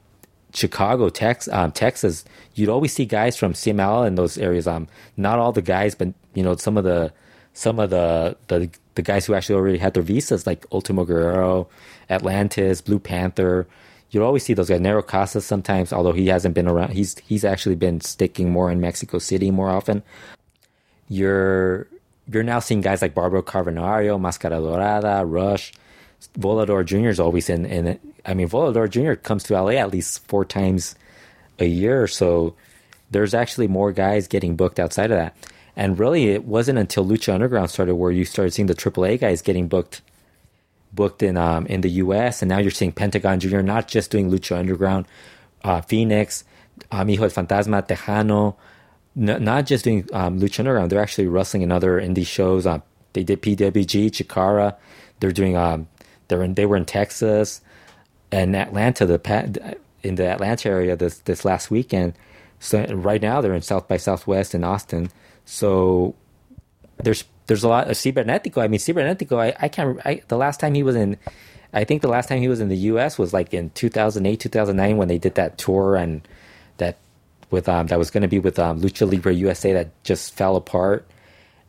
Chicago, 0.55 1.09
Tex, 1.09 1.48
um, 1.48 1.72
Texas, 1.72 2.24
you'd 2.55 2.68
always 2.68 2.92
see 2.92 3.07
guys 3.07 3.36
from 3.36 3.55
CMLL 3.55 4.07
in 4.07 4.16
those 4.16 4.36
areas. 4.38 4.66
Um, 4.66 4.86
not 5.16 5.38
all 5.38 5.53
the 5.53 5.62
guys, 5.62 5.94
but 5.94 6.12
you 6.34 6.42
know 6.42 6.57
some 6.57 6.76
of 6.76 6.84
the 6.84 7.12
some 7.55 7.78
of 7.78 7.90
the 7.90 8.36
the, 8.48 8.70
the 8.94 9.03
guys 9.03 9.26
who 9.26 9.34
actually 9.34 9.55
already 9.57 9.78
had 9.78 9.94
their 9.94 10.03
visas, 10.03 10.46
like 10.46 10.66
Ultimo 10.72 11.05
Guerrero, 11.05 11.68
Atlantis, 12.11 12.80
Blue 12.80 12.98
Panther. 12.98 13.66
You'd 14.11 14.22
always 14.24 14.42
see 14.42 14.53
those 14.53 14.68
guys. 14.68 14.80
Negro 14.80 15.07
Casas 15.07 15.46
sometimes, 15.46 15.90
although 15.90 16.12
he 16.12 16.26
hasn't 16.26 16.55
been 16.55 16.68
around. 16.68 16.92
He's 16.92 17.18
he's 17.20 17.44
actually 17.44 17.76
been 17.76 18.00
sticking 18.03 18.50
more 18.50 18.70
in 18.70 18.80
Mexico 18.80 19.18
City 19.18 19.50
more 19.50 19.70
often. 19.70 20.03
You're 21.09 21.86
you're 22.30 22.42
now 22.42 22.61
seeing 22.61 22.82
guys 22.82 23.00
like 23.00 23.14
Barbaro 23.14 23.42
Cavernario, 23.42 24.20
Mascara 24.20 24.61
Dorada, 24.61 25.24
Rush, 25.26 25.72
Volador 26.38 26.84
Jr. 26.84 27.08
is 27.08 27.20
always 27.20 27.48
in, 27.48 27.66
it. 27.66 28.00
I 28.24 28.34
mean, 28.34 28.48
Volador 28.48 28.88
Jr. 28.88 29.14
comes 29.14 29.44
to 29.44 29.60
LA 29.60 29.72
at 29.72 29.90
least 29.90 30.26
four 30.26 30.44
times 30.44 30.94
a 31.58 31.66
year. 31.66 32.06
So 32.06 32.54
there's 33.10 33.34
actually 33.34 33.68
more 33.68 33.92
guys 33.92 34.28
getting 34.28 34.56
booked 34.56 34.80
outside 34.80 35.10
of 35.10 35.18
that. 35.18 35.36
And 35.76 35.98
really, 35.98 36.28
it 36.28 36.44
wasn't 36.44 36.78
until 36.78 37.04
Lucha 37.04 37.32
Underground 37.32 37.70
started 37.70 37.94
where 37.94 38.10
you 38.10 38.24
started 38.24 38.52
seeing 38.52 38.66
the 38.66 38.74
AAA 38.74 39.20
guys 39.20 39.40
getting 39.42 39.68
booked 39.68 40.02
booked 40.92 41.22
in 41.22 41.38
um, 41.38 41.66
in 41.66 41.80
the 41.80 41.90
U.S. 41.90 42.42
And 42.42 42.50
now 42.50 42.58
you're 42.58 42.70
seeing 42.70 42.92
Pentagon 42.92 43.40
Jr. 43.40 43.60
not 43.60 43.88
just 43.88 44.10
doing 44.10 44.30
Lucha 44.30 44.58
Underground, 44.58 45.06
uh, 45.64 45.80
Phoenix, 45.80 46.44
um, 46.90 47.08
Hijo 47.08 47.28
del 47.28 47.30
Fantasma, 47.30 47.86
Texano, 47.86 48.56
n- 49.16 49.42
not 49.42 49.64
just 49.64 49.84
doing 49.84 50.06
um, 50.12 50.38
Lucha 50.40 50.60
Underground. 50.60 50.92
They're 50.92 51.00
actually 51.00 51.26
wrestling 51.26 51.62
in 51.62 51.72
other 51.72 51.98
indie 51.98 52.26
shows. 52.26 52.66
Uh, 52.66 52.80
they 53.14 53.24
did 53.24 53.40
PWG, 53.40 54.10
Chikara. 54.10 54.76
They're 55.20 55.32
doing 55.32 55.56
um, 55.56 55.88
they're 56.32 56.42
in, 56.42 56.54
they 56.54 56.64
were 56.64 56.76
in 56.76 56.86
Texas 56.86 57.60
and 58.30 58.56
Atlanta, 58.56 59.04
the 59.04 59.76
in 60.02 60.14
the 60.14 60.26
Atlanta 60.26 60.68
area 60.68 60.96
this 60.96 61.18
this 61.18 61.44
last 61.44 61.70
weekend. 61.70 62.14
So 62.58 62.82
right 62.86 63.20
now 63.20 63.40
they're 63.40 63.54
in 63.54 63.62
South 63.62 63.86
by 63.86 63.98
Southwest 63.98 64.54
in 64.54 64.64
Austin. 64.64 65.10
So 65.44 66.14
there's 66.96 67.24
there's 67.48 67.64
a 67.64 67.68
lot 67.68 67.90
of 67.90 67.96
Cibernetico. 67.96 68.62
I 68.62 68.68
mean 68.68 68.80
Cibernetico. 68.80 69.38
I, 69.38 69.54
I 69.60 69.68
can't. 69.68 70.00
I, 70.06 70.22
the 70.28 70.38
last 70.38 70.58
time 70.58 70.74
he 70.74 70.82
was 70.82 70.96
in 70.96 71.18
I 71.72 71.84
think 71.84 72.02
the 72.02 72.08
last 72.08 72.28
time 72.28 72.40
he 72.40 72.48
was 72.48 72.60
in 72.60 72.68
the 72.68 72.76
U.S. 72.76 73.18
was 73.18 73.32
like 73.32 73.52
in 73.52 73.70
2008, 73.70 74.40
2009 74.40 74.96
when 74.96 75.08
they 75.08 75.18
did 75.18 75.34
that 75.34 75.58
tour 75.58 75.96
and 75.96 76.26
that 76.78 76.96
with 77.50 77.68
um 77.68 77.88
that 77.88 77.98
was 77.98 78.10
going 78.10 78.22
to 78.22 78.28
be 78.28 78.38
with 78.38 78.58
um, 78.58 78.80
Lucha 78.80 79.10
Libre 79.10 79.34
USA 79.34 79.72
that 79.74 79.90
just 80.04 80.34
fell 80.34 80.56
apart. 80.56 81.06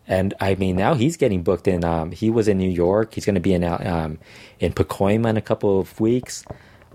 And 0.07 0.33
I 0.39 0.55
mean, 0.55 0.75
now 0.75 0.95
he's 0.95 1.17
getting 1.17 1.43
booked 1.43 1.67
in. 1.67 1.83
Um, 1.85 2.11
he 2.11 2.29
was 2.29 2.47
in 2.47 2.57
New 2.57 2.69
York. 2.69 3.13
He's 3.13 3.25
going 3.25 3.35
to 3.35 3.41
be 3.41 3.53
in 3.53 3.63
um, 3.63 4.19
in 4.59 4.73
Pacoima 4.73 5.29
in 5.29 5.37
a 5.37 5.41
couple 5.41 5.79
of 5.79 5.99
weeks. 5.99 6.43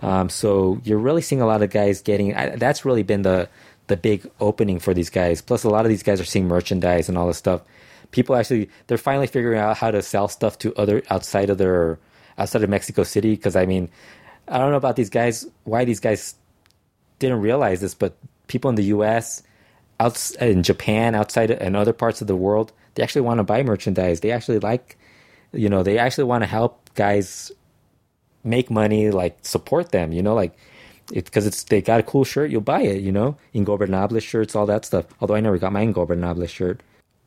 Um, 0.03 0.29
so 0.29 0.81
you're 0.85 0.99
really 0.99 1.23
seeing 1.23 1.41
a 1.41 1.47
lot 1.47 1.63
of 1.63 1.71
guys 1.71 2.03
getting. 2.03 2.35
I, 2.35 2.57
that's 2.57 2.85
really 2.85 3.03
been 3.03 3.23
the 3.23 3.49
the 3.87 3.97
big 3.97 4.31
opening 4.41 4.79
for 4.79 4.93
these 4.93 5.11
guys. 5.11 5.41
Plus, 5.41 5.65
a 5.65 5.71
lot 5.71 5.87
of 5.87 5.89
these 5.89 6.03
guys 6.03 6.21
are 6.21 6.25
seeing 6.25 6.47
merchandise 6.47 7.09
and 7.09 7.17
all 7.17 7.27
this 7.27 7.39
stuff. 7.39 7.63
People 8.11 8.37
actually 8.37 8.69
they're 8.87 8.99
finally 8.99 9.27
figuring 9.27 9.59
out 9.59 9.77
how 9.77 9.91
to 9.91 10.03
sell 10.03 10.29
stuff 10.29 10.59
to 10.59 10.75
other 10.77 11.03
outside 11.11 11.51
of 11.51 11.59
their 11.59 11.99
outside 12.37 12.63
of 12.63 12.71
Mexico 12.71 13.03
City. 13.03 13.35
Because 13.35 13.57
I 13.57 13.65
mean, 13.65 13.89
I 14.47 14.59
don't 14.59 14.71
know 14.71 14.77
about 14.77 14.97
these 14.97 15.11
guys. 15.11 15.47
Why 15.65 15.85
these 15.85 16.01
guys 16.01 16.35
didn't 17.19 17.41
realize 17.41 17.81
this, 17.81 17.95
but 17.95 18.17
people 18.47 18.69
in 18.69 18.77
the 18.77 18.85
U.S., 18.85 19.43
in 20.41 20.63
Japan, 20.63 21.15
outside 21.15 21.51
and 21.51 21.77
other 21.77 21.93
parts 21.93 22.21
of 22.21 22.29
the 22.29 22.37
world, 22.37 22.73
they 22.99 23.05
actually 23.05 23.21
want 23.21 23.39
to 23.39 23.45
buy 23.45 23.63
merchandise. 23.63 24.21
They 24.21 24.33
actually 24.33 24.59
like, 24.59 24.99
you 25.53 25.69
know, 25.69 25.85
they 25.85 25.99
actually 25.99 26.25
want 26.25 26.43
to 26.43 26.49
help 26.49 26.93
guys 26.97 27.53
make 28.43 28.73
money, 28.73 29.13
like 29.13 29.39
support 29.43 29.93
them. 29.93 30.11
You 30.13 30.21
know, 30.21 30.35
like 30.35 30.53
it's 31.13 31.31
because 31.31 31.47
it's 31.47 31.63
they 31.63 31.81
got 31.81 32.01
a 32.01 32.03
cool 32.03 32.25
shirt, 32.25 32.51
you'll 32.51 32.61
buy 32.61 32.83
it. 32.83 33.01
You 33.01 33.13
know, 33.13 33.37
Ingobernable 33.55 34.21
shirts, 34.21 34.57
all 34.57 34.67
that 34.67 34.85
stuff. 34.85 35.07
Although 35.21 35.37
I 35.37 35.41
never 35.41 35.59
got 35.59 35.73
my 35.73 35.87
Ingobernable 35.87 36.49
shirt. 36.49 36.81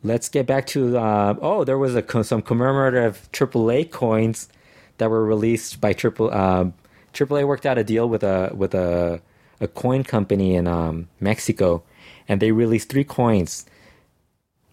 Let's 0.04 0.28
get 0.28 0.46
back 0.46 0.68
to 0.68 0.98
uh, 0.98 1.36
oh, 1.42 1.64
there 1.64 1.78
was 1.78 1.96
a 1.96 2.24
some 2.24 2.42
commemorative 2.42 3.30
AAA 3.32 3.92
coins 3.92 4.50
that 4.98 5.10
were 5.10 5.24
released 5.24 5.80
by 5.80 5.94
Triple 5.94 6.34
um, 6.34 6.74
AAA 7.14 7.48
worked 7.48 7.66
out 7.66 7.78
a 7.78 7.86
deal 7.86 8.10
with 8.10 8.24
a 8.24 8.52
with 8.54 8.76
a 8.76 9.22
a 9.62 9.70
coin 9.70 10.04
company 10.04 10.54
in 10.54 10.68
um, 10.68 11.08
Mexico, 11.22 11.82
and 12.28 12.42
they 12.42 12.52
released 12.52 12.90
three 12.90 13.06
coins 13.06 13.66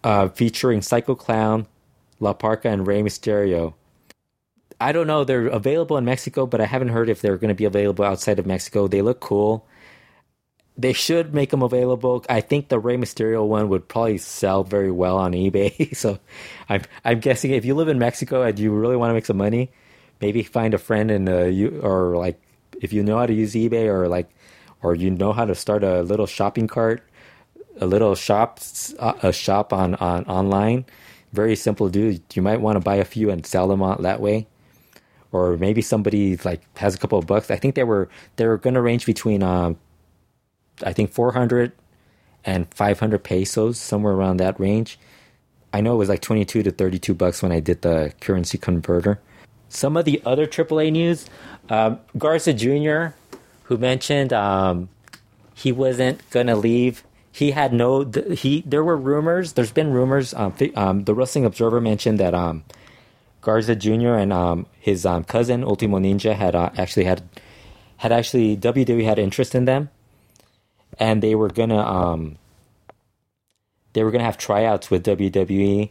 uh, 0.09 0.27
featuring 0.31 0.81
Psycho 0.81 1.15
Clown, 1.15 1.67
La 2.19 2.33
Parka, 2.33 2.71
and 2.71 2.87
Rey 2.87 3.03
Mysterio. 3.03 3.75
I 4.81 4.91
don't 4.93 5.07
know. 5.07 5.23
They're 5.23 5.49
available 5.49 5.99
in 5.99 6.07
Mexico, 6.07 6.47
but 6.47 6.63
I 6.63 6.65
haven't 6.65 6.89
heard 6.89 7.11
if 7.11 7.21
they're 7.21 7.37
going 7.37 7.51
to 7.51 7.55
be 7.55 7.67
available 7.67 8.07
outside 8.07 8.39
of 8.39 8.47
Mexico. 8.47 8.89
They 8.89 9.03
look 9.03 9.21
cool. 9.21 9.67
They 10.79 10.95
should 10.95 11.35
make 11.35 11.51
them 11.51 11.63
available. 11.63 12.25
I 12.27 12.41
think 12.41 12.69
the 12.69 12.79
Rey 12.79 12.97
Mysterio 12.97 13.47
one 13.47 13.69
would 13.69 13.87
probably 13.87 14.17
sell 14.17 14.65
very 14.65 14.91
well 14.91 15.19
on 15.19 15.33
eBay. 15.33 15.95
so 16.03 16.19
I'm 16.71 16.83
I'm 17.05 17.21
guessing 17.21 17.51
if 17.51 17.67
you 17.67 17.75
live 17.75 17.89
in 17.89 17.99
Mexico 17.99 18.43
and 18.43 18.59
you 18.59 18.73
really 18.73 18.97
want 18.97 19.11
to 19.11 19.15
make 19.15 19.27
some 19.27 19.37
money, 19.37 19.71
maybe 20.23 20.43
find 20.43 20.73
a 20.73 20.79
friend 20.79 21.11
and 21.11 21.29
uh, 21.29 21.45
you 21.45 21.81
or 21.83 22.17
like 22.17 22.41
if 22.81 22.95
you 22.95 23.03
know 23.03 23.19
how 23.19 23.27
to 23.27 23.35
use 23.35 23.53
eBay 23.53 23.87
or 23.87 24.09
like 24.09 24.31
or 24.81 24.95
you 24.95 25.11
know 25.11 25.35
how 25.35 25.45
to 25.45 25.55
start 25.55 25.85
a 25.85 26.01
little 26.03 26.27
shopping 26.27 26.67
cart 26.67 27.03
a 27.81 27.87
little 27.87 28.15
shop 28.15 28.61
a 28.99 29.33
shop 29.33 29.73
on, 29.73 29.95
on 29.97 30.25
online. 30.25 30.85
Very 31.33 31.57
simple 31.57 31.91
to 31.91 31.93
do. 31.93 32.21
You 32.35 32.43
might 32.43 32.61
want 32.61 32.77
to 32.77 32.81
buy 32.81 32.97
a 32.97 33.05
few 33.05 33.31
and 33.31 33.45
sell 33.45 33.69
them 33.69 33.83
on 33.83 34.03
that 34.03 34.21
way. 34.21 34.47
Or 35.31 35.57
maybe 35.59 35.83
somebody 35.83 36.37
like 36.39 36.63
has 36.79 36.95
a 36.95 36.99
couple 36.99 37.19
of 37.19 37.27
bucks. 37.27 37.51
I 37.51 37.57
think 37.57 37.75
they 37.75 37.85
were 37.85 38.09
they 38.37 38.47
were 38.47 38.57
going 38.57 38.75
to 38.75 38.81
range 38.81 39.05
between 39.05 39.43
um, 39.43 39.77
I 40.83 40.93
think 40.93 41.13
400 41.13 41.73
and 42.45 42.73
500 42.73 43.23
pesos, 43.23 43.79
somewhere 43.79 44.15
around 44.15 44.39
that 44.39 44.59
range. 44.59 44.99
I 45.73 45.83
know 45.83 45.95
it 45.95 45.99
was 45.99 46.09
like 46.09 46.23
22 46.23 46.63
to 46.63 46.71
32 46.71 47.13
bucks 47.15 47.43
when 47.43 47.53
I 47.53 47.61
did 47.61 47.83
the 47.83 48.13
currency 48.21 48.57
converter. 48.57 49.21
Some 49.69 49.99
of 49.99 50.07
the 50.07 50.23
other 50.25 50.47
AAA 50.47 50.93
news, 50.93 51.27
um, 51.69 52.01
Garza 52.17 52.55
Jr., 52.55 53.15
who 53.65 53.77
mentioned 53.77 54.33
um, 54.33 54.89
he 55.55 55.73
wasn't 55.73 56.23
gonna 56.31 56.57
leave 56.57 57.03
he 57.39 57.53
had 57.53 57.73
no 57.73 58.05
he 58.33 58.63
there 58.67 58.83
were 58.83 58.97
rumors 58.97 59.53
there's 59.53 59.71
been 59.71 59.93
rumors 59.93 60.35
um, 60.35 60.53
um, 60.75 61.05
the 61.05 61.15
wrestling 61.15 61.45
observer 61.45 61.81
mentioned 61.81 62.19
that 62.19 62.35
um, 62.35 62.65
garza 63.43 63.77
jr 63.77 64.15
and 64.15 64.33
um, 64.33 64.67
his 64.81 65.07
um, 65.07 65.23
cousin 65.23 65.63
ultimo 65.63 65.99
ninja 65.99 66.35
had 66.35 66.57
uh, 66.57 66.71
actually 66.77 67.05
had 67.05 67.23
had 67.99 68.13
actually 68.13 68.57
wwe 68.57 69.05
had 69.05 69.19
interest 69.19 69.55
in 69.55 69.67
them. 69.67 69.91
And 70.99 71.23
they 71.23 71.35
were 71.35 71.49
gonna 71.49 71.79
um, 71.79 72.39
they 73.93 74.03
were 74.03 74.11
gonna 74.11 74.25
have 74.25 74.39
tryouts 74.39 74.91
with 74.91 75.05
wwe 75.05 75.91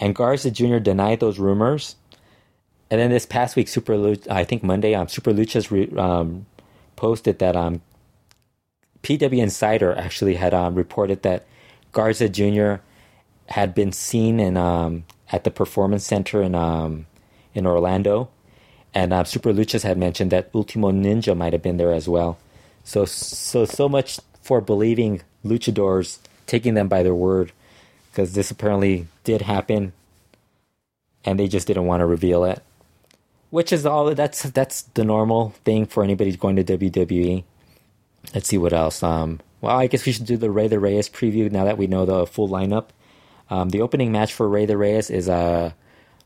and 0.00 0.14
garza 0.14 0.50
jr 0.50 0.78
denied 0.78 1.20
those 1.20 1.38
rumors. 1.38 1.94
And 2.90 2.98
then 3.00 3.10
this 3.10 3.26
past 3.26 3.54
week 3.54 3.68
super 3.68 3.94
Lucha, 3.94 4.30
i 4.30 4.44
think 4.44 4.62
monday 4.62 4.94
um, 4.94 5.08
super 5.08 5.32
luchas 5.32 5.70
re, 5.70 5.86
posted 6.96 7.38
that 7.38 7.54
um, 7.54 7.82
PW 9.02 9.38
Insider 9.38 9.94
actually 9.94 10.34
had 10.34 10.54
um, 10.54 10.74
reported 10.74 11.22
that 11.22 11.46
Garza 11.92 12.28
Jr. 12.28 12.76
had 13.46 13.74
been 13.74 13.92
seen 13.92 14.40
in 14.40 14.56
um, 14.56 15.04
at 15.32 15.44
the 15.44 15.50
Performance 15.50 16.04
Center 16.04 16.42
in 16.42 16.54
um, 16.54 17.06
in 17.54 17.66
Orlando, 17.66 18.28
and 18.94 19.12
uh, 19.12 19.24
Super 19.24 19.52
Luchas 19.52 19.82
had 19.82 19.98
mentioned 19.98 20.30
that 20.32 20.50
Ultimo 20.54 20.90
Ninja 20.90 21.36
might 21.36 21.52
have 21.52 21.62
been 21.62 21.76
there 21.76 21.92
as 21.92 22.08
well. 22.08 22.38
So 22.84 23.04
so 23.04 23.64
so 23.64 23.88
much 23.88 24.20
for 24.42 24.60
believing 24.60 25.22
luchadors, 25.44 26.18
taking 26.46 26.74
them 26.74 26.88
by 26.88 27.02
their 27.02 27.14
word, 27.14 27.52
because 28.10 28.34
this 28.34 28.50
apparently 28.50 29.06
did 29.24 29.42
happen, 29.42 29.92
and 31.24 31.38
they 31.38 31.48
just 31.48 31.66
didn't 31.66 31.86
want 31.86 32.00
to 32.00 32.06
reveal 32.06 32.44
it. 32.44 32.62
Which 33.50 33.72
is 33.72 33.86
all 33.86 34.14
that's 34.14 34.42
that's 34.50 34.82
the 34.82 35.04
normal 35.04 35.50
thing 35.64 35.86
for 35.86 36.02
anybody 36.02 36.36
going 36.36 36.56
to 36.56 36.64
WWE. 36.64 37.44
Let's 38.34 38.48
see 38.48 38.58
what 38.58 38.72
else. 38.72 39.02
Um, 39.02 39.40
well, 39.60 39.76
I 39.76 39.86
guess 39.86 40.04
we 40.06 40.12
should 40.12 40.26
do 40.26 40.36
the 40.36 40.50
Rey 40.50 40.68
de 40.68 40.78
Reyes 40.78 41.08
preview 41.08 41.50
now 41.50 41.64
that 41.64 41.78
we 41.78 41.86
know 41.86 42.04
the 42.04 42.26
full 42.26 42.48
lineup. 42.48 42.88
Um, 43.50 43.70
the 43.70 43.80
opening 43.80 44.12
match 44.12 44.32
for 44.32 44.48
Rey 44.48 44.66
de 44.66 44.76
Reyes 44.76 45.10
is 45.10 45.28
a 45.28 45.74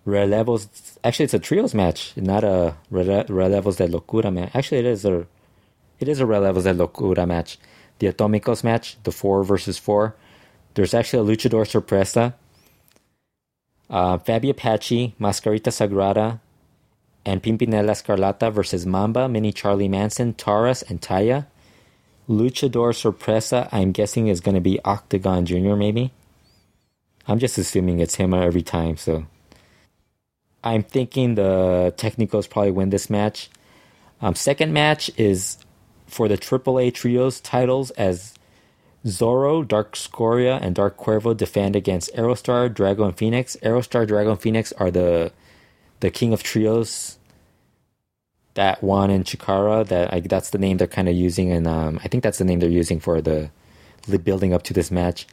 relevos. 0.05 0.69
Actually, 1.05 1.25
it's 1.25 1.35
a 1.35 1.39
trios 1.39 1.75
match, 1.75 2.13
not 2.17 2.45
a 2.45 2.77
relevos 2.91 3.77
de 3.77 3.87
locura 3.87 4.33
match. 4.33 4.51
Actually, 4.55 4.79
it 4.79 4.87
is 4.87 5.05
a 5.05 5.27
it 6.01 6.09
is 6.09 6.21
a 6.21 6.27
relevos 6.27 6.65
de 6.65 6.75
locura 6.75 7.27
match. 7.27 7.59
The 8.01 8.13
Atomicos 8.13 8.65
match, 8.65 8.97
the 9.05 9.13
four 9.13 9.45
versus 9.45 9.79
four. 9.79 10.17
There's 10.75 10.95
actually 10.95 11.33
a 11.33 11.37
luchador 11.37 11.69
sorpresa. 11.69 12.35
Uh, 13.89 14.19
Fabi 14.19 14.51
Apache, 14.51 15.15
Mascarita 15.21 15.71
Sagrada, 15.71 16.41
and 17.25 17.43
Pimpinela 17.43 17.91
Escarlata 17.91 18.51
versus 18.51 18.87
Mamba, 18.87 19.29
Mini 19.29 19.53
Charlie 19.53 19.89
Manson, 19.89 20.35
Taurus, 20.35 20.83
and 20.83 21.01
Taya. 21.01 21.47
Luchador 22.33 22.95
Sorpresa, 22.95 23.69
I'm 23.73 23.93
guessing 23.93 24.29
is 24.29 24.41
going 24.41 24.55
to 24.55 24.61
be 24.61 24.81
Octagon 24.85 25.47
Jr. 25.47 25.75
maybe. 25.75 26.13
I'm 27.29 27.39
just 27.39 27.59
assuming 27.59 28.01
it's 28.01 28.17
him 28.17 28.35
every 28.35 28.63
time, 28.63 28.97
so. 28.97 29.27
I'm 30.65 30.83
thinking 30.83 31.35
the 31.35 31.93
Technicos 31.97 32.49
probably 32.49 32.71
win 32.71 32.91
this 32.91 33.11
match. 33.11 33.51
Um, 34.21 34.35
second 34.35 34.73
match 34.73 35.11
is 35.17 35.59
for 36.07 36.29
the 36.29 36.39
AAA 36.39 36.95
Trios 36.95 37.41
titles 37.41 37.91
as 37.93 38.35
Zorro, 39.05 39.67
Dark 39.67 39.95
Escoria, 39.95 40.59
and 40.63 40.75
Dark 40.75 40.97
Cuervo 40.97 41.37
defend 41.37 41.75
against 41.75 42.15
Aerostar, 42.15 42.73
Drago, 42.73 43.07
and 43.07 43.17
Phoenix. 43.17 43.57
Aerostar, 43.63 44.07
Drago, 44.07 44.31
and 44.31 44.41
Phoenix 44.41 44.73
are 44.73 44.91
the 44.91 45.33
the 46.01 46.11
King 46.11 46.33
of 46.33 46.43
Trios 46.43 47.19
that 48.55 48.83
one 48.83 49.11
in 49.11 49.25
Chikara. 49.25 49.87
That 49.87 50.13
I, 50.13 50.21
that's 50.21 50.51
the 50.51 50.59
name 50.59 50.77
they're 50.77 50.87
kind 50.87 51.09
of 51.09 51.15
using, 51.15 51.53
and 51.53 51.67
um, 51.67 52.01
I 52.03 52.09
think 52.09 52.23
that's 52.23 52.39
the 52.39 52.45
name 52.45 52.61
they're 52.61 52.69
using 52.69 53.01
for 53.01 53.21
the, 53.21 53.51
the 54.07 54.19
building 54.19 54.53
up 54.53 54.63
to 54.65 54.75
this 54.75 54.91
match. 54.91 55.27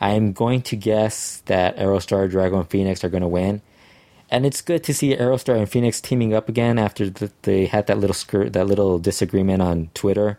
I'm 0.00 0.32
going 0.32 0.62
to 0.62 0.76
guess 0.76 1.42
that 1.46 1.76
Aerostar, 1.76 2.30
Drago, 2.30 2.60
and 2.60 2.70
Phoenix 2.70 3.04
are 3.04 3.10
going 3.10 3.22
to 3.22 3.28
win, 3.28 3.60
and 4.30 4.46
it's 4.46 4.62
good 4.62 4.84
to 4.84 4.94
see 4.94 5.16
Aerostar 5.16 5.58
and 5.58 5.68
Phoenix 5.68 6.00
teaming 6.00 6.32
up 6.32 6.48
again 6.48 6.78
after 6.78 7.10
the, 7.10 7.30
they 7.42 7.66
had 7.66 7.86
that 7.88 7.98
little 7.98 8.14
skirt, 8.14 8.52
that 8.52 8.66
little 8.66 8.98
disagreement 8.98 9.60
on 9.60 9.90
Twitter, 9.92 10.38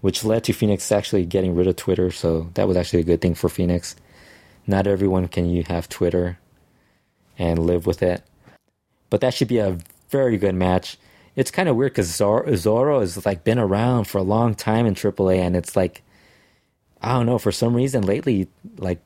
which 0.00 0.24
led 0.24 0.44
to 0.44 0.52
Phoenix 0.52 0.90
actually 0.92 1.24
getting 1.24 1.54
rid 1.54 1.66
of 1.66 1.76
Twitter. 1.76 2.10
So 2.10 2.50
that 2.54 2.68
was 2.68 2.76
actually 2.76 3.00
a 3.00 3.04
good 3.04 3.20
thing 3.20 3.34
for 3.34 3.48
Phoenix. 3.48 3.96
Not 4.66 4.86
everyone 4.86 5.28
can 5.28 5.48
you 5.48 5.62
have 5.68 5.88
Twitter 5.88 6.38
and 7.38 7.58
live 7.60 7.86
with 7.86 8.02
it, 8.02 8.22
but 9.08 9.20
that 9.20 9.32
should 9.32 9.48
be 9.48 9.58
a 9.58 9.78
very 10.10 10.36
good 10.36 10.54
match 10.54 10.98
it's 11.38 11.52
kind 11.52 11.68
of 11.68 11.76
weird 11.76 11.92
because 11.92 12.10
Zorro 12.10 12.98
has 12.98 13.24
like 13.24 13.44
been 13.44 13.60
around 13.60 14.08
for 14.08 14.18
a 14.18 14.22
long 14.24 14.56
time 14.56 14.86
in 14.86 14.96
AAA, 14.96 15.38
and 15.38 15.54
it's 15.54 15.76
like 15.76 16.02
I 17.00 17.12
don't 17.12 17.26
know 17.26 17.38
for 17.38 17.52
some 17.52 17.76
reason 17.76 18.04
lately, 18.04 18.48
like 18.76 19.00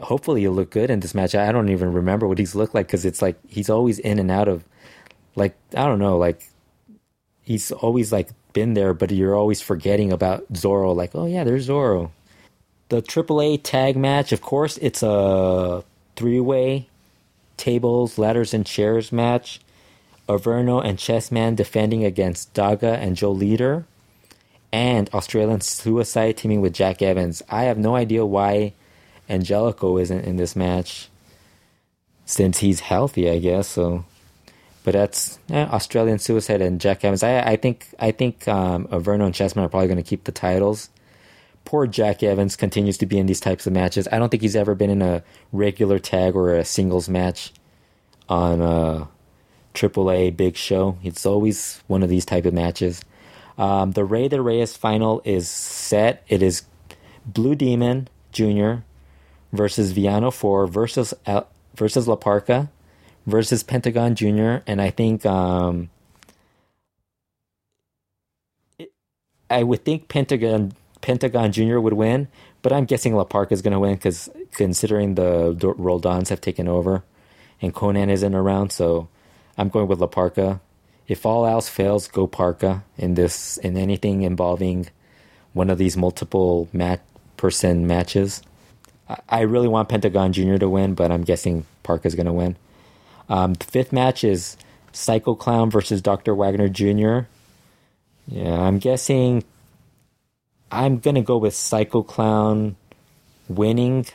hopefully 0.00 0.40
he'll 0.40 0.52
look 0.52 0.70
good 0.70 0.88
in 0.88 1.00
this 1.00 1.14
match. 1.14 1.34
I 1.34 1.52
don't 1.52 1.68
even 1.68 1.92
remember 1.92 2.26
what 2.26 2.38
he's 2.38 2.54
looked 2.54 2.74
like 2.74 2.86
because 2.86 3.04
it's 3.04 3.20
like 3.20 3.38
he's 3.46 3.68
always 3.68 3.98
in 3.98 4.18
and 4.18 4.30
out 4.30 4.48
of 4.48 4.64
like 5.34 5.54
I 5.76 5.84
don't 5.84 5.98
know, 5.98 6.16
like 6.16 6.48
he's 7.42 7.70
always 7.70 8.12
like 8.12 8.30
been 8.54 8.72
there, 8.72 8.94
but 8.94 9.10
you're 9.10 9.36
always 9.36 9.60
forgetting 9.60 10.12
about 10.14 10.50
Zorro. 10.54 10.96
Like 10.96 11.10
oh 11.14 11.26
yeah, 11.26 11.44
there's 11.44 11.68
Zorro. 11.68 12.12
The 12.88 13.02
AAA 13.02 13.60
tag 13.62 13.98
match, 13.98 14.32
of 14.32 14.40
course, 14.40 14.78
it's 14.78 15.02
a 15.02 15.84
three 16.16 16.40
way 16.40 16.88
tables, 17.58 18.16
ladders, 18.16 18.54
and 18.54 18.64
chairs 18.64 19.12
match 19.12 19.60
Averno 20.28 20.84
and 20.84 20.98
Chessman 20.98 21.54
defending 21.54 22.04
against 22.04 22.52
Daga 22.54 22.98
and 22.98 23.16
Joe 23.16 23.34
Líder, 23.34 23.84
and 24.72 25.08
Australian 25.14 25.60
Suicide 25.60 26.36
teaming 26.36 26.60
with 26.60 26.74
Jack 26.74 27.00
Evans. 27.00 27.42
I 27.48 27.64
have 27.64 27.78
no 27.78 27.96
idea 27.96 28.26
why 28.26 28.72
Angelico 29.28 29.98
isn't 29.98 30.24
in 30.24 30.36
this 30.36 30.56
match 30.56 31.08
since 32.24 32.58
he's 32.58 32.80
healthy, 32.80 33.30
I 33.30 33.38
guess. 33.38 33.68
So, 33.68 34.04
but 34.84 34.92
that's 34.92 35.38
eh, 35.50 35.66
Australian 35.70 36.18
Suicide 36.18 36.60
and 36.60 36.80
Jack 36.80 37.04
Evans. 37.04 37.22
I, 37.22 37.40
I 37.40 37.56
think 37.56 37.86
I 37.98 38.10
think 38.10 38.46
um, 38.48 38.86
Averno 38.88 39.26
and 39.26 39.34
Chessman 39.34 39.64
are 39.64 39.68
probably 39.68 39.88
going 39.88 39.96
to 39.96 40.02
keep 40.02 40.24
the 40.24 40.32
titles. 40.32 40.90
Poor 41.64 41.86
Jack 41.86 42.22
Evans 42.22 42.54
continues 42.54 42.98
to 42.98 43.06
be 43.06 43.18
in 43.18 43.26
these 43.26 43.40
types 43.40 43.66
of 43.66 43.72
matches. 43.72 44.06
I 44.12 44.18
don't 44.18 44.28
think 44.28 44.42
he's 44.42 44.54
ever 44.54 44.74
been 44.74 44.90
in 44.90 45.02
a 45.02 45.24
regular 45.52 45.98
tag 45.98 46.36
or 46.36 46.54
a 46.54 46.64
singles 46.64 47.08
match 47.08 47.52
on 48.28 48.60
a 48.60 49.08
AAA 49.76 50.36
big 50.36 50.56
show. 50.56 50.96
It's 51.04 51.26
always 51.26 51.82
one 51.86 52.02
of 52.02 52.08
these 52.08 52.24
type 52.24 52.46
of 52.46 52.54
matches. 52.54 53.02
Um, 53.58 53.92
the 53.92 54.04
Rey 54.04 54.28
de 54.28 54.40
Reyes 54.40 54.76
final 54.76 55.22
is 55.24 55.48
set. 55.48 56.24
It 56.28 56.42
is 56.42 56.62
Blue 57.24 57.54
Demon 57.54 58.08
Jr. 58.32 58.76
versus 59.52 59.92
Villano 59.92 60.30
4 60.30 60.66
versus 60.66 61.14
versus 61.74 62.08
La 62.08 62.16
Parka 62.16 62.70
versus 63.26 63.62
Pentagon 63.62 64.14
Jr. 64.14 64.58
And 64.66 64.80
I 64.80 64.90
think 64.90 65.24
um, 65.26 65.90
I 69.48 69.62
would 69.62 69.84
think 69.84 70.08
Pentagon 70.08 70.72
Pentagon 71.00 71.52
Jr. 71.52 71.78
would 71.78 71.92
win, 71.92 72.28
but 72.62 72.72
I'm 72.72 72.84
guessing 72.84 73.14
La 73.14 73.24
Parka 73.24 73.54
is 73.54 73.62
going 73.62 73.72
to 73.72 73.78
win 73.78 73.94
because 73.94 74.28
considering 74.52 75.14
the, 75.14 75.54
the 75.56 75.72
Roldans 75.74 76.30
have 76.30 76.40
taken 76.40 76.66
over 76.66 77.04
and 77.62 77.72
Konnan 77.74 78.10
isn't 78.10 78.34
around, 78.34 78.70
so 78.70 79.08
I'm 79.56 79.68
going 79.68 79.88
with 79.88 80.00
La 80.00 80.06
Parka. 80.06 80.60
If 81.08 81.24
all 81.24 81.46
else 81.46 81.68
fails, 81.68 82.08
go 82.08 82.26
Parka 82.26 82.84
in 82.98 83.14
this 83.14 83.58
in 83.58 83.76
anything 83.76 84.22
involving 84.22 84.88
one 85.52 85.70
of 85.70 85.78
these 85.78 85.96
multiple 85.96 86.68
mat 86.72 87.00
person 87.36 87.86
matches. 87.86 88.42
I, 89.08 89.18
I 89.28 89.40
really 89.42 89.68
want 89.68 89.88
Pentagon 89.88 90.32
Jr. 90.32 90.56
to 90.56 90.68
win, 90.68 90.94
but 90.94 91.10
I'm 91.12 91.22
guessing 91.22 91.64
Parka 91.82 92.08
is 92.08 92.14
going 92.14 92.26
to 92.26 92.32
win. 92.32 92.56
Um, 93.28 93.54
the 93.54 93.64
fifth 93.64 93.92
match 93.92 94.24
is 94.24 94.56
Psycho 94.92 95.34
Clown 95.34 95.70
versus 95.70 96.00
Dr. 96.02 96.34
Wagner 96.34 96.68
Jr. 96.68 97.28
Yeah, 98.28 98.60
I'm 98.60 98.78
guessing 98.78 99.44
I'm 100.70 100.98
gonna 100.98 101.22
go 101.22 101.36
with 101.38 101.54
Psycho 101.54 102.02
Clown 102.02 102.76
winning 103.48 104.06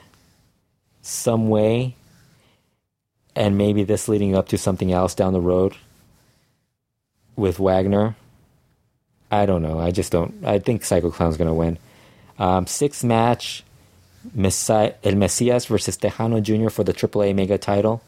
some 1.01 1.49
way, 1.49 1.95
and 3.35 3.57
maybe 3.57 3.83
this 3.83 4.07
leading 4.07 4.35
up 4.35 4.47
to 4.49 4.57
something 4.57 4.91
else 4.91 5.15
down 5.15 5.33
the 5.33 5.41
road 5.41 5.75
with 7.35 7.59
Wagner. 7.59 8.15
I 9.31 9.45
don't 9.45 9.61
know. 9.61 9.79
I 9.79 9.91
just 9.91 10.11
don't. 10.11 10.45
I 10.45 10.59
think 10.59 10.83
Psycho 10.83 11.09
Clown's 11.11 11.37
gonna 11.37 11.53
win. 11.53 11.77
Um, 12.37 12.67
sixth 12.67 13.03
match, 13.03 13.63
Mesi- 14.35 14.93
El 15.03 15.13
Mesias 15.13 15.67
versus 15.67 15.97
Texano 15.97 16.41
Jr. 16.41 16.69
for 16.69 16.83
the 16.83 16.93
AAA 16.93 17.33
Mega 17.33 17.57
Title, 17.57 18.01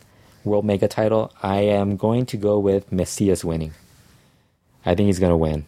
World 0.43 0.65
Mega 0.65 0.87
Title. 0.87 1.31
I 1.41 1.61
am 1.61 1.95
going 1.95 2.25
to 2.27 2.37
go 2.37 2.59
with 2.59 2.89
Mesias 2.91 3.43
winning. 3.43 3.71
I 4.85 4.95
think 4.95 5.07
he's 5.07 5.19
gonna 5.19 5.37
win 5.37 5.65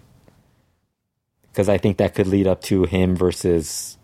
because 1.52 1.70
I 1.70 1.78
think 1.78 1.98
that 1.98 2.16
could 2.16 2.28
lead 2.28 2.48
up 2.48 2.62
to 2.64 2.84
him 2.84 3.16
versus. 3.16 3.98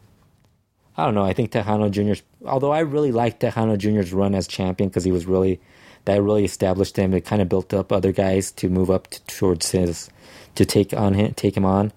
I 0.97 1.05
don't 1.05 1.15
know. 1.15 1.23
I 1.23 1.33
think 1.33 1.51
Texano 1.51 1.89
Jr.'s. 1.89 2.21
Although 2.45 2.71
I 2.71 2.79
really 2.79 3.11
liked 3.11 3.41
Texano 3.41 3.77
Jr.'s 3.77 4.13
run 4.13 4.35
as 4.35 4.47
champion 4.47 4.89
because 4.89 5.03
he 5.03 5.11
was 5.11 5.25
really 5.25 5.59
that 6.05 6.21
really 6.21 6.45
established 6.45 6.97
him. 6.97 7.13
It 7.13 7.25
kind 7.25 7.41
of 7.41 7.49
built 7.49 7.73
up 7.73 7.91
other 7.91 8.11
guys 8.11 8.51
to 8.53 8.69
move 8.69 8.89
up 8.89 9.07
to, 9.07 9.21
towards 9.27 9.71
his 9.71 10.09
to 10.55 10.65
take 10.65 10.93
on 10.93 11.13
him, 11.13 11.33
take 11.33 11.55
him 11.55 11.65
on. 11.65 11.93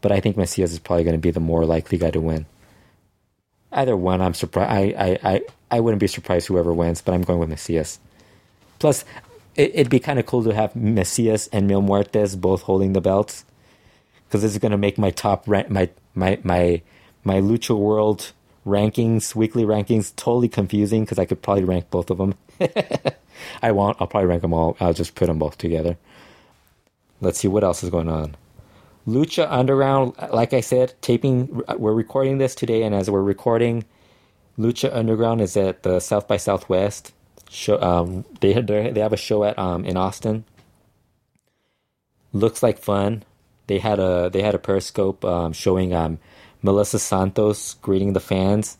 But 0.00 0.12
I 0.12 0.20
think 0.20 0.36
Mesias 0.36 0.72
is 0.72 0.78
probably 0.78 1.04
going 1.04 1.16
to 1.16 1.20
be 1.20 1.30
the 1.30 1.40
more 1.40 1.64
likely 1.64 1.98
guy 1.98 2.10
to 2.10 2.20
win. 2.20 2.46
Either 3.70 3.96
one, 3.96 4.20
I'm 4.20 4.34
surprised. 4.34 4.70
I, 4.70 5.18
I, 5.22 5.34
I, 5.34 5.42
I 5.70 5.80
wouldn't 5.80 6.00
be 6.00 6.06
surprised 6.06 6.46
whoever 6.46 6.72
wins, 6.72 7.00
but 7.00 7.14
I'm 7.14 7.22
going 7.22 7.38
with 7.38 7.50
Mesias. 7.50 7.98
Plus, 8.78 9.04
it, 9.54 9.74
would 9.76 9.90
be 9.90 10.00
kind 10.00 10.18
of 10.18 10.26
cool 10.26 10.44
to 10.44 10.54
have 10.54 10.74
Mesias 10.74 11.48
and 11.52 11.66
Mil 11.66 11.82
Muertes 11.82 12.40
both 12.40 12.62
holding 12.62 12.92
the 12.92 13.00
belts 13.00 13.44
because 14.26 14.42
this 14.42 14.52
is 14.52 14.58
going 14.58 14.72
to 14.72 14.78
make 14.78 14.98
my 14.98 15.10
top 15.10 15.46
rank, 15.46 15.70
my 15.70 15.90
my 16.14 16.38
my 16.42 16.82
my 17.24 17.40
Lucha 17.40 17.76
World 17.76 18.32
rankings, 18.66 19.34
weekly 19.34 19.64
rankings, 19.64 20.14
totally 20.16 20.48
confusing 20.48 21.04
because 21.04 21.18
I 21.18 21.24
could 21.24 21.42
probably 21.42 21.64
rank 21.64 21.90
both 21.90 22.10
of 22.10 22.18
them. 22.18 22.34
I 23.62 23.72
won't. 23.72 23.96
I'll 24.00 24.06
probably 24.06 24.28
rank 24.28 24.42
them 24.42 24.54
all. 24.54 24.76
I'll 24.80 24.92
just 24.92 25.14
put 25.14 25.26
them 25.26 25.38
both 25.38 25.58
together. 25.58 25.96
Let's 27.20 27.38
see 27.38 27.48
what 27.48 27.64
else 27.64 27.82
is 27.82 27.90
going 27.90 28.08
on. 28.08 28.36
Lucha 29.06 29.46
Underground, 29.50 30.14
like 30.32 30.52
I 30.52 30.60
said, 30.60 30.94
taping. 31.00 31.62
We're 31.76 31.92
recording 31.92 32.38
this 32.38 32.54
today, 32.54 32.82
and 32.82 32.94
as 32.94 33.10
we're 33.10 33.22
recording, 33.22 33.84
Lucha 34.58 34.94
Underground 34.94 35.40
is 35.40 35.56
at 35.56 35.82
the 35.82 35.98
South 35.98 36.28
by 36.28 36.36
Southwest 36.36 37.12
show. 37.50 37.80
Um, 37.80 38.24
they 38.40 38.52
they 38.52 39.00
have 39.00 39.12
a 39.12 39.16
show 39.16 39.42
at 39.44 39.58
um 39.58 39.84
in 39.84 39.96
Austin. 39.96 40.44
Looks 42.32 42.62
like 42.62 42.78
fun 42.78 43.24
they 43.66 43.78
had 43.78 43.98
a 43.98 44.30
they 44.30 44.42
had 44.42 44.54
a 44.54 44.58
periscope 44.58 45.24
um, 45.24 45.52
showing 45.52 45.94
um, 45.94 46.18
Melissa 46.62 46.98
Santos 46.98 47.74
greeting 47.74 48.12
the 48.12 48.20
fans, 48.20 48.78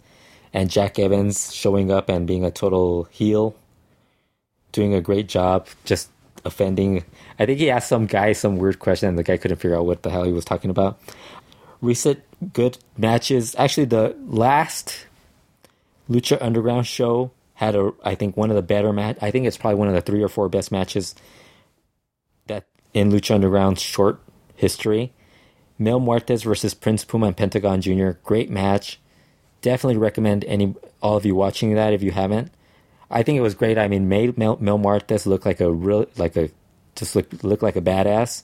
and 0.53 0.71
Jack 0.71 0.99
Evans 0.99 1.55
showing 1.55 1.91
up 1.91 2.09
and 2.09 2.27
being 2.27 2.45
a 2.45 2.51
total 2.51 3.05
heel, 3.05 3.55
doing 4.73 4.95
a 4.95 5.01
great 5.01 5.29
job, 5.29 5.67
just 5.85 6.11
offending. 6.45 7.05
I 7.39 7.47
think 7.47 7.59
he 7.59 7.71
asked 7.71 7.89
some 7.89 8.07
guy 8.07 8.33
some 8.33 8.57
weird 8.57 8.79
question, 8.79 9.09
and 9.09 9.19
the 9.19 9.23
guy 9.23 9.37
couldn't 9.37 9.59
figure 9.59 9.77
out 9.77 9.87
what 9.87 10.03
the 10.03 10.11
hell 10.11 10.25
he 10.25 10.33
was 10.33 10.45
talking 10.45 10.71
about. 10.71 10.99
Recent 11.81 12.23
good 12.53 12.79
matches. 12.97 13.55
Actually, 13.59 13.87
the 13.87 14.17
last 14.27 15.07
Lucha 16.09 16.39
Underground 16.41 16.87
show 16.87 17.31
had 17.55 17.75
a 17.75 17.93
I 18.05 18.15
think 18.15 18.37
one 18.37 18.51
of 18.51 18.57
the 18.57 18.63
better 18.63 18.93
match. 18.93 19.17
I 19.21 19.31
think 19.31 19.47
it's 19.47 19.57
probably 19.57 19.79
one 19.79 19.89
of 19.89 19.95
the 19.95 20.01
three 20.01 20.23
or 20.23 20.29
four 20.29 20.49
best 20.49 20.73
matches 20.73 21.15
that 22.47 22.67
in 22.95 23.11
Lucha 23.11 23.35
Underground's 23.35 23.81
short 23.81 24.21
history. 24.57 25.13
Mil 25.83 26.01
Muertes 26.01 26.45
versus 26.45 26.75
Prince 26.75 27.05
Puma 27.05 27.29
and 27.29 27.37
Pentagon 27.37 27.81
Jr. 27.81 28.11
Great 28.23 28.51
match. 28.51 29.01
Definitely 29.61 29.99
recommend 29.99 30.45
any 30.45 30.75
all 31.01 31.17
of 31.17 31.27
you 31.27 31.35
watching 31.35 31.75
that 31.75 31.93
if 31.93 32.03
you 32.03 32.11
haven't. 32.11 32.51
I 33.11 33.23
think 33.23 33.37
it 33.37 33.43
was 33.43 33.55
great. 33.55 33.79
I 33.79 33.89
mean, 33.89 34.09
made 34.09 34.39
Mil, 34.39 34.57
Mil 34.61 34.79
Muertes 34.79 35.27
look 35.27 35.45
like 35.45 35.61
a 35.61 35.71
real 35.71 36.07
like 36.17 36.37
a 36.37 36.51
just 36.95 37.15
look 37.15 37.43
look 37.43 37.63
like 37.63 37.77
a 37.77 37.81
badass. 37.81 38.43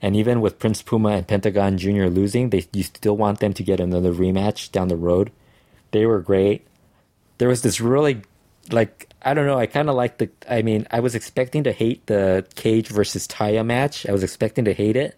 And 0.00 0.14
even 0.14 0.40
with 0.40 0.58
Prince 0.58 0.80
Puma 0.82 1.10
and 1.10 1.26
Pentagon 1.26 1.76
Jr. 1.76 2.06
losing, 2.06 2.50
they 2.50 2.66
you 2.72 2.84
still 2.84 3.16
want 3.16 3.40
them 3.40 3.52
to 3.54 3.62
get 3.62 3.80
another 3.80 4.12
rematch 4.12 4.70
down 4.70 4.88
the 4.88 4.96
road. 4.96 5.32
They 5.90 6.06
were 6.06 6.20
great. 6.20 6.66
There 7.38 7.48
was 7.48 7.62
this 7.62 7.80
really 7.80 8.22
like 8.70 9.08
I 9.20 9.34
don't 9.34 9.46
know. 9.46 9.58
I 9.58 9.66
kind 9.66 9.88
of 9.88 9.96
like 9.96 10.18
the. 10.18 10.30
I 10.48 10.62
mean, 10.62 10.86
I 10.90 11.00
was 11.00 11.14
expecting 11.14 11.64
to 11.64 11.72
hate 11.72 12.06
the 12.06 12.46
Cage 12.54 12.88
versus 12.88 13.26
Taya 13.26 13.66
match. 13.66 14.06
I 14.08 14.12
was 14.12 14.22
expecting 14.22 14.64
to 14.66 14.72
hate 14.72 14.96
it, 14.96 15.17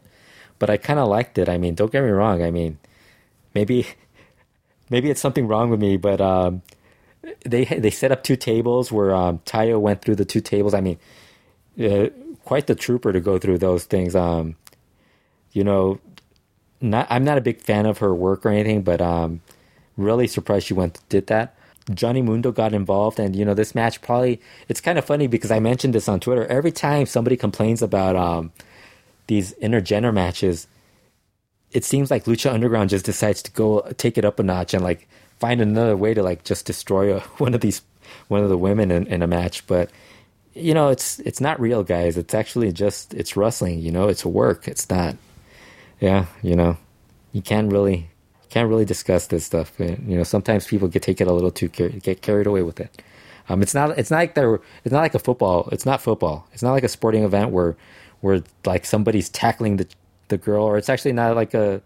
but 0.60 0.70
I 0.70 0.76
kind 0.76 1.00
of 1.00 1.08
liked 1.08 1.38
it. 1.38 1.48
I 1.48 1.58
mean, 1.58 1.74
don't 1.74 1.90
get 1.90 2.04
me 2.04 2.10
wrong. 2.10 2.42
I 2.42 2.52
mean, 2.52 2.78
maybe 3.54 3.86
maybe 4.90 5.10
it's 5.10 5.20
something 5.20 5.48
wrong 5.48 5.70
with 5.70 5.80
me, 5.80 5.96
but 5.96 6.20
um, 6.20 6.62
they 7.44 7.64
they 7.64 7.90
set 7.90 8.12
up 8.12 8.22
two 8.22 8.36
tables 8.36 8.92
where 8.92 9.12
um, 9.12 9.38
Taya 9.40 9.80
went 9.80 10.02
through 10.02 10.16
the 10.16 10.24
two 10.24 10.40
tables. 10.40 10.74
I 10.74 10.80
mean, 10.80 10.98
uh, 11.82 12.10
quite 12.44 12.68
the 12.68 12.76
trooper 12.76 13.12
to 13.12 13.20
go 13.20 13.38
through 13.38 13.58
those 13.58 13.84
things. 13.84 14.14
Um, 14.14 14.54
you 15.52 15.64
know, 15.64 15.98
not 16.80 17.08
I'm 17.10 17.24
not 17.24 17.38
a 17.38 17.40
big 17.40 17.60
fan 17.60 17.86
of 17.86 17.98
her 17.98 18.14
work 18.14 18.46
or 18.46 18.50
anything, 18.50 18.82
but 18.82 19.00
um, 19.00 19.40
really 19.96 20.28
surprised 20.28 20.66
she 20.66 20.74
went 20.74 21.00
did 21.08 21.26
that. 21.28 21.56
Johnny 21.94 22.20
Mundo 22.20 22.52
got 22.52 22.74
involved, 22.74 23.18
and 23.18 23.34
you 23.34 23.46
know 23.46 23.54
this 23.54 23.74
match 23.74 24.02
probably 24.02 24.42
it's 24.68 24.82
kind 24.82 24.98
of 24.98 25.06
funny 25.06 25.26
because 25.26 25.50
I 25.50 25.58
mentioned 25.58 25.94
this 25.94 26.06
on 26.06 26.20
Twitter. 26.20 26.46
Every 26.46 26.70
time 26.70 27.06
somebody 27.06 27.38
complains 27.38 27.80
about 27.80 28.14
um, 28.14 28.52
these 29.30 29.54
intergender 29.62 30.12
matches, 30.12 30.66
it 31.70 31.84
seems 31.84 32.10
like 32.10 32.24
Lucha 32.24 32.52
Underground 32.52 32.90
just 32.90 33.04
decides 33.04 33.40
to 33.44 33.52
go 33.52 33.82
take 33.96 34.18
it 34.18 34.24
up 34.24 34.40
a 34.40 34.42
notch 34.42 34.74
and 34.74 34.82
like 34.82 35.08
find 35.38 35.60
another 35.60 35.96
way 35.96 36.14
to 36.14 36.20
like 36.20 36.42
just 36.42 36.66
destroy 36.66 37.16
a, 37.16 37.20
one 37.38 37.54
of 37.54 37.60
these 37.60 37.80
one 38.26 38.42
of 38.42 38.48
the 38.48 38.58
women 38.58 38.90
in, 38.90 39.06
in 39.06 39.22
a 39.22 39.28
match. 39.28 39.64
But 39.68 39.88
you 40.52 40.74
know, 40.74 40.88
it's 40.88 41.20
it's 41.20 41.40
not 41.40 41.60
real, 41.60 41.84
guys. 41.84 42.16
It's 42.16 42.34
actually 42.34 42.72
just 42.72 43.14
it's 43.14 43.36
wrestling. 43.36 43.78
You 43.78 43.92
know, 43.92 44.08
it's 44.08 44.24
work. 44.26 44.66
It's 44.66 44.90
not. 44.90 45.16
Yeah, 46.00 46.26
you 46.42 46.56
know, 46.56 46.76
you 47.30 47.40
can't 47.40 47.70
really 47.70 48.10
can't 48.48 48.68
really 48.68 48.84
discuss 48.84 49.28
this 49.28 49.46
stuff. 49.46 49.78
You 49.78 49.96
know, 50.00 50.24
sometimes 50.24 50.66
people 50.66 50.88
get 50.88 51.02
take 51.02 51.20
it 51.20 51.28
a 51.28 51.32
little 51.32 51.52
too 51.52 51.68
get 51.68 52.20
carried 52.20 52.48
away 52.48 52.62
with 52.62 52.80
it. 52.80 53.00
Um, 53.48 53.62
it's 53.62 53.74
not 53.74 53.96
it's 53.96 54.10
not 54.10 54.16
like 54.16 54.34
they're 54.34 54.58
it's 54.84 54.92
not 54.92 55.02
like 55.02 55.14
a 55.14 55.20
football. 55.20 55.68
It's 55.70 55.86
not 55.86 56.02
football. 56.02 56.48
It's 56.52 56.64
not 56.64 56.72
like 56.72 56.82
a 56.82 56.88
sporting 56.88 57.22
event 57.22 57.50
where 57.50 57.76
where 58.20 58.42
like 58.64 58.84
somebody's 58.84 59.28
tackling 59.28 59.76
the 59.76 59.86
the 60.28 60.38
girl, 60.38 60.64
or 60.64 60.78
it's 60.78 60.88
actually 60.88 61.12
not 61.12 61.36
like 61.36 61.54
a 61.54 61.82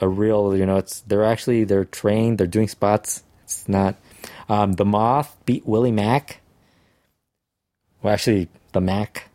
a 0.00 0.08
real. 0.08 0.56
You 0.56 0.66
know, 0.66 0.76
it's 0.76 1.00
they're 1.00 1.24
actually 1.24 1.64
they're 1.64 1.84
trained. 1.84 2.38
They're 2.38 2.46
doing 2.46 2.68
spots. 2.68 3.22
It's 3.44 3.68
not. 3.68 3.96
Um, 4.48 4.74
the 4.74 4.84
Moth 4.84 5.36
beat 5.46 5.66
Willie 5.66 5.92
Mack. 5.92 6.40
Well, 8.02 8.14
actually, 8.14 8.48
the 8.72 8.80
Mac. 8.80 9.28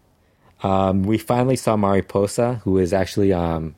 Um, 0.62 1.04
we 1.04 1.18
finally 1.18 1.58
saw 1.58 1.76
Mariposa, 1.76 2.62
who 2.64 2.78
is 2.78 2.94
actually 2.94 3.34
um, 3.34 3.76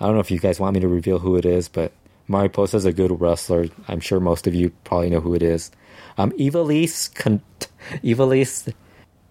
I 0.00 0.06
don't 0.06 0.14
know 0.14 0.20
if 0.20 0.30
you 0.30 0.38
guys 0.38 0.60
want 0.60 0.74
me 0.74 0.80
to 0.80 0.88
reveal 0.88 1.18
who 1.18 1.36
it 1.36 1.46
is, 1.46 1.68
but 1.68 1.92
Mariposa 2.28 2.76
is 2.76 2.84
a 2.84 2.92
good 2.92 3.18
wrestler. 3.20 3.66
I'm 3.88 4.00
sure 4.00 4.20
most 4.20 4.46
of 4.46 4.54
you 4.54 4.70
probably 4.84 5.10
know 5.10 5.20
who 5.20 5.34
it 5.34 5.42
is. 5.42 5.70
Um, 6.18 6.32
Ivelisse, 6.32 7.14
con- 7.14 7.42
Ivelisse 8.02 8.74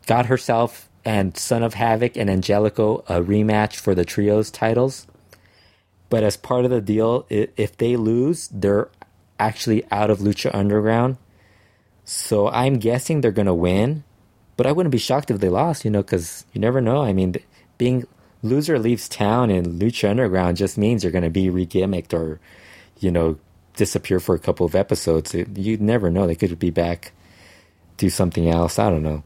got 0.07 0.25
herself 0.27 0.89
and 1.05 1.37
Son 1.37 1.61
of 1.63 1.75
Havoc 1.75 2.17
and 2.17 2.29
Angelico 2.29 2.99
a 3.07 3.21
rematch 3.21 3.75
for 3.75 3.93
the 3.93 4.03
trios 4.03 4.49
titles. 4.49 5.05
But 6.09 6.23
as 6.23 6.35
part 6.35 6.65
of 6.65 6.71
the 6.71 6.81
deal, 6.81 7.25
if 7.29 7.77
they 7.77 7.95
lose, 7.95 8.47
they're 8.51 8.89
actually 9.39 9.85
out 9.91 10.09
of 10.09 10.19
Lucha 10.19 10.53
Underground. 10.53 11.17
So 12.03 12.47
I'm 12.47 12.79
guessing 12.79 13.21
they're 13.21 13.31
going 13.31 13.45
to 13.45 13.53
win. 13.53 14.03
But 14.57 14.65
I 14.65 14.71
wouldn't 14.71 14.91
be 14.91 14.97
shocked 14.97 15.31
if 15.31 15.39
they 15.39 15.49
lost, 15.49 15.83
you 15.83 15.91
know, 15.91 16.01
because 16.01 16.45
you 16.53 16.61
never 16.61 16.79
know. 16.79 17.03
I 17.03 17.11
mean, 17.11 17.35
being 17.77 18.07
loser 18.41 18.79
leaves 18.79 19.09
town 19.09 19.49
in 19.51 19.79
Lucha 19.79 20.09
Underground 20.09 20.57
just 20.57 20.77
means 20.77 21.03
you're 21.03 21.11
going 21.11 21.23
to 21.23 21.29
be 21.29 21.47
regimmicked 21.47 22.13
or, 22.13 22.39
you 22.99 23.11
know, 23.11 23.37
disappear 23.75 24.19
for 24.19 24.33
a 24.33 24.39
couple 24.39 24.65
of 24.65 24.75
episodes. 24.75 25.33
You 25.33 25.77
never 25.77 26.09
know. 26.09 26.25
They 26.25 26.35
could 26.35 26.57
be 26.57 26.69
back, 26.69 27.11
do 27.97 28.09
something 28.09 28.49
else. 28.49 28.79
I 28.79 28.89
don't 28.89 29.03
know. 29.03 29.23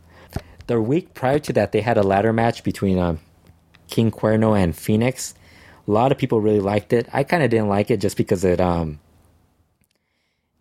The 0.70 0.80
week 0.80 1.15
prior 1.15 1.39
to 1.39 1.53
that, 1.53 1.72
they 1.72 1.82
had 1.82 1.97
a 1.97 2.03
ladder 2.03 2.32
match 2.32 2.63
between 2.63 2.99
um, 2.99 3.20
King 3.88 4.11
Cuerno 4.11 4.55
and 4.55 4.76
Phoenix. 4.76 5.34
A 5.88 5.89
lot 5.89 6.11
of 6.11 6.20
people 6.20 6.41
really 6.41 6.59
liked 6.59 6.93
it. 6.93 7.09
I 7.11 7.24
kind 7.24 7.41
of 7.41 7.49
didn't 7.49 7.70
like 7.70 7.89
it 7.89 7.99
just 7.99 8.15
because 8.15 8.45
it 8.45 8.61
um 8.61 8.99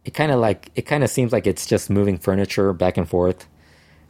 it 0.06 0.14
kind 0.14 0.32
of 0.32 0.40
like 0.40 0.70
it 0.74 0.86
kind 0.86 1.04
of 1.04 1.10
seems 1.10 1.30
like 1.30 1.46
it's 1.46 1.66
just 1.66 1.90
moving 1.90 2.16
furniture 2.16 2.72
back 2.72 2.96
and 2.96 3.06
forth. 3.06 3.46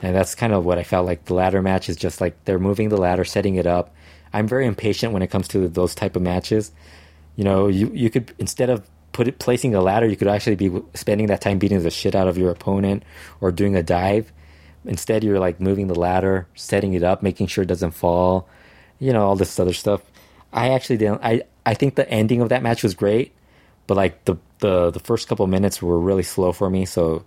And 0.01 0.15
that's 0.15 0.37
kind 0.37 0.53
of 0.53 0.65
what 0.65 0.79
I 0.79 0.85
felt 0.85 1.05
like 1.05 1.25
the 1.25 1.35
ladder 1.35 1.63
match 1.63 1.89
is 1.89 1.97
just 1.97 2.21
like 2.21 2.45
they're 2.45 2.61
moving 2.61 2.91
the 2.91 2.97
ladder, 2.97 3.25
setting 3.25 3.57
it 3.57 3.67
up. 3.67 3.93
I'm 4.33 4.47
very 4.47 4.67
impatient 4.69 5.13
when 5.13 5.23
it 5.23 5.33
comes 5.33 5.49
to 5.49 5.67
those 5.67 5.97
type 5.97 6.15
of 6.15 6.23
matches. 6.23 6.71
You 7.35 7.43
know, 7.43 7.67
you 7.67 7.91
you 7.93 8.09
could 8.09 8.33
instead 8.39 8.71
of 8.71 8.89
put 9.11 9.27
it, 9.27 9.41
placing 9.41 9.75
a 9.75 9.81
ladder, 9.81 10.07
you 10.07 10.15
could 10.15 10.29
actually 10.29 10.55
be 10.55 10.81
spending 10.95 11.27
that 11.27 11.41
time 11.41 11.59
beating 11.59 11.83
the 11.83 11.91
shit 11.91 12.15
out 12.15 12.29
of 12.29 12.39
your 12.39 12.53
opponent 12.53 13.03
or 13.41 13.51
doing 13.51 13.75
a 13.75 13.83
dive. 13.83 14.33
Instead, 14.85 15.25
you're 15.25 15.39
like 15.39 15.61
moving 15.61 15.89
the 15.89 15.95
ladder, 15.95 16.47
setting 16.55 16.95
it 16.95 17.03
up, 17.03 17.23
making 17.23 17.47
sure 17.47 17.63
it 17.63 17.69
doesn't 17.69 17.93
fall. 17.93 18.49
You 18.99 19.13
know, 19.13 19.27
all 19.27 19.37
this 19.37 19.59
other 19.59 19.73
stuff. 19.73 20.03
I 20.53 20.71
actually 20.71 20.97
didn't. 20.97 21.21
I 21.23 21.43
I 21.67 21.75
think 21.75 21.95
the 21.95 22.09
ending 22.09 22.41
of 22.41 22.49
that 22.49 22.63
match 22.63 22.83
was 22.83 22.95
great, 22.95 23.33
but 23.87 23.97
like 23.97 24.25
the 24.25 24.37
the 24.61 24.91
the 24.91 25.01
first 25.01 25.29
couple 25.29 25.47
minutes 25.47 25.83
were 25.83 25.99
really 25.99 26.23
slow 26.23 26.53
for 26.53 26.71
me, 26.71 26.85
so 26.85 27.25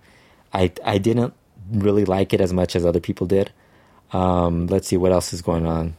I 0.52 0.72
I 0.84 0.98
didn't 0.98 1.34
really 1.70 2.04
like 2.04 2.32
it 2.32 2.40
as 2.40 2.52
much 2.52 2.76
as 2.76 2.84
other 2.84 3.00
people 3.00 3.26
did. 3.26 3.52
Um, 4.12 4.66
let's 4.66 4.88
see 4.88 4.96
what 4.96 5.12
else 5.12 5.32
is 5.32 5.42
going 5.42 5.66
on. 5.66 5.96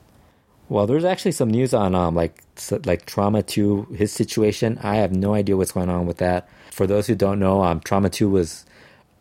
Well, 0.70 0.88
there's 0.88 1.06
actually 1.06 1.34
some 1.34 1.49
news 1.49 1.74
on 1.74 1.95
um, 1.95 2.16
like 2.16 2.41
like 2.86 3.06
Trauma 3.06 3.43
Two, 3.43 3.88
his 3.95 4.12
situation. 4.12 4.80
I 4.82 4.95
have 4.95 5.12
no 5.12 5.34
idea 5.34 5.58
what's 5.58 5.72
going 5.72 5.89
on 5.89 6.06
with 6.06 6.18
that. 6.18 6.49
For 6.72 6.88
those 6.88 7.08
who 7.08 7.16
don't 7.16 7.39
know, 7.39 7.64
um, 7.64 7.80
Trauma 7.80 8.10
Two 8.10 8.30
was 8.30 8.66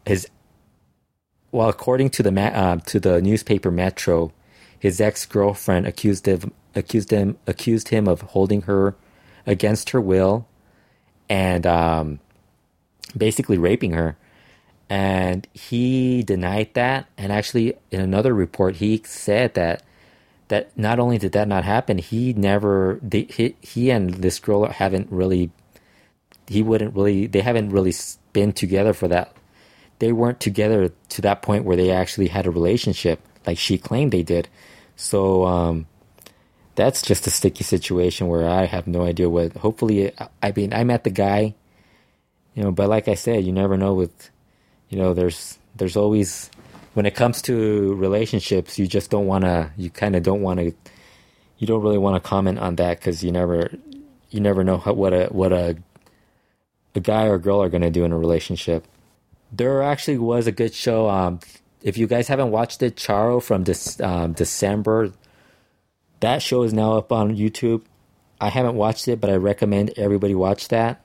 his. 0.07 0.29
Well, 1.53 1.69
according 1.69 2.11
to 2.11 2.23
the 2.23 2.41
uh, 2.41 2.77
to 2.87 2.99
the 2.99 3.21
newspaper 3.21 3.71
Metro, 3.71 4.33
his 4.79 5.03
ex 5.03 5.27
girlfriend 5.27 5.87
accused 5.87 6.27
accused 6.75 7.11
him 7.11 7.37
accused 7.47 7.89
him 7.89 8.09
of 8.09 8.23
holding 8.23 8.63
her 8.63 8.97
against 9.47 9.91
her 9.91 10.01
will, 10.01 10.49
and 11.29 11.67
um, 11.67 12.21
basically 13.17 13.59
raping 13.59 13.93
her. 13.93 14.17
And 14.89 15.47
he 15.53 16.23
denied 16.23 16.71
that. 16.75 17.07
And 17.19 17.31
actually, 17.31 17.75
in 17.91 18.01
another 18.01 18.35
report, 18.35 18.77
he 18.77 19.03
said 19.05 19.53
that 19.53 19.83
that 20.49 20.77
not 20.77 20.99
only 20.99 21.19
did 21.19 21.33
that 21.33 21.49
not 21.49 21.65
happen, 21.65 21.99
he 21.99 22.33
never 22.33 22.99
he, 23.11 23.57
he 23.61 23.91
and 23.91 24.15
this 24.15 24.39
girl 24.39 24.65
haven't 24.67 25.09
really 25.11 25.51
he 26.47 26.63
wouldn't 26.63 26.95
really 26.97 27.27
they 27.27 27.43
haven't 27.43 27.71
really 27.71 27.95
been 28.33 28.53
together 28.53 28.95
for 28.95 29.09
that. 29.09 29.37
They 30.03 30.11
weren't 30.11 30.41
together 30.41 30.91
to 31.11 31.23
that 31.23 31.43
point 31.43 31.65
where 31.65 31.77
they 31.77 31.93
actually 31.93 32.27
had 32.27 32.45
a 32.45 32.51
relationship 32.51 33.21
like 33.47 33.57
she 33.57 33.79
claimed 33.79 34.11
they 34.11 34.25
did. 34.25 34.49
So 34.97 35.47
um, 35.47 35.87
that's 36.75 37.03
just 37.03 37.29
a 37.29 37.31
sticky 37.31 37.63
situation 37.63 38.27
where 38.27 38.49
I 38.49 38.65
have 38.65 38.89
no 38.89 39.05
idea 39.05 39.31
what. 39.31 39.53
Hopefully, 39.53 40.11
I 40.43 40.51
mean 40.57 40.75
I 40.75 40.83
met 40.83 41.05
the 41.05 41.11
guy, 41.11 41.55
you 42.57 42.65
know, 42.65 42.73
but 42.73 42.89
like 42.89 43.07
I 43.07 43.15
said, 43.15 43.45
you 43.45 43.53
never 43.53 43.77
know 43.77 43.95
with, 43.95 44.29
you 44.89 44.99
know, 44.99 45.15
there's 45.15 45.57
there's 45.77 45.97
always 45.97 46.51
when 46.95 47.07
it 47.07 47.15
comes 47.15 47.41
to 47.43 47.95
relationships, 47.95 48.81
you 48.81 48.89
just 48.89 49.09
don't 49.09 49.29
want 49.29 49.45
to. 49.45 49.71
You 49.77 49.89
kind 49.89 50.17
of 50.17 50.25
don't 50.25 50.43
want 50.43 50.59
to. 50.59 50.73
You 51.59 51.69
don't 51.69 51.81
really 51.81 51.99
want 51.99 52.21
to 52.21 52.29
comment 52.29 52.59
on 52.59 52.75
that 52.75 52.99
because 52.99 53.23
you 53.23 53.31
never, 53.31 53.71
you 54.31 54.41
never 54.41 54.65
know 54.65 54.79
what 54.79 55.15
a 55.15 55.27
what 55.27 55.53
a 55.53 55.77
a 56.97 56.99
guy 56.99 57.27
or 57.27 57.39
girl 57.39 57.63
are 57.63 57.69
going 57.69 57.83
to 57.83 57.91
do 57.91 58.05
in 58.05 58.11
a 58.11 58.19
relationship. 58.19 58.85
There 59.53 59.83
actually 59.83 60.19
was 60.19 60.47
a 60.47 60.53
good 60.53 60.75
show. 60.75 61.11
Um, 61.11 61.41
if 61.83 61.99
you 61.99 62.07
guys 62.07 62.29
haven't 62.29 62.51
watched 62.51 62.83
it, 62.83 62.97
Charo 62.97 63.43
from 63.43 63.65
this 63.65 64.01
um, 64.01 64.33
December, 64.33 65.13
that 66.21 66.41
show 66.41 66.63
is 66.63 66.73
now 66.73 66.95
up 66.95 67.13
on 67.13 67.37
YouTube. 67.37 67.83
I 68.41 68.49
haven't 68.49 68.77
watched 68.77 69.09
it, 69.09 69.21
but 69.21 69.31
I 69.31 69.37
recommend 69.37 69.93
everybody 69.97 70.35
watch 70.35 70.69
that. 70.69 71.05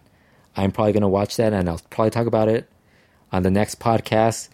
I'm 0.55 0.71
probably 0.71 0.93
going 0.93 1.01
to 1.01 1.07
watch 1.07 1.35
that, 1.37 1.53
and 1.53 1.69
I'll 1.69 1.81
probably 1.89 2.09
talk 2.09 2.25
about 2.25 2.47
it 2.47 2.69
on 3.31 3.43
the 3.43 3.51
next 3.51 3.79
podcast. 3.79 4.49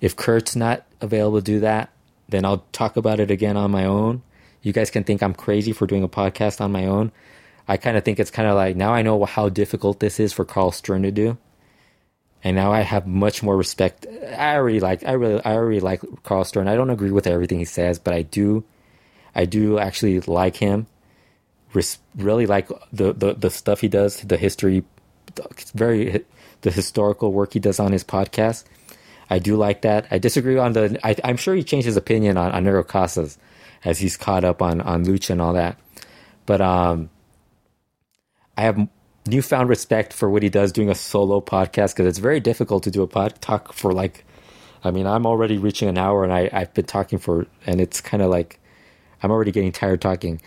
If 0.00 0.16
Kurt's 0.16 0.56
not 0.56 0.84
available 1.00 1.38
to 1.38 1.44
do 1.44 1.60
that, 1.60 1.90
then 2.28 2.44
I'll 2.44 2.64
talk 2.72 2.96
about 2.96 3.20
it 3.20 3.30
again 3.30 3.56
on 3.56 3.70
my 3.70 3.84
own. 3.84 4.22
You 4.62 4.72
guys 4.72 4.90
can 4.90 5.04
think 5.04 5.22
I'm 5.22 5.34
crazy 5.34 5.72
for 5.72 5.86
doing 5.86 6.02
a 6.02 6.08
podcast 6.08 6.60
on 6.60 6.72
my 6.72 6.86
own. 6.86 7.12
I 7.68 7.76
kind 7.76 7.96
of 7.96 8.04
think 8.04 8.18
it's 8.18 8.30
kind 8.30 8.48
of 8.48 8.54
like 8.54 8.76
now 8.76 8.92
I 8.92 9.02
know 9.02 9.24
how 9.24 9.48
difficult 9.48 10.00
this 10.00 10.20
is 10.20 10.32
for 10.32 10.44
Karl 10.44 10.72
Stern 10.72 11.02
to 11.02 11.10
do. 11.10 11.38
And 12.44 12.54
now 12.54 12.72
I 12.72 12.82
have 12.82 13.06
much 13.06 13.42
more 13.42 13.56
respect. 13.56 14.06
I 14.06 14.54
already 14.54 14.80
like 14.80 15.04
I 15.04 15.12
really 15.12 15.44
I 15.44 15.54
already 15.54 15.80
like 15.80 16.02
Karl 16.22 16.44
Stern. 16.44 16.68
I 16.68 16.76
don't 16.76 16.90
agree 16.90 17.10
with 17.10 17.26
everything 17.26 17.58
he 17.58 17.64
says, 17.64 17.98
but 17.98 18.14
I 18.14 18.22
do 18.22 18.64
I 19.34 19.44
do 19.44 19.78
actually 19.78 20.20
like 20.20 20.56
him. 20.56 20.86
really 22.16 22.46
like 22.46 22.68
the, 22.92 23.12
the 23.12 23.34
the 23.34 23.50
stuff 23.50 23.80
he 23.80 23.88
does, 23.88 24.20
the 24.20 24.36
history 24.36 24.84
very 25.74 26.24
the 26.62 26.70
historical 26.70 27.32
work 27.32 27.52
he 27.52 27.60
does 27.60 27.78
on 27.80 27.92
his 27.92 28.04
podcast. 28.04 28.64
I 29.28 29.38
do 29.38 29.56
like 29.56 29.82
that. 29.82 30.06
I 30.10 30.18
disagree 30.18 30.56
on 30.56 30.72
the. 30.72 30.98
I, 31.02 31.16
am 31.28 31.36
sure 31.36 31.54
he 31.54 31.64
changed 31.64 31.86
his 31.86 31.96
opinion 31.96 32.36
on, 32.36 32.52
on 32.52 32.64
Negro 32.64 32.86
Casas 32.86 33.38
as 33.84 33.98
he's 33.98 34.16
caught 34.16 34.44
up 34.44 34.62
on 34.62 34.80
on 34.80 35.04
Lucha 35.04 35.30
and 35.30 35.42
all 35.42 35.52
that. 35.54 35.78
But 36.46 36.60
um, 36.60 37.10
I 38.56 38.62
have 38.62 38.88
newfound 39.26 39.68
respect 39.68 40.12
for 40.12 40.30
what 40.30 40.42
he 40.42 40.48
does 40.48 40.72
doing 40.72 40.90
a 40.90 40.94
solo 40.94 41.40
podcast 41.40 41.94
because 41.94 42.06
it's 42.06 42.18
very 42.18 42.40
difficult 42.40 42.84
to 42.84 42.90
do 42.90 43.02
a 43.02 43.06
pod 43.06 43.40
talk 43.40 43.72
for 43.72 43.92
like. 43.92 44.24
I 44.84 44.92
mean, 44.92 45.06
I'm 45.06 45.26
already 45.26 45.58
reaching 45.58 45.88
an 45.88 45.98
hour 45.98 46.22
and 46.22 46.32
I, 46.32 46.48
I've 46.52 46.72
been 46.72 46.84
talking 46.84 47.18
for, 47.18 47.46
and 47.66 47.80
it's 47.80 48.00
kind 48.00 48.22
of 48.22 48.30
like 48.30 48.60
I'm 49.22 49.30
already 49.30 49.50
getting 49.50 49.72
tired 49.72 50.00
talking. 50.00 50.40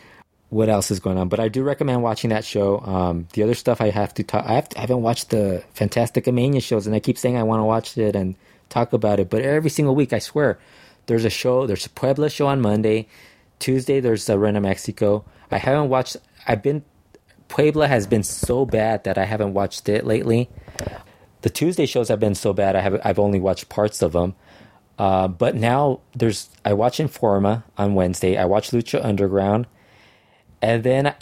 What 0.50 0.70
else 0.70 0.90
is 0.92 1.00
going 1.00 1.18
on? 1.18 1.30
But 1.30 1.40
I 1.40 1.48
do 1.48 1.64
recommend 1.64 2.02
watching 2.02 2.30
that 2.30 2.46
show. 2.46 2.80
Um, 2.80 3.28
the 3.34 3.44
other 3.44 3.54
stuff 3.54 3.82
I 3.82 3.90
have 3.90 4.14
to 4.16 4.24
talk. 4.24 4.46
I, 4.46 4.54
have 4.54 4.70
to, 4.70 4.78
I 4.78 4.82
haven't 4.82 5.02
watched 5.02 5.30
the 5.30 5.64
Fantastica 5.76 6.34
Mania 6.34 6.62
shows, 6.62 6.88
and 6.88 6.96
I 6.96 7.00
keep 7.00 7.18
saying 7.18 7.38
I 7.38 7.44
want 7.44 7.60
to 7.60 7.66
watch 7.66 7.98
it, 7.98 8.16
and 8.16 8.36
talk 8.70 8.94
about 8.94 9.20
it. 9.20 9.30
But 9.30 9.42
every 9.42 9.70
single 9.70 9.96
week, 9.96 10.14
I 10.14 10.20
swear, 10.20 10.58
there's 11.06 11.26
a 11.26 11.30
show. 11.30 11.68
There's 11.68 11.86
a 11.86 11.90
Puebla 11.90 12.30
show 12.30 12.48
on 12.48 12.62
Monday. 12.62 13.08
Tuesday, 13.60 14.00
there's 14.00 14.30
a 14.30 14.40
Reina 14.40 14.62
Mexico. 14.62 15.26
I 15.52 15.58
haven't 15.58 15.90
watched. 15.90 16.18
I've 16.48 16.64
been. 16.64 16.84
Puebla 17.50 17.88
has 17.88 18.08
been 18.08 18.24
so 18.24 18.66
bad 18.66 19.04
that 19.04 19.18
I 19.18 19.26
haven't 19.26 19.54
watched 19.54 19.90
it 19.90 20.06
lately. 20.06 20.50
The 21.42 21.50
Tuesday 21.50 21.86
shows 21.86 22.08
have 22.08 22.20
been 22.20 22.36
so 22.36 22.54
bad. 22.54 22.76
I 22.76 22.82
have. 22.82 23.02
I've 23.04 23.20
only 23.20 23.40
watched 23.40 23.70
parts 23.70 24.02
of 24.02 24.14
them. 24.14 24.36
Uh, 24.98 25.28
but 25.28 25.56
now 25.56 26.00
there's. 26.16 26.50
I 26.64 26.74
watch 26.74 27.00
Informa 27.00 27.64
on 27.78 27.96
Wednesday. 27.96 28.38
I 28.38 28.46
watch 28.46 28.72
Lucha 28.72 29.04
Underground, 29.04 29.68
and 30.62 30.84
then 30.84 31.14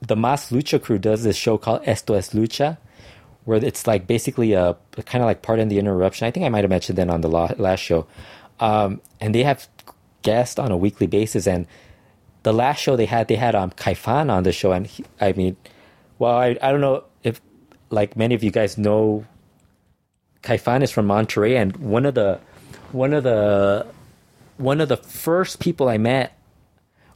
the 0.00 0.16
Mas 0.16 0.50
Lucha 0.50 0.82
crew 0.82 0.98
does 0.98 1.22
this 1.22 1.36
show 1.36 1.58
called 1.58 1.82
Esto 1.86 2.14
es 2.14 2.30
Lucha 2.30 2.78
where 3.48 3.64
it's 3.64 3.86
like 3.86 4.06
basically 4.06 4.52
a, 4.52 4.76
kind 5.06 5.24
of 5.24 5.26
like 5.26 5.40
Pardon 5.40 5.68
the 5.68 5.78
Interruption. 5.78 6.26
I 6.26 6.30
think 6.30 6.44
I 6.44 6.50
might 6.50 6.64
have 6.64 6.68
mentioned 6.68 6.98
that 6.98 7.08
on 7.08 7.22
the 7.22 7.28
last 7.30 7.80
show. 7.80 8.06
Um, 8.60 9.00
and 9.22 9.34
they 9.34 9.42
have 9.42 9.66
guests 10.20 10.58
on 10.58 10.70
a 10.70 10.76
weekly 10.76 11.06
basis. 11.06 11.46
And 11.46 11.66
the 12.42 12.52
last 12.52 12.80
show 12.80 12.96
they 12.96 13.06
had, 13.06 13.28
they 13.28 13.36
had 13.36 13.54
um, 13.54 13.70
Caifan 13.70 14.30
on 14.30 14.42
the 14.42 14.52
show. 14.52 14.72
And 14.72 14.86
he, 14.86 15.04
I 15.20 15.32
mean, 15.32 15.56
well, 16.18 16.36
I, 16.36 16.56
I 16.62 16.70
don't 16.70 16.80
know 16.80 17.04
if 17.22 17.40
like 17.90 18.16
many 18.16 18.34
of 18.34 18.42
you 18.42 18.50
guys 18.50 18.78
know, 18.78 19.24
Caifan 20.42 20.82
is 20.82 20.90
from 20.90 21.06
Monterrey. 21.08 21.60
And 21.60 21.76
one 21.76 22.06
of 22.06 22.14
the, 22.14 22.40
one 22.92 23.12
of 23.12 23.24
the, 23.24 23.86
one 24.56 24.80
of 24.80 24.88
the 24.88 24.96
first 24.96 25.60
people 25.60 25.88
I 25.88 25.98
met 25.98 26.38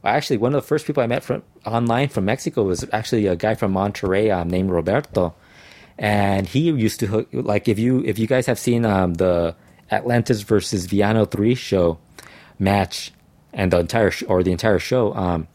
actually 0.03 0.37
one 0.37 0.53
of 0.53 0.61
the 0.61 0.67
first 0.67 0.85
people 0.85 1.01
I 1.01 1.07
met 1.07 1.23
from 1.23 1.43
online 1.65 2.09
from 2.09 2.25
Mexico 2.25 2.63
was 2.63 2.85
actually 2.91 3.27
a 3.27 3.35
guy 3.35 3.55
from 3.55 3.73
Monterrey 3.73 4.35
um, 4.35 4.49
named 4.49 4.69
Roberto, 4.69 5.33
and 5.97 6.47
he 6.47 6.71
used 6.71 6.99
to 6.99 7.07
hook 7.07 7.27
like 7.31 7.67
if 7.67 7.79
you 7.79 8.03
if 8.03 8.19
you 8.19 8.27
guys 8.27 8.45
have 8.47 8.59
seen 8.59 8.85
um, 8.85 9.13
the 9.15 9.55
Atlantis 9.91 10.41
versus 10.41 10.85
Villano 10.85 11.25
three 11.25 11.55
show 11.55 11.99
match, 12.59 13.13
and 13.53 13.71
the 13.71 13.79
entire 13.79 14.11
sh- 14.11 14.23
or 14.27 14.43
the 14.43 14.51
entire 14.51 14.79
show. 14.79 15.13
Um, 15.13 15.47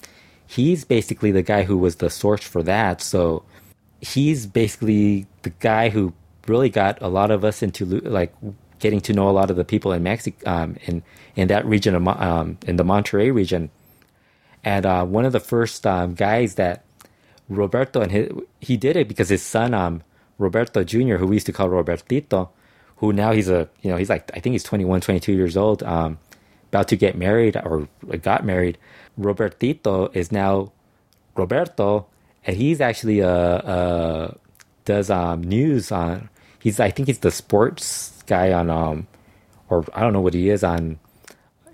he's 0.46 0.84
basically 0.84 1.30
the 1.32 1.42
guy 1.42 1.64
who 1.64 1.76
was 1.76 1.96
the 1.96 2.10
source 2.10 2.42
for 2.42 2.62
that. 2.62 3.02
So 3.02 3.42
he's 4.00 4.46
basically 4.46 5.26
the 5.42 5.50
guy 5.50 5.90
who 5.90 6.12
really 6.46 6.70
got 6.70 7.00
a 7.02 7.08
lot 7.08 7.30
of 7.30 7.44
us 7.44 7.62
into 7.62 7.84
like 7.84 8.34
getting 8.78 9.00
to 9.02 9.12
know 9.12 9.28
a 9.28 9.32
lot 9.32 9.50
of 9.50 9.56
the 9.56 9.64
people 9.64 9.92
in 9.92 10.02
Mexico, 10.02 10.50
um, 10.50 10.76
in 10.86 11.02
in 11.36 11.48
that 11.48 11.66
region 11.66 11.94
of 11.94 12.06
um, 12.08 12.58
in 12.66 12.76
the 12.76 12.84
Monterrey 12.84 13.32
region. 13.32 13.70
And 14.64 14.86
uh, 14.86 15.04
one 15.04 15.24
of 15.24 15.32
the 15.32 15.40
first 15.40 15.86
um, 15.86 16.14
guys 16.14 16.54
that 16.56 16.84
Roberto 17.48 18.00
and 18.00 18.12
his, 18.12 18.30
he 18.60 18.76
did 18.76 18.96
it 18.96 19.08
because 19.08 19.28
his 19.28 19.42
son 19.42 19.72
um, 19.74 20.02
Roberto 20.38 20.84
Jr., 20.84 21.16
who 21.16 21.26
we 21.26 21.36
used 21.36 21.46
to 21.46 21.52
call 21.52 21.68
Robertito, 21.68 22.48
who 22.96 23.12
now 23.12 23.32
he's 23.32 23.48
a 23.48 23.68
you 23.82 23.90
know 23.90 23.96
he's 23.96 24.08
like 24.10 24.30
I 24.34 24.40
think 24.40 24.52
he's 24.52 24.64
21, 24.64 25.00
22 25.00 25.32
years 25.32 25.56
old, 25.56 25.82
um, 25.82 26.18
about 26.68 26.88
to 26.88 26.96
get 26.96 27.16
married 27.16 27.56
or 27.56 27.88
got 28.22 28.44
married. 28.44 28.78
Robertito 29.18 30.14
is 30.14 30.30
now 30.30 30.72
Roberto, 31.34 32.06
and 32.44 32.56
he's 32.56 32.80
actually 32.80 33.20
a, 33.20 33.28
uh, 33.28 33.62
a 33.64 33.70
uh, 33.70 34.34
does 34.84 35.10
um, 35.10 35.42
news 35.42 35.92
on. 35.92 36.28
He's 36.60 36.80
I 36.80 36.90
think 36.90 37.08
he's 37.08 37.20
the 37.20 37.30
sports 37.30 38.22
guy 38.26 38.52
on 38.52 38.70
um, 38.70 39.06
or 39.68 39.84
I 39.94 40.00
don't 40.00 40.12
know 40.12 40.20
what 40.20 40.34
he 40.34 40.48
is 40.48 40.64
on, 40.64 40.98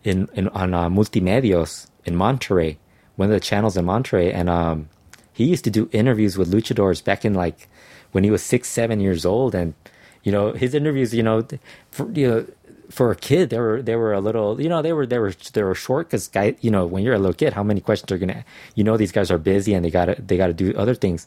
in, 0.03 0.28
in 0.34 0.49
on 0.49 0.74
uh, 0.74 0.88
multimedios 0.88 1.88
in 2.05 2.14
Monterrey, 2.14 2.76
one 3.16 3.30
of 3.30 3.34
the 3.34 3.40
channels 3.40 3.76
in 3.76 3.86
Monterrey, 3.86 4.34
and 4.34 4.51
um, 4.51 4.88
he 5.32 5.45
used 5.45 5.64
to 5.64 5.70
do 5.70 5.88
interviews 5.92 6.36
with 6.36 6.53
luchadors 6.53 7.03
back 7.03 7.24
in 7.24 7.34
like 7.34 7.68
when 8.12 8.24
he 8.24 8.30
was 8.30 8.42
six, 8.42 8.68
seven 8.68 9.01
years 9.01 9.24
old, 9.24 9.55
and 9.55 9.74
you 10.22 10.32
know 10.32 10.53
his 10.53 10.74
interviews, 10.74 11.14
you 11.14 11.22
know, 11.22 11.47
for, 11.90 12.11
you 12.11 12.28
know 12.28 12.47
for 12.91 13.11
a 13.11 13.16
kid, 13.16 13.51
they 13.51 13.59
were 13.59 13.82
they 13.82 13.97
were 13.97 14.12
a 14.12 14.20
little, 14.20 14.61
you 14.61 14.68
know, 14.68 14.82
they 14.82 14.93
were 14.93 15.07
they 15.07 15.18
were 15.18 15.32
they 15.53 15.62
were 15.62 15.74
short 15.74 16.09
because 16.09 16.28
guy, 16.28 16.57
you 16.61 16.70
know, 16.70 16.87
when 16.87 17.03
you're 17.03 17.14
a 17.14 17.18
little 17.18 17.35
kid, 17.35 17.53
how 17.53 17.62
many 17.62 17.80
questions 17.80 18.11
are 18.12 18.18
gonna, 18.18 18.45
you 18.74 18.85
know, 18.85 18.97
these 18.97 19.12
guys 19.12 19.30
are 19.30 19.39
busy 19.39 19.74
and 19.74 19.85
they 19.85 19.91
gotta 19.91 20.16
they 20.20 20.37
gotta 20.37 20.53
do 20.53 20.74
other 20.76 20.95
things. 20.95 21.26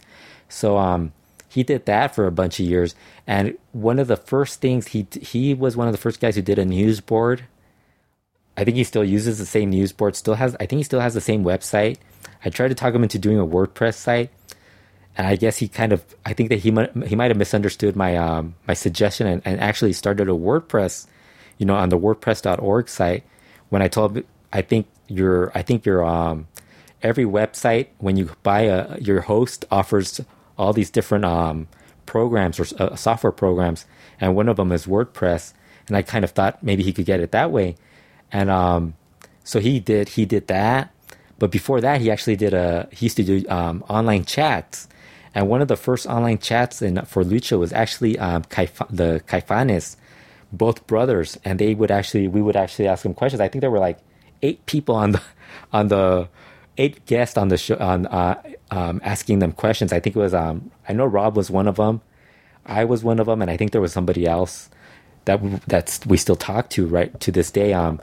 So 0.49 0.77
um, 0.77 1.13
he 1.49 1.63
did 1.63 1.85
that 1.85 2.15
for 2.15 2.27
a 2.27 2.31
bunch 2.31 2.59
of 2.59 2.65
years, 2.65 2.95
and 3.25 3.57
one 3.71 3.99
of 3.99 4.07
the 4.07 4.17
first 4.17 4.61
things 4.61 4.87
he 4.87 5.07
he 5.21 5.53
was 5.53 5.75
one 5.75 5.87
of 5.87 5.93
the 5.93 5.97
first 5.99 6.19
guys 6.19 6.35
who 6.35 6.41
did 6.41 6.59
a 6.59 6.65
news 6.65 7.01
board. 7.01 7.45
I 8.55 8.63
think 8.63 8.75
he 8.75 8.83
still 8.83 9.03
uses 9.03 9.37
the 9.37 9.45
same 9.45 9.69
news 9.69 9.91
board. 9.91 10.15
Still 10.15 10.35
has 10.35 10.55
I 10.55 10.65
think 10.65 10.79
he 10.79 10.83
still 10.83 10.99
has 10.99 11.13
the 11.13 11.21
same 11.21 11.43
website. 11.43 11.97
I 12.43 12.49
tried 12.49 12.69
to 12.69 12.75
talk 12.75 12.93
him 12.93 13.03
into 13.03 13.19
doing 13.19 13.39
a 13.39 13.45
WordPress 13.45 13.95
site, 13.95 14.29
and 15.17 15.27
I 15.27 15.35
guess 15.35 15.57
he 15.57 15.67
kind 15.67 15.93
of 15.93 16.03
I 16.25 16.33
think 16.33 16.49
that 16.49 16.59
he 16.59 16.71
might 16.71 16.95
he 17.05 17.15
might 17.15 17.31
have 17.31 17.37
misunderstood 17.37 17.95
my 17.95 18.15
um, 18.17 18.55
my 18.67 18.73
suggestion 18.73 19.27
and, 19.27 19.41
and 19.45 19.59
actually 19.59 19.93
started 19.93 20.27
a 20.29 20.33
WordPress 20.33 21.07
you 21.57 21.65
know, 21.65 21.75
on 21.75 21.89
the 21.89 21.97
WordPress.org 21.97 22.89
site, 22.89 23.23
when 23.69 23.81
I 23.81 23.87
told, 23.87 24.23
I 24.53 24.61
think 24.61 24.87
your, 25.07 25.51
I 25.55 25.61
think 25.61 25.85
your, 25.85 26.03
um, 26.05 26.47
every 27.03 27.25
website 27.25 27.87
when 27.99 28.17
you 28.17 28.31
buy 28.43 28.61
a, 28.61 28.99
your 28.99 29.21
host 29.21 29.65
offers 29.71 30.21
all 30.57 30.73
these 30.73 30.89
different 30.89 31.25
um, 31.25 31.67
programs 32.05 32.59
or 32.59 32.65
uh, 32.81 32.95
software 32.95 33.31
programs, 33.31 33.85
and 34.19 34.35
one 34.35 34.49
of 34.49 34.57
them 34.57 34.71
is 34.71 34.85
WordPress. 34.85 35.53
And 35.87 35.95
I 35.95 36.01
kind 36.01 36.25
of 36.25 36.31
thought 36.31 36.61
maybe 36.63 36.83
he 36.83 36.91
could 36.91 37.05
get 37.05 37.19
it 37.19 37.31
that 37.31 37.51
way, 37.51 37.75
and 38.31 38.49
um, 38.49 38.95
so 39.43 39.59
he 39.59 39.79
did. 39.79 40.09
He 40.09 40.25
did 40.25 40.47
that, 40.47 40.93
but 41.39 41.49
before 41.49 41.79
that, 41.79 42.01
he 42.01 42.11
actually 42.11 42.35
did 42.35 42.53
a. 42.53 42.89
He 42.91 43.05
used 43.05 43.15
to 43.17 43.23
do 43.23 43.47
um, 43.47 43.83
online 43.87 44.25
chats, 44.25 44.89
and 45.33 45.47
one 45.47 45.61
of 45.61 45.69
the 45.69 45.77
first 45.77 46.05
online 46.05 46.39
chats 46.39 46.81
in 46.81 47.01
for 47.05 47.23
Lucha 47.23 47.57
was 47.57 47.71
actually 47.71 48.19
um, 48.19 48.41
the 48.41 49.21
Caifanes 49.27 49.95
both 50.51 50.87
brothers, 50.87 51.37
and 51.43 51.59
they 51.59 51.73
would 51.73 51.91
actually 51.91 52.27
we 52.27 52.41
would 52.41 52.55
actually 52.55 52.87
ask 52.87 53.03
them 53.03 53.13
questions. 53.13 53.41
I 53.41 53.47
think 53.47 53.61
there 53.61 53.71
were 53.71 53.79
like 53.79 53.99
eight 54.41 54.65
people 54.65 54.95
on 54.95 55.11
the 55.13 55.21
on 55.73 55.87
the 55.87 56.29
eight 56.77 57.05
guests 57.05 57.37
on 57.37 57.49
the 57.49 57.57
show 57.57 57.77
on 57.77 58.05
uh, 58.07 58.41
um, 58.71 59.01
asking 59.03 59.39
them 59.39 59.51
questions. 59.51 59.91
I 59.93 59.99
think 59.99 60.15
it 60.15 60.19
was 60.19 60.33
um, 60.33 60.71
I 60.87 60.93
know 60.93 61.05
Rob 61.05 61.35
was 61.35 61.49
one 61.49 61.67
of 61.67 61.75
them, 61.75 62.01
I 62.65 62.85
was 62.85 63.03
one 63.03 63.19
of 63.19 63.25
them, 63.25 63.41
and 63.41 63.49
I 63.49 63.57
think 63.57 63.71
there 63.71 63.81
was 63.81 63.93
somebody 63.93 64.25
else 64.25 64.69
that 65.25 65.41
that's 65.67 66.05
we 66.05 66.17
still 66.17 66.35
talk 66.35 66.69
to 66.71 66.85
right 66.85 67.17
to 67.21 67.31
this 67.31 67.51
day. 67.51 67.73
Um, 67.73 67.99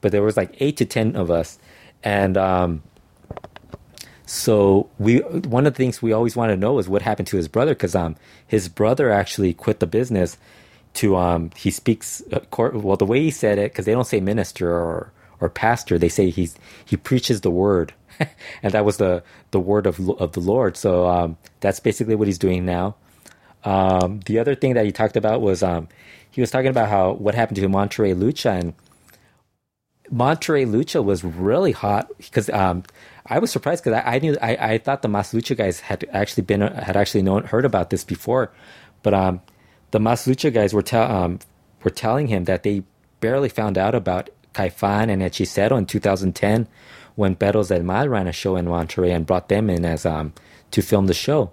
but 0.00 0.12
there 0.12 0.22
was 0.22 0.36
like 0.36 0.54
eight 0.60 0.76
to 0.78 0.84
ten 0.84 1.16
of 1.16 1.30
us, 1.30 1.58
and 2.04 2.36
um, 2.36 2.82
so 4.26 4.90
we 4.98 5.18
one 5.18 5.66
of 5.66 5.72
the 5.72 5.76
things 5.78 6.02
we 6.02 6.12
always 6.12 6.36
want 6.36 6.50
to 6.50 6.56
know 6.56 6.78
is 6.78 6.88
what 6.88 7.00
happened 7.02 7.26
to 7.28 7.38
his 7.38 7.48
brother 7.48 7.72
because 7.74 7.94
um 7.94 8.14
his 8.46 8.68
brother 8.68 9.10
actually 9.10 9.54
quit 9.54 9.80
the 9.80 9.86
business 9.86 10.36
to 10.98 11.16
um 11.16 11.50
he 11.56 11.70
speaks 11.70 12.22
uh, 12.32 12.40
well 12.74 12.96
the 12.96 13.06
way 13.06 13.20
he 13.20 13.30
said 13.30 13.58
it 13.58 13.72
because 13.72 13.84
they 13.86 13.92
don't 13.92 14.06
say 14.06 14.20
minister 14.20 14.70
or 14.70 15.12
or 15.40 15.48
pastor 15.48 15.98
they 15.98 16.08
say 16.08 16.30
he's 16.30 16.56
he 16.84 16.96
preaches 16.96 17.40
the 17.42 17.50
word. 17.50 17.94
And 18.62 18.72
that 18.72 18.84
was 18.84 18.96
the 18.96 19.22
the 19.52 19.60
word 19.60 19.86
of 19.86 20.00
of 20.18 20.32
the 20.32 20.40
Lord. 20.40 20.76
So 20.76 21.06
um 21.08 21.36
that's 21.60 21.80
basically 21.80 22.16
what 22.16 22.26
he's 22.28 22.38
doing 22.38 22.66
now. 22.66 22.96
Um 23.64 24.20
the 24.26 24.38
other 24.40 24.54
thing 24.56 24.74
that 24.74 24.84
he 24.86 24.92
talked 24.92 25.16
about 25.16 25.40
was 25.40 25.62
um 25.62 25.88
he 26.30 26.40
was 26.40 26.50
talking 26.50 26.70
about 26.70 26.88
how 26.88 27.12
what 27.12 27.34
happened 27.34 27.56
to 27.56 27.68
Monterrey 27.68 28.14
Lucha. 28.14 28.60
And 28.60 28.74
Monterrey 30.12 30.66
Lucha 30.66 31.02
was 31.04 31.24
really 31.24 31.72
hot 31.72 32.10
because 32.18 32.48
um, 32.50 32.82
I 33.26 33.38
was 33.38 33.50
surprised 33.50 33.84
because 33.84 34.00
I, 34.04 34.14
I, 34.14 34.18
knew 34.18 34.36
I, 34.40 34.56
I 34.74 34.78
thought 34.78 35.02
the 35.02 35.08
Mas 35.08 35.32
Lucha 35.32 35.56
guys 35.56 35.80
had 35.80 36.04
actually 36.12 36.44
been 36.44 36.60
had 36.60 36.96
actually 36.96 37.22
known 37.22 37.44
heard 37.44 37.64
about 37.64 37.90
this 37.90 38.04
before, 38.04 38.52
but 39.02 39.14
um, 39.14 39.40
the 39.90 40.00
Mas 40.00 40.26
Lucha 40.26 40.52
guys 40.52 40.72
were, 40.74 40.82
tell, 40.82 41.10
um, 41.10 41.38
were 41.82 41.90
telling 41.90 42.28
him 42.28 42.44
that 42.44 42.62
they 42.62 42.82
barely 43.20 43.48
found 43.48 43.78
out 43.78 43.94
about 43.94 44.30
Caifan 44.54 45.10
and 45.10 45.22
Hechicero 45.22 45.76
in 45.76 45.86
2010 45.86 46.66
when 47.14 47.34
Perros 47.34 47.68
del 47.68 47.82
Mal 47.82 48.08
ran 48.08 48.28
a 48.28 48.32
show 48.32 48.56
in 48.56 48.66
Monterrey 48.66 49.14
and 49.14 49.26
brought 49.26 49.48
them 49.48 49.68
in 49.68 49.84
as 49.84 50.06
um, 50.06 50.32
to 50.70 50.82
film 50.82 51.06
the 51.06 51.14
show. 51.14 51.50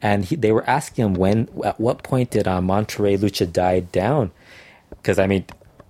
And 0.00 0.24
he, 0.24 0.36
they 0.36 0.52
were 0.52 0.68
asking 0.68 1.04
him 1.04 1.14
when, 1.14 1.48
at 1.64 1.80
what 1.80 2.02
point 2.02 2.30
did 2.30 2.46
uh, 2.46 2.60
Monterrey 2.60 3.18
Lucha 3.18 3.50
die 3.50 3.80
down? 3.80 4.30
Because 4.90 5.18
I 5.18 5.26
mean, 5.26 5.46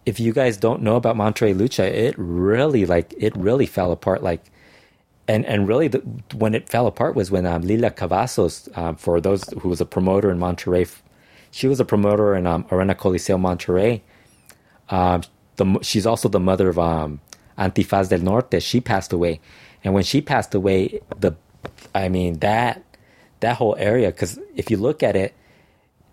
if 0.07 0.21
you 0.21 0.33
guys 0.33 0.57
don't 0.57 0.83
know 0.83 0.97
about 0.97 1.17
Monterrey 1.17 1.55
Lucha, 1.55 1.85
it 1.85 2.15
really 2.17 2.87
like 2.87 3.15
it 3.19 3.35
really 3.37 3.67
fell 3.67 3.91
apart. 3.93 4.23
Like, 4.23 4.45
and 5.27 5.45
and 5.47 5.67
really, 5.67 5.89
the, 5.89 5.99
when 6.35 6.55
it 6.55 6.69
fell 6.69 6.87
apart 6.87 7.15
was 7.15 7.31
when 7.31 7.47
um, 7.47 7.63
Lila 7.63 7.91
Cavazos, 7.91 8.77
um, 8.77 8.97
for 8.97 9.21
those 9.21 9.45
who 9.61 9.69
was 9.69 9.81
a 9.81 9.87
promoter 9.87 10.31
in 10.31 10.39
Monterrey 10.39 10.87
she 11.55 11.69
was 11.69 11.79
a 11.79 11.85
promoter 11.85 12.35
in 12.35 12.49
um, 12.49 12.67
Arena 12.73 12.97
Coliseo 12.97 13.39
Monterrey. 13.39 14.01
Um, 14.91 15.23
the, 15.55 15.79
she's 15.83 16.05
also 16.05 16.29
the 16.29 16.41
mother 16.41 16.69
of 16.69 16.81
um, 16.81 17.21
Antifaz 17.57 18.09
del 18.09 18.19
Norte. 18.19 18.61
She 18.61 18.81
passed 18.81 19.13
away, 19.13 19.41
and 19.85 19.95
when 19.95 20.03
she 20.03 20.21
passed 20.21 20.53
away, 20.53 21.01
the 21.17 21.37
I 21.95 22.09
mean 22.09 22.41
that 22.41 22.83
that 23.39 23.57
whole 23.57 23.77
area. 23.79 24.11
Because 24.11 24.37
if 24.57 24.69
you 24.69 24.77
look 24.77 25.05
at 25.05 25.15
it, 25.15 25.33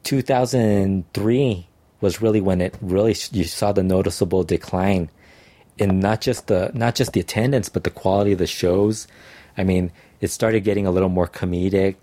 2003 0.03 1.67
was 2.01 2.21
really 2.21 2.39
when 2.39 2.61
it 2.61 2.77
really 2.79 3.15
you 3.31 3.45
saw 3.45 3.71
the 3.71 3.81
noticeable 3.81 4.43
decline 4.43 5.09
in 5.79 5.99
not 5.99 6.21
just 6.21 6.45
the 6.47 6.69
not 6.75 6.93
just 6.93 7.13
the 7.13 7.19
attendance, 7.19 7.67
but 7.67 7.83
the 7.83 7.89
quality 7.89 8.33
of 8.33 8.37
the 8.37 8.45
shows. 8.45 9.07
I 9.57 9.63
mean, 9.63 9.91
it 10.19 10.27
started 10.27 10.63
getting 10.63 10.85
a 10.85 10.91
little 10.91 11.09
more 11.09 11.27
comedic, 11.27 11.95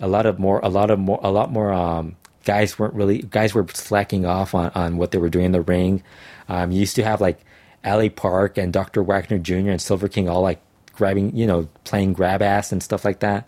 a 0.00 0.08
lot 0.08 0.24
of 0.24 0.38
more, 0.38 0.60
a 0.60 0.70
lot 0.70 0.90
of 0.90 0.98
more, 0.98 1.20
a 1.22 1.30
lot 1.30 1.52
more 1.52 1.74
um, 1.74 2.16
guys 2.46 2.78
weren't 2.78 2.94
really 2.94 3.18
guys 3.18 3.52
were 3.52 3.66
slacking 3.74 4.24
off 4.24 4.54
on, 4.54 4.70
on 4.74 4.96
what 4.96 5.10
they 5.10 5.18
were 5.18 5.28
doing 5.28 5.46
in 5.46 5.52
the 5.52 5.60
ring. 5.60 6.02
Um, 6.48 6.72
you 6.72 6.80
used 6.80 6.96
to 6.96 7.04
have 7.04 7.20
like 7.20 7.44
Ali 7.84 8.08
Park 8.08 8.56
and 8.56 8.72
Dr. 8.72 9.02
Wagner 9.02 9.38
Jr. 9.38 9.70
and 9.70 9.82
Silver 9.82 10.08
King 10.08 10.28
all 10.28 10.40
like 10.40 10.62
grabbing, 10.94 11.36
you 11.36 11.46
know, 11.46 11.68
playing 11.84 12.14
grab 12.14 12.40
ass 12.40 12.72
and 12.72 12.82
stuff 12.82 13.04
like 13.04 13.18
that. 13.20 13.46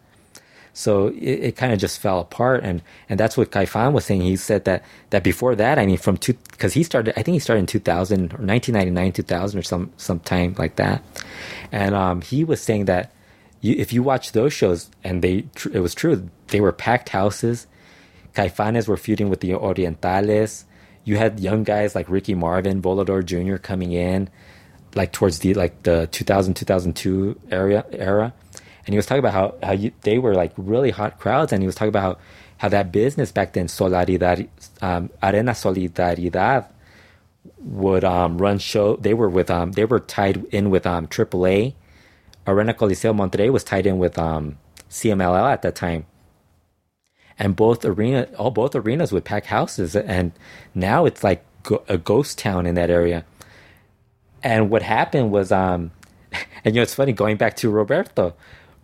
So 0.74 1.08
it, 1.08 1.40
it 1.48 1.56
kind 1.56 1.72
of 1.72 1.78
just 1.78 1.98
fell 1.98 2.20
apart, 2.20 2.62
and 2.62 2.82
and 3.08 3.18
that's 3.18 3.36
what 3.36 3.50
Caifan 3.50 3.92
was 3.92 4.04
saying. 4.04 4.20
He 4.20 4.36
said 4.36 4.64
that 4.66 4.84
that 5.10 5.24
before 5.24 5.56
that, 5.56 5.78
I 5.78 5.86
mean, 5.86 5.96
from 5.96 6.16
two 6.16 6.34
because 6.52 6.74
he 6.74 6.82
started, 6.82 7.18
I 7.18 7.22
think 7.22 7.34
he 7.34 7.40
started 7.40 7.60
in 7.60 7.66
2000 7.66 8.34
or 8.34 8.38
1999, 8.44 9.12
2000 9.12 9.58
or 9.58 9.62
some 9.62 9.92
some 9.96 10.20
time 10.20 10.54
like 10.58 10.76
that, 10.76 11.02
and 11.72 11.96
um, 11.96 12.20
he 12.20 12.44
was 12.44 12.60
saying 12.60 12.84
that 12.84 13.12
you, 13.60 13.74
if 13.76 13.92
you 13.92 14.04
watch 14.04 14.32
those 14.32 14.52
shows, 14.52 14.88
and 15.02 15.22
they 15.22 15.46
it 15.72 15.80
was 15.80 15.94
true, 15.94 16.28
they 16.48 16.60
were 16.60 16.72
packed 16.72 17.08
houses 17.08 17.66
Caifanes 18.38 18.86
were 18.86 18.96
feuding 18.96 19.30
with 19.30 19.40
the 19.40 19.50
Orientales. 19.50 20.62
You 21.02 21.16
had 21.16 21.40
young 21.40 21.64
guys 21.64 21.96
like 21.96 22.08
Ricky 22.08 22.34
Marvin, 22.34 22.80
Volador 22.80 23.24
Jr. 23.24 23.56
coming 23.56 23.90
in, 23.90 24.30
like 24.94 25.10
towards 25.10 25.40
the 25.40 25.54
like 25.54 25.82
the 25.82 26.06
2000 26.12 26.54
2002 26.54 27.40
area 27.50 27.84
era, 27.90 28.32
and 28.86 28.94
he 28.94 28.96
was 28.96 29.06
talking 29.06 29.18
about 29.18 29.32
how 29.32 29.54
how 29.60 29.72
you, 29.72 29.90
they 30.02 30.18
were 30.18 30.34
like 30.34 30.52
really 30.56 30.90
hot 30.90 31.18
crowds, 31.18 31.52
and 31.52 31.62
he 31.62 31.66
was 31.66 31.74
talking 31.74 31.88
about 31.88 32.02
how, 32.02 32.22
how 32.58 32.68
that 32.68 32.92
business 32.92 33.32
back 33.32 33.54
then, 33.54 33.66
Solidaridad, 33.66 34.48
um, 34.82 35.10
Arena 35.20 35.50
Solidaridad, 35.50 36.68
would 37.58 38.04
um, 38.04 38.38
run 38.38 38.60
show. 38.60 38.94
They 38.96 39.14
were 39.14 39.28
with 39.28 39.50
um, 39.50 39.72
they 39.72 39.84
were 39.84 39.98
tied 39.98 40.44
in 40.52 40.70
with 40.70 40.86
um, 40.86 41.08
AAA. 41.08 41.74
Arena 42.46 42.72
Coliseo 42.72 43.12
Monterrey 43.12 43.50
was 43.50 43.64
tied 43.64 43.84
in 43.86 43.98
with 43.98 44.16
um, 44.16 44.58
CMLL 44.90 45.50
at 45.52 45.62
that 45.62 45.74
time 45.74 46.06
and 47.38 47.54
both 47.54 47.84
arena, 47.84 48.28
all 48.36 48.50
both 48.50 48.74
arenas 48.74 49.12
would 49.12 49.24
pack 49.24 49.46
houses, 49.46 49.94
and 49.94 50.32
now 50.74 51.04
it's 51.04 51.22
like 51.22 51.44
a 51.88 51.98
ghost 51.98 52.38
town 52.38 52.66
in 52.66 52.74
that 52.74 52.90
area. 52.90 53.24
And 54.42 54.70
what 54.70 54.82
happened 54.82 55.30
was, 55.32 55.50
um, 55.52 55.90
And 56.64 56.74
you 56.74 56.80
know, 56.80 56.82
it's 56.82 56.94
funny 56.94 57.12
going 57.12 57.36
back 57.36 57.56
to 57.56 57.70
Roberto. 57.70 58.34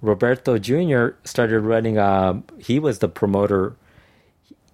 Roberto 0.00 0.58
Jr. 0.58 1.16
started 1.24 1.60
running. 1.60 1.98
Um, 1.98 2.44
he 2.58 2.78
was 2.78 2.98
the 2.98 3.08
promoter. 3.08 3.74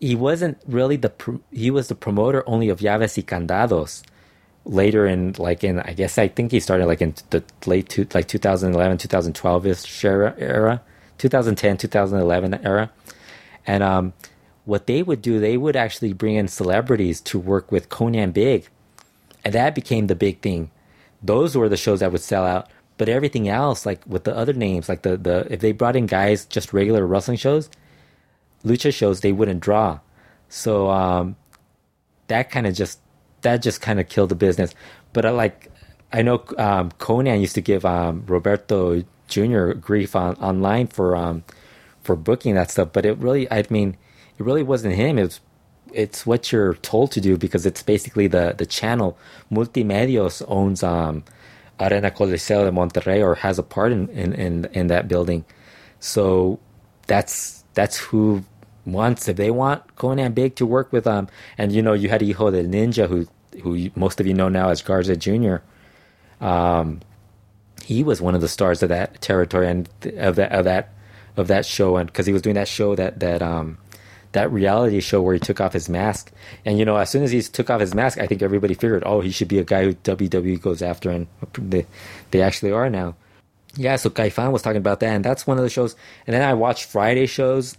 He 0.00 0.14
wasn't 0.14 0.60
really 0.66 0.96
the. 0.96 1.10
Pro- 1.10 1.40
he 1.52 1.70
was 1.70 1.88
the 1.88 1.94
promoter 1.94 2.48
only 2.48 2.68
of 2.68 2.80
Llaves 2.80 3.16
y 3.16 3.22
Candados. 3.22 4.02
Later 4.66 5.06
in 5.06 5.34
like 5.38 5.64
in 5.64 5.80
I 5.80 5.94
guess 5.94 6.18
I 6.18 6.28
think 6.28 6.52
he 6.52 6.60
started 6.60 6.86
like 6.86 7.00
in 7.00 7.14
the 7.30 7.42
late 7.64 7.88
two, 7.88 8.06
like 8.12 8.28
2011 8.28 8.98
2012 8.98 9.66
ish 9.66 10.04
era, 10.04 10.34
era 10.36 10.82
2010 11.16 11.78
2011 11.78 12.54
era, 12.62 12.90
and 13.66 13.82
um, 13.82 14.12
what 14.64 14.86
they 14.86 15.02
would 15.02 15.22
do 15.22 15.38
they 15.38 15.56
would 15.56 15.76
actually 15.76 16.12
bring 16.12 16.36
in 16.36 16.48
celebrities 16.48 17.20
to 17.22 17.38
work 17.38 17.70
with 17.72 17.88
Konnan 17.88 18.32
Big, 18.32 18.68
and 19.44 19.54
that 19.54 19.74
became 19.74 20.06
the 20.06 20.14
big 20.14 20.40
thing. 20.40 20.70
Those 21.22 21.56
were 21.56 21.68
the 21.68 21.76
shows 21.76 22.00
that 22.00 22.12
would 22.12 22.22
sell 22.22 22.46
out 22.46 22.68
but 23.00 23.08
everything 23.08 23.48
else, 23.48 23.86
like 23.86 24.06
with 24.06 24.24
the 24.24 24.36
other 24.36 24.52
names, 24.52 24.86
like 24.86 25.00
the 25.00 25.16
the 25.16 25.46
if 25.50 25.60
they 25.60 25.72
brought 25.72 25.96
in 25.96 26.04
guys 26.04 26.44
just 26.44 26.74
regular 26.74 27.06
wrestling 27.06 27.38
shows, 27.38 27.70
lucha 28.62 28.92
shows, 28.92 29.22
they 29.22 29.32
wouldn't 29.32 29.60
draw. 29.60 30.00
So 30.50 30.90
um, 30.90 31.36
that 32.26 32.50
kind 32.50 32.66
of 32.66 32.74
just 32.74 33.00
that 33.40 33.62
just 33.62 33.80
kind 33.80 34.00
of 34.00 34.10
killed 34.10 34.28
the 34.28 34.34
business. 34.34 34.74
But 35.14 35.24
I 35.24 35.30
like 35.30 35.72
I 36.12 36.20
know 36.20 36.44
um, 36.58 36.90
Konnan 36.98 37.40
used 37.40 37.54
to 37.54 37.62
give 37.62 37.86
um, 37.86 38.22
Roberto 38.26 39.02
Jr. 39.28 39.72
grief 39.72 40.14
on 40.14 40.34
online 40.34 40.86
for 40.88 41.16
um, 41.16 41.42
for 42.02 42.16
booking 42.16 42.54
that 42.54 42.70
stuff, 42.70 42.90
but 42.92 43.04
it 43.04 43.18
really 43.18 43.50
I 43.50 43.64
mean 43.70 43.96
it 44.38 44.44
really 44.44 44.62
wasn't 44.62 44.94
him. 44.94 45.18
It's 45.18 45.40
it's 45.92 46.24
what 46.24 46.52
you're 46.52 46.74
told 46.74 47.12
to 47.12 47.20
do 47.20 47.36
because 47.36 47.66
it's 47.66 47.82
basically 47.82 48.26
the 48.26 48.54
the 48.56 48.66
channel. 48.66 49.18
Multimedios 49.50 50.42
owns 50.48 50.82
um 50.82 51.24
Arena 51.78 52.10
Coliseo 52.10 52.64
de 52.64 52.70
Monterrey 52.70 53.22
or 53.22 53.36
has 53.36 53.58
a 53.58 53.62
part 53.62 53.90
in, 53.90 54.08
in, 54.10 54.34
in, 54.34 54.64
in 54.72 54.86
that 54.88 55.08
building. 55.08 55.44
So 55.98 56.60
that's 57.06 57.64
that's 57.74 57.96
who 57.96 58.44
wants 58.86 59.28
if 59.28 59.36
they 59.36 59.50
want 59.50 59.96
Conan 59.96 60.32
Big 60.32 60.56
to 60.56 60.66
work 60.66 60.92
with 60.92 61.06
um 61.06 61.28
and 61.58 61.72
you 61.72 61.82
know 61.82 61.92
you 61.92 62.08
had 62.08 62.22
Hijo 62.22 62.50
del 62.50 62.64
Ninja 62.64 63.08
who 63.08 63.26
who 63.62 63.90
most 63.94 64.20
of 64.20 64.26
you 64.26 64.34
know 64.34 64.48
now 64.48 64.68
as 64.70 64.82
Garza 64.82 65.16
Jr. 65.16 65.56
Um, 66.40 67.00
he 67.82 68.02
was 68.04 68.20
one 68.20 68.34
of 68.34 68.40
the 68.40 68.48
stars 68.48 68.82
of 68.82 68.88
that 68.88 69.20
territory 69.20 69.68
and 69.68 69.88
of 70.16 70.36
that 70.36 70.52
of 70.52 70.64
that 70.64 70.94
of 71.40 71.48
that 71.48 71.66
show 71.66 71.96
and 71.96 72.06
because 72.06 72.26
he 72.26 72.32
was 72.32 72.42
doing 72.42 72.54
that 72.54 72.68
show 72.68 72.94
that 72.94 73.20
that 73.20 73.42
um 73.42 73.78
that 74.32 74.50
reality 74.52 75.00
show 75.00 75.20
where 75.20 75.34
he 75.34 75.40
took 75.40 75.60
off 75.60 75.72
his 75.72 75.88
mask. 75.88 76.30
And 76.64 76.78
you 76.78 76.84
know, 76.84 76.96
as 76.96 77.10
soon 77.10 77.22
as 77.22 77.30
he 77.30 77.42
took 77.42 77.70
off 77.70 77.80
his 77.80 77.94
mask, 77.94 78.18
I 78.18 78.26
think 78.26 78.42
everybody 78.42 78.74
figured, 78.74 79.02
oh, 79.04 79.20
he 79.20 79.30
should 79.30 79.48
be 79.48 79.58
a 79.58 79.64
guy 79.64 79.84
who 79.84 79.94
WWE 79.94 80.60
goes 80.60 80.82
after, 80.82 81.10
and 81.10 81.26
they 81.58 81.86
they 82.30 82.42
actually 82.42 82.72
are 82.72 82.88
now. 82.88 83.16
Yeah, 83.76 83.96
so 83.96 84.10
Caifan 84.10 84.52
was 84.52 84.62
talking 84.62 84.78
about 84.78 85.00
that, 85.00 85.14
and 85.14 85.24
that's 85.24 85.46
one 85.46 85.56
of 85.56 85.64
the 85.64 85.70
shows. 85.70 85.94
And 86.26 86.34
then 86.34 86.42
I 86.42 86.54
watched 86.54 86.84
Friday 86.84 87.26
shows. 87.26 87.76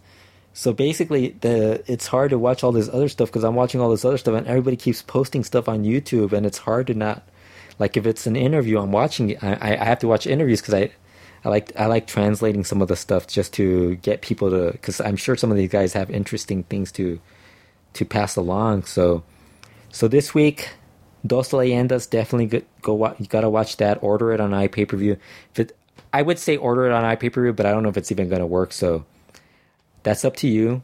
So 0.54 0.74
basically, 0.74 1.36
the 1.42 1.84
it's 1.88 2.08
hard 2.08 2.32
to 2.32 2.38
watch 2.38 2.64
all 2.64 2.72
this 2.72 2.90
other 2.90 3.08
stuff 3.08 3.30
because 3.30 3.44
I'm 3.44 3.56
watching 3.56 3.80
all 3.80 3.90
this 3.90 4.06
other 4.06 4.18
stuff, 4.18 4.36
and 4.36 4.48
everybody 4.48 4.76
keeps 4.76 5.02
posting 5.02 5.44
stuff 5.44 5.70
on 5.70 5.84
YouTube, 5.84 6.34
and 6.34 6.46
it's 6.46 6.58
hard 6.58 6.88
to 6.88 6.94
not 6.94 7.24
like 7.80 7.96
if 7.96 8.06
it's 8.06 8.28
an 8.28 8.36
interview, 8.36 8.80
I'm 8.80 8.92
watching. 8.92 9.38
I, 9.42 9.76
I 9.80 9.86
have 9.86 10.00
to 10.00 10.08
watch 10.08 10.28
interviews 10.28 10.62
because 10.62 10.74
I 10.74 10.92
I 11.44 11.50
like 11.50 11.72
I 11.76 11.88
like 11.88 12.06
translating 12.06 12.64
some 12.64 12.82
of 12.82 12.88
the 12.88 12.96
stuff 12.96 13.28
just 13.28 13.54
to 13.54 13.96
get 13.96 14.22
people 14.22 14.52
to 14.52 14.72
because 14.72 15.02
I'm 15.02 15.16
sure 15.16 15.36
some 15.36 15.52
of 15.52 15.58
these 15.58 15.72
guys 15.72 15.94
have 15.94 16.10
interesting 16.12 16.64
things 16.64 16.92
to 16.94 17.20
to 17.94 18.06
pass 18.06 18.36
along. 18.36 18.84
So 18.84 19.24
so 19.92 20.08
this 20.08 20.34
week, 20.34 20.70
Dos 21.26 21.50
Leyendas 21.50 22.10
definitely 22.10 22.46
go, 22.46 22.62
go 22.82 23.16
you 23.18 23.26
gotta 23.26 23.50
watch 23.50 23.78
that. 23.78 24.02
Order 24.04 24.34
it 24.34 24.40
on 24.40 24.52
iPay-per-view. 24.52 25.18
If 25.52 25.60
it, 25.60 25.78
I 26.14 26.22
would 26.22 26.38
say 26.38 26.58
order 26.58 26.86
it 26.86 26.92
on 26.92 27.04
iPay-per-view, 27.04 27.54
but 27.54 27.66
I 27.66 27.72
don't 27.72 27.84
know 27.84 27.90
if 27.90 27.98
it's 27.98 28.12
even 28.12 28.30
gonna 28.30 28.46
work. 28.46 28.72
So 28.72 29.06
that's 30.04 30.24
up 30.24 30.36
to 30.38 30.48
you. 30.48 30.84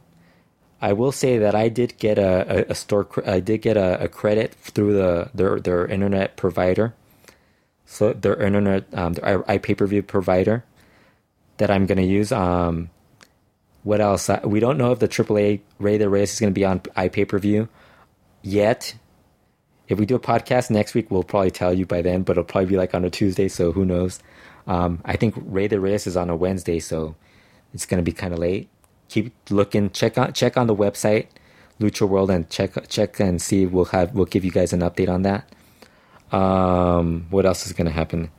I 0.80 0.92
will 0.92 1.12
say 1.12 1.38
that 1.38 1.54
I 1.54 1.68
did 1.68 1.98
get 1.98 2.18
a, 2.18 2.68
a, 2.68 2.72
a 2.72 2.74
store 2.74 3.08
I 3.24 3.38
did 3.40 3.62
get 3.62 3.76
a, 3.76 4.04
a 4.04 4.08
credit 4.08 4.54
through 4.54 4.94
the 4.94 5.30
their 5.34 5.60
their 5.60 5.86
internet 5.86 6.36
provider 6.36 6.94
so 7.90 8.12
their 8.12 8.36
internet, 8.40 8.84
um, 8.92 9.14
their 9.14 9.40
iPay-per-view 9.44 10.02
provider 10.02 10.62
that 11.56 11.70
I'm 11.70 11.86
going 11.86 11.96
to 11.96 12.04
use. 12.04 12.30
Um, 12.30 12.90
what 13.82 14.02
else? 14.02 14.28
We 14.44 14.60
don't 14.60 14.76
know 14.76 14.92
if 14.92 14.98
the 14.98 15.08
AAA 15.08 15.62
de 15.80 16.08
Reyes 16.08 16.34
is 16.34 16.38
going 16.38 16.52
to 16.52 16.54
be 16.54 16.66
on 16.66 16.80
iPay-per-view 16.80 17.66
yet. 18.42 18.94
If 19.88 19.98
we 19.98 20.04
do 20.04 20.16
a 20.16 20.20
podcast 20.20 20.70
next 20.70 20.92
week, 20.92 21.10
we'll 21.10 21.22
probably 21.22 21.50
tell 21.50 21.72
you 21.72 21.86
by 21.86 22.02
then, 22.02 22.24
but 22.24 22.32
it'll 22.32 22.44
probably 22.44 22.66
be 22.66 22.76
like 22.76 22.94
on 22.94 23.06
a 23.06 23.10
Tuesday, 23.10 23.48
so 23.48 23.72
who 23.72 23.86
knows? 23.86 24.20
Um, 24.66 25.00
I 25.06 25.16
think 25.16 25.34
Rey 25.38 25.66
de 25.66 25.80
Reyes 25.80 26.06
is 26.06 26.14
on 26.14 26.28
a 26.28 26.36
Wednesday, 26.36 26.80
so 26.80 27.16
it's 27.72 27.86
going 27.86 28.04
to 28.04 28.04
be 28.04 28.12
kind 28.12 28.34
of 28.34 28.38
late. 28.38 28.68
Keep 29.08 29.32
looking. 29.48 29.88
Check 29.90 30.18
on 30.18 30.34
check 30.34 30.58
on 30.58 30.66
the 30.66 30.76
website, 30.76 31.28
Lucha 31.80 32.06
World, 32.06 32.30
and 32.30 32.50
check 32.50 32.72
check 32.90 33.18
and 33.18 33.40
see. 33.40 33.64
We'll 33.64 33.86
have 33.86 34.14
we'll 34.14 34.26
give 34.26 34.44
you 34.44 34.50
guys 34.50 34.74
an 34.74 34.80
update 34.80 35.08
on 35.08 35.22
that. 35.22 35.50
Um, 36.32 37.26
what 37.30 37.46
else 37.46 37.66
is 37.66 37.72
gonna 37.72 37.90
happen? 37.90 38.30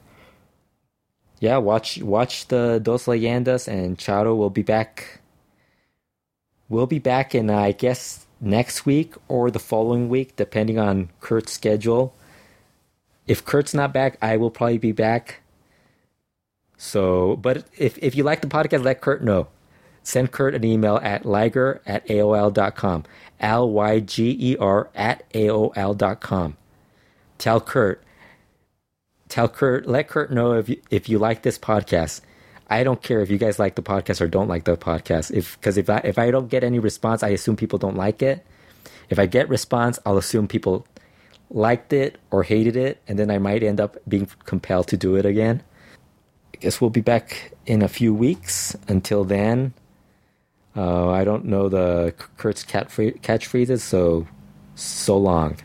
Yeah, 1.40 1.58
watch 1.58 1.98
watch 2.02 2.48
the 2.48 2.80
Dos 2.82 3.06
Leyendas 3.06 3.68
and 3.68 3.98
Charo 3.98 4.38
will 4.38 4.50
be 4.50 4.62
back. 4.62 5.22
We'll 6.68 6.88
be 6.88 7.00
back 7.00 7.34
in 7.34 7.50
I 7.50 7.72
guess 7.72 8.28
next 8.40 8.86
week 8.86 9.16
or 9.28 9.50
the 9.50 9.60
following 9.60 10.10
week, 10.10 10.36
depending 10.36 10.78
on 10.78 11.10
Kurt's 11.20 11.54
schedule. 11.54 12.14
If 13.26 13.46
Kurt's 13.46 13.74
not 13.74 13.94
back, 13.94 14.18
I 14.22 14.38
will 14.38 14.52
probably 14.52 14.78
be 14.78 14.92
back. 14.92 15.42
So, 16.78 17.36
but 17.38 17.66
if 17.78 17.98
if 18.00 18.16
you 18.16 18.24
like 18.24 18.42
the 18.42 18.48
podcast, 18.48 18.84
let 18.84 19.02
Kurt 19.02 19.24
know. 19.24 19.48
Send 20.04 20.32
Kurt 20.32 20.56
an 20.56 20.64
email 20.64 20.98
at 21.04 21.26
liger 21.26 21.82
at 21.86 22.06
AOL.com. 22.08 23.04
L 23.40 23.70
Y 23.70 24.00
G 24.00 24.36
E 24.40 24.58
R 24.58 24.90
at 24.96 25.30
AOL.com 25.34 26.58
tell 27.40 27.60
Kurt, 27.60 28.04
tell 29.28 29.50
Kurt, 29.50 29.88
let 29.88 30.08
Kurt 30.08 30.32
know 30.32 30.54
if 30.54 30.70
you, 30.70 30.80
if 30.92 31.10
you 31.10 31.18
like 31.18 31.42
this 31.42 31.58
podcast. 31.58 32.22
I 32.70 32.84
don't 32.84 33.02
care 33.02 33.22
if 33.22 33.32
you 33.32 33.40
guys 33.40 33.58
like 33.58 33.74
the 33.74 33.82
podcast 33.82 34.22
or 34.22 34.28
don't 34.28 34.48
like 34.48 34.66
the 34.66 34.78
podcast. 34.78 35.32
If 35.32 35.60
because 35.60 35.76
if 35.78 35.90
I 35.90 35.98
if 36.04 36.20
I 36.20 36.30
don't 36.30 36.50
get 36.50 36.64
any 36.64 36.78
response, 36.78 37.24
I 37.24 37.30
assume 37.30 37.56
people 37.56 37.80
don't 37.80 37.96
like 37.96 38.22
it. 38.22 38.46
If 39.10 39.18
I 39.18 39.26
get 39.26 39.50
response, 39.50 39.98
I'll 40.06 40.18
assume 40.18 40.48
people 40.48 40.86
liked 41.50 41.94
it 41.94 42.20
or 42.30 42.44
hated 42.44 42.76
it, 42.76 43.02
and 43.08 43.18
then 43.18 43.32
I 43.32 43.40
might 43.40 43.64
end 43.64 43.82
up 43.82 43.98
being 44.08 44.28
compelled 44.46 44.88
to 44.90 44.98
do 44.98 45.16
it 45.16 45.26
again. 45.26 45.64
I 46.54 46.58
guess 46.58 46.80
we'll 46.80 46.92
be 46.92 47.02
back 47.02 47.54
in 47.66 47.82
a 47.82 47.88
few 47.88 48.14
weeks. 48.14 48.76
Until 48.88 49.24
then, 49.24 49.74
uh, 50.76 51.10
I 51.10 51.24
don't 51.24 51.46
know 51.46 51.70
the 51.70 52.14
Kurt's 52.38 52.64
catchphrases, 52.64 53.80
so 53.80 54.28
so 54.76 55.18
long. 55.18 55.58